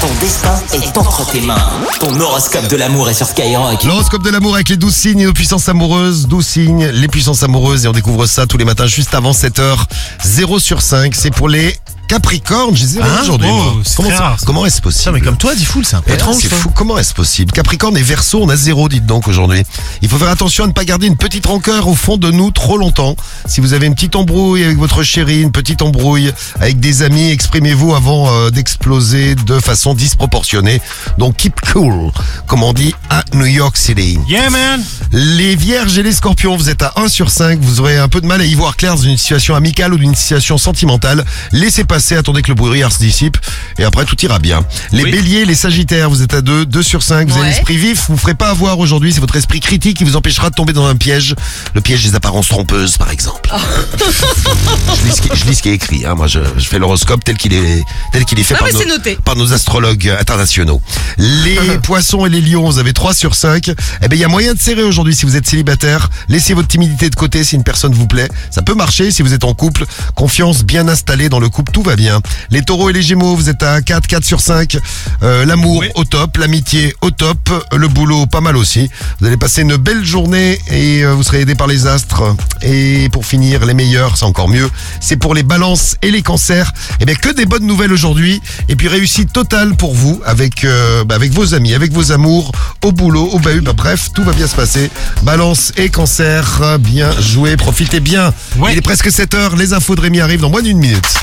Ton 0.01 0.09
destin 0.23 0.59
est 0.73 0.97
entre 0.97 1.31
tes 1.31 1.43
mains. 1.43 1.63
Ton 1.99 2.19
horoscope 2.19 2.67
de 2.69 2.77
l'amour 2.77 3.11
est 3.11 3.15
sur 3.15 3.27
Skyrock. 3.27 3.85
L'horoscope 3.85 4.23
de 4.23 4.31
l'amour 4.31 4.55
avec 4.55 4.71
les 4.71 4.79
12 4.79 4.95
signes 4.95 5.21
et 5.21 5.27
nos 5.27 5.35
puissances 5.35 5.69
amoureuses. 5.69 6.29
12 6.29 6.47
signes, 6.47 6.87
les 6.87 7.09
puissances 7.09 7.43
amoureuses 7.43 7.85
et 7.85 7.89
on 7.89 7.93
découvre 7.93 8.25
ça 8.25 8.47
tous 8.47 8.57
les 8.57 8.65
matins 8.65 8.87
juste 8.87 9.15
avant 9.15 9.33
7h. 9.33 9.77
0 10.25 10.59
sur 10.59 10.81
5, 10.81 11.15
c'est 11.15 11.31
pour 11.31 11.51
les 11.51 11.77
Capricorne, 12.11 12.75
j'ai 12.77 12.87
zéro 12.87 13.07
Hein 13.07 13.21
aujourd'hui. 13.23 13.47
Oh, 13.49 13.55
moi. 13.55 13.73
c'est 13.85 13.95
comment 13.95 14.09
très 14.09 14.19
ça- 14.19 14.25
rare, 14.25 14.41
ça. 14.41 14.45
comment 14.47 14.67
est-ce 14.67 14.81
possible 14.83 15.15
mais 15.15 15.21
comme 15.21 15.37
toi, 15.37 15.55
dis 15.55 15.65
full, 15.65 15.85
c'est 15.85 15.95
un 15.95 16.01
peu 16.03 16.11
Eh, 16.11 16.15
étrange. 16.15 16.39
C'est 16.43 16.49
toi. 16.49 16.59
fou, 16.59 16.71
comment 16.75 16.99
est-ce 16.99 17.15
possible? 17.15 17.53
Capricorne 17.53 17.97
et 17.97 18.03
Verseau, 18.03 18.41
on 18.43 18.49
a 18.49 18.57
zéro, 18.57 18.89
dites 18.89 19.07
donc 19.07 19.29
aujourd'hui. 19.29 19.63
Il 20.03 20.09
faut 20.09 20.19
faire 20.19 20.29
attention 20.29 20.65
à 20.65 20.67
ne 20.67 20.73
pas 20.73 20.85
garder 20.85 21.07
une 21.07 21.17
petite 21.17 21.47
rancœur 21.47 21.87
au 21.87 21.95
fond 21.95 22.17
de 22.17 22.33
nous 22.33 22.51
trop 22.51 22.79
longtemps. 22.79 23.15
Si 23.47 23.61
vous 23.61 23.75
avez 23.75 23.87
une 23.87 23.95
petite 23.95 24.17
embrouille 24.17 24.65
avec 24.65 24.77
votre 24.77 25.05
chérie, 25.05 25.41
une 25.41 25.53
petite 25.53 25.83
embrouille 25.83 26.33
avec 26.59 26.81
des 26.81 27.03
amis, 27.03 27.31
exprimez-vous 27.31 27.95
avant 27.95 28.29
euh, 28.29 28.51
d'exploser 28.51 29.37
de 29.37 29.61
façon 29.61 29.95
disproportionnée. 29.95 30.83
Donc 31.17 31.37
keep 31.37 31.61
cool, 31.73 32.11
comme 32.49 32.65
on 32.65 32.73
dit 32.73 32.93
à 33.09 33.23
New 33.35 33.47
York 33.47 33.77
City. 33.77 34.19
Yeah, 34.29 34.51
man. 34.51 34.83
Les 35.13 35.55
vierges 35.55 35.97
et 35.97 36.03
les 36.03 36.13
scorpions, 36.13 36.57
vous 36.57 36.71
êtes 36.71 36.83
à 36.83 36.93
1 36.97 37.07
sur 37.07 37.31
5, 37.31 37.61
vous 37.61 37.79
aurez 37.79 37.99
un 37.99 38.09
peu 38.09 38.21
de 38.21 38.27
mal 38.27 38.41
à 38.41 38.45
y 38.45 38.55
voir 38.55 38.77
clair 38.77 38.97
dans 38.97 39.03
une 39.03 39.17
situation 39.17 39.55
amicale 39.55 39.95
ou 39.95 39.99
d'une 39.99 40.17
situation 40.17 40.59
sentimentale. 40.59 41.25
Laissez 41.53 41.85
passer, 41.85 42.00
attendez 42.17 42.43
que 42.43 42.49
le 42.49 42.55
brouillard 42.55 42.93
se 42.93 42.99
dissipe 42.99 43.37
et 43.79 43.85
après 43.85 44.05
tout 44.05 44.17
ira 44.25 44.39
bien. 44.39 44.65
Les 44.93 45.05
Oui. 45.05 45.11
béliers, 45.13 45.45
les 45.45 45.55
sagittaires, 45.55 46.11
vous 46.11 46.23
êtes 46.23 46.35
à 46.35 46.41
2, 46.41 46.67
2 46.67 46.83
sur 46.83 47.03
5, 47.03 47.29
vous 47.29 47.35
avez 47.35 47.43
Ouais. 47.43 47.49
l'esprit 47.51 47.77
vif, 47.77 48.07
vous 48.09 48.15
ne 48.15 48.19
ferez 48.19 48.35
pas 48.35 48.51
avoir 48.51 48.79
aujourd'hui, 48.79 49.13
c'est 49.13 49.21
votre 49.21 49.37
esprit 49.37 49.61
critique 49.61 49.97
qui 49.99 50.05
vous 50.05 50.17
empêchera 50.17 50.51
de 50.51 50.55
tomber 50.55 50.73
dans 50.73 50.87
un 50.87 50.97
piège, 50.97 51.35
le 51.75 51.81
piège 51.81 52.05
des 52.05 52.15
apparences 52.15 52.49
trompeuses 52.49 52.97
par 52.99 53.11
exemple. 53.11 53.51
je, 53.99 55.07
lis 55.07 55.13
ce 55.17 55.23
qui, 55.23 55.29
je 55.35 55.45
lis 55.45 55.55
ce 55.55 55.63
qui 55.63 55.69
est 55.71 55.75
écrit, 55.75 56.05
hein. 56.07 56.15
moi 56.15 56.27
je, 56.27 56.41
je 56.57 56.65
fais 56.69 56.79
l'horoscope 56.79 57.25
tel 57.25 57.37
qu'il 57.37 57.53
est, 57.55 57.83
tel 58.13 58.25
qu'il 58.25 58.39
est 58.41 58.45
fait 58.45 58.55
Ah, 58.57 58.61
par, 58.65 58.73
nos, 58.73 58.79
c'est 58.79 58.87
noté. 58.89 59.19
par 59.25 59.37
nos 59.37 59.53
astrologues 59.53 60.09
internationaux. 60.21 60.81
Les 61.19 61.57
poissons 61.83 62.27
et 62.27 62.29
les 62.31 62.41
lions, 62.41 62.69
vous 62.69 62.79
avez 62.79 62.93
3 62.93 63.15
sur 63.15 63.35
5. 63.35 63.69
Eh 64.03 64.09
ben, 64.09 64.17
il 64.17 64.21
y 64.21 64.25
a 64.25 64.29
moyen 64.29 64.55
de 64.55 64.59
serrer 64.59 64.83
aujourd'hui 64.83 65.15
si 65.15 65.27
vous 65.27 65.37
êtes 65.37 65.47
célibataire. 65.47 66.09
Laissez 66.29 66.55
votre 66.55 66.69
timidité 66.69 67.11
de 67.11 67.15
côté 67.15 67.45
si 67.45 67.57
une 67.57 67.65
personne 67.65 67.93
vous 67.93 68.07
plaît. 68.07 68.29
Ça 68.51 68.63
peut 68.63 68.75
marcher 68.75 69.11
si 69.11 69.23
vous 69.23 69.35
êtes 69.35 69.45
en 69.45 69.55
couple. 69.55 69.85
Confiance 70.15 70.65
bien 70.65 70.89
installée 70.89 71.29
dans 71.29 71.41
le 71.41 71.49
couple, 71.49 71.73
tout 71.73 71.83
va 71.83 71.90
bien. 71.97 72.21
Les 72.51 72.63
taureaux 72.63 72.91
et 72.91 72.93
les 72.93 73.03
gémeaux, 73.03 73.35
vous 73.35 73.49
êtes 73.49 73.63
à 73.63 73.81
4, 73.83 74.07
4 74.07 74.25
sur 74.25 74.41
5. 74.41 74.79
Euh, 75.23 75.45
L'amour 75.45 75.85
au 75.95 76.05
top, 76.05 76.37
l'amitié 76.39 76.95
au 77.01 77.11
top, 77.11 77.51
le 77.77 77.89
boulot 77.89 78.27
pas 78.27 78.41
mal 78.41 78.57
aussi. 78.57 78.91
Vous 79.21 79.27
allez 79.27 79.37
passer 79.37 79.63
une 79.63 79.77
belle 79.77 80.05
journée 80.05 80.59
et 80.71 81.05
euh, 81.05 81.13
vous 81.15 81.23
serez 81.23 81.41
aidé 81.41 81.55
par 81.55 81.67
les 81.67 81.87
astres. 81.87 82.23
Et 82.63 83.09
pour 83.11 83.27
finir, 83.27 83.65
les 83.65 83.75
meilleurs, 83.75 84.17
c'est 84.17 84.25
encore 84.25 84.49
mieux. 84.49 84.69
C'est 85.01 85.17
pour 85.17 85.35
les 85.35 85.43
balances 85.43 85.97
et 86.03 86.11
les 86.11 86.23
cancers. 86.23 86.73
Eh 87.01 87.05
bien, 87.05 87.15
que 87.15 87.31
des 87.31 87.47
bonnes 87.47 87.67
nouvelles 87.67 87.93
aujourd'hui. 87.93 88.41
Et 88.69 88.77
puis 88.77 88.89
réussite 88.89 89.33
totale 89.33 89.75
pour 89.77 89.95
vous 89.95 90.21
avec, 90.25 90.65
euh, 90.65 91.05
bah, 91.05 91.15
avec 91.15 91.33
vos 91.33 91.55
amis, 91.55 91.75
avec 91.75 91.93
vos 91.93 92.13
amours, 92.13 92.53
au 92.85 92.93
boulot, 92.93 93.29
au 93.33 93.39
bahut. 93.39 93.61
Bah, 93.61 93.73
bref, 93.75 94.11
tout 94.15 94.25
va 94.25 94.33
bien 94.33 94.47
se 94.47 94.57
passer. 94.57 94.91
Balance 95.23 95.73
et 95.77 95.89
cancer, 95.89 96.79
bien 96.79 97.11
joué. 97.21 97.57
Profitez 97.57 98.01
bien. 98.01 98.33
Ouais. 98.59 98.73
Il 98.73 98.79
est 98.79 98.83
presque 98.83 99.11
7 99.11 99.35
heures. 99.35 99.57
Les 99.57 99.73
infos 99.73 99.97
de 99.97 100.01
Rémi 100.01 100.21
arrivent 100.21 100.41
dans 100.41 100.51
moins 100.51 100.63
d'une 100.63 100.79
minute. 100.79 101.15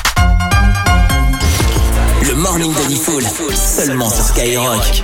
Le 2.28 2.34
morning 2.34 2.74
Diffoul, 2.88 3.22
seulement 3.54 4.10
sur 4.10 4.22
Skyrock. 4.22 5.02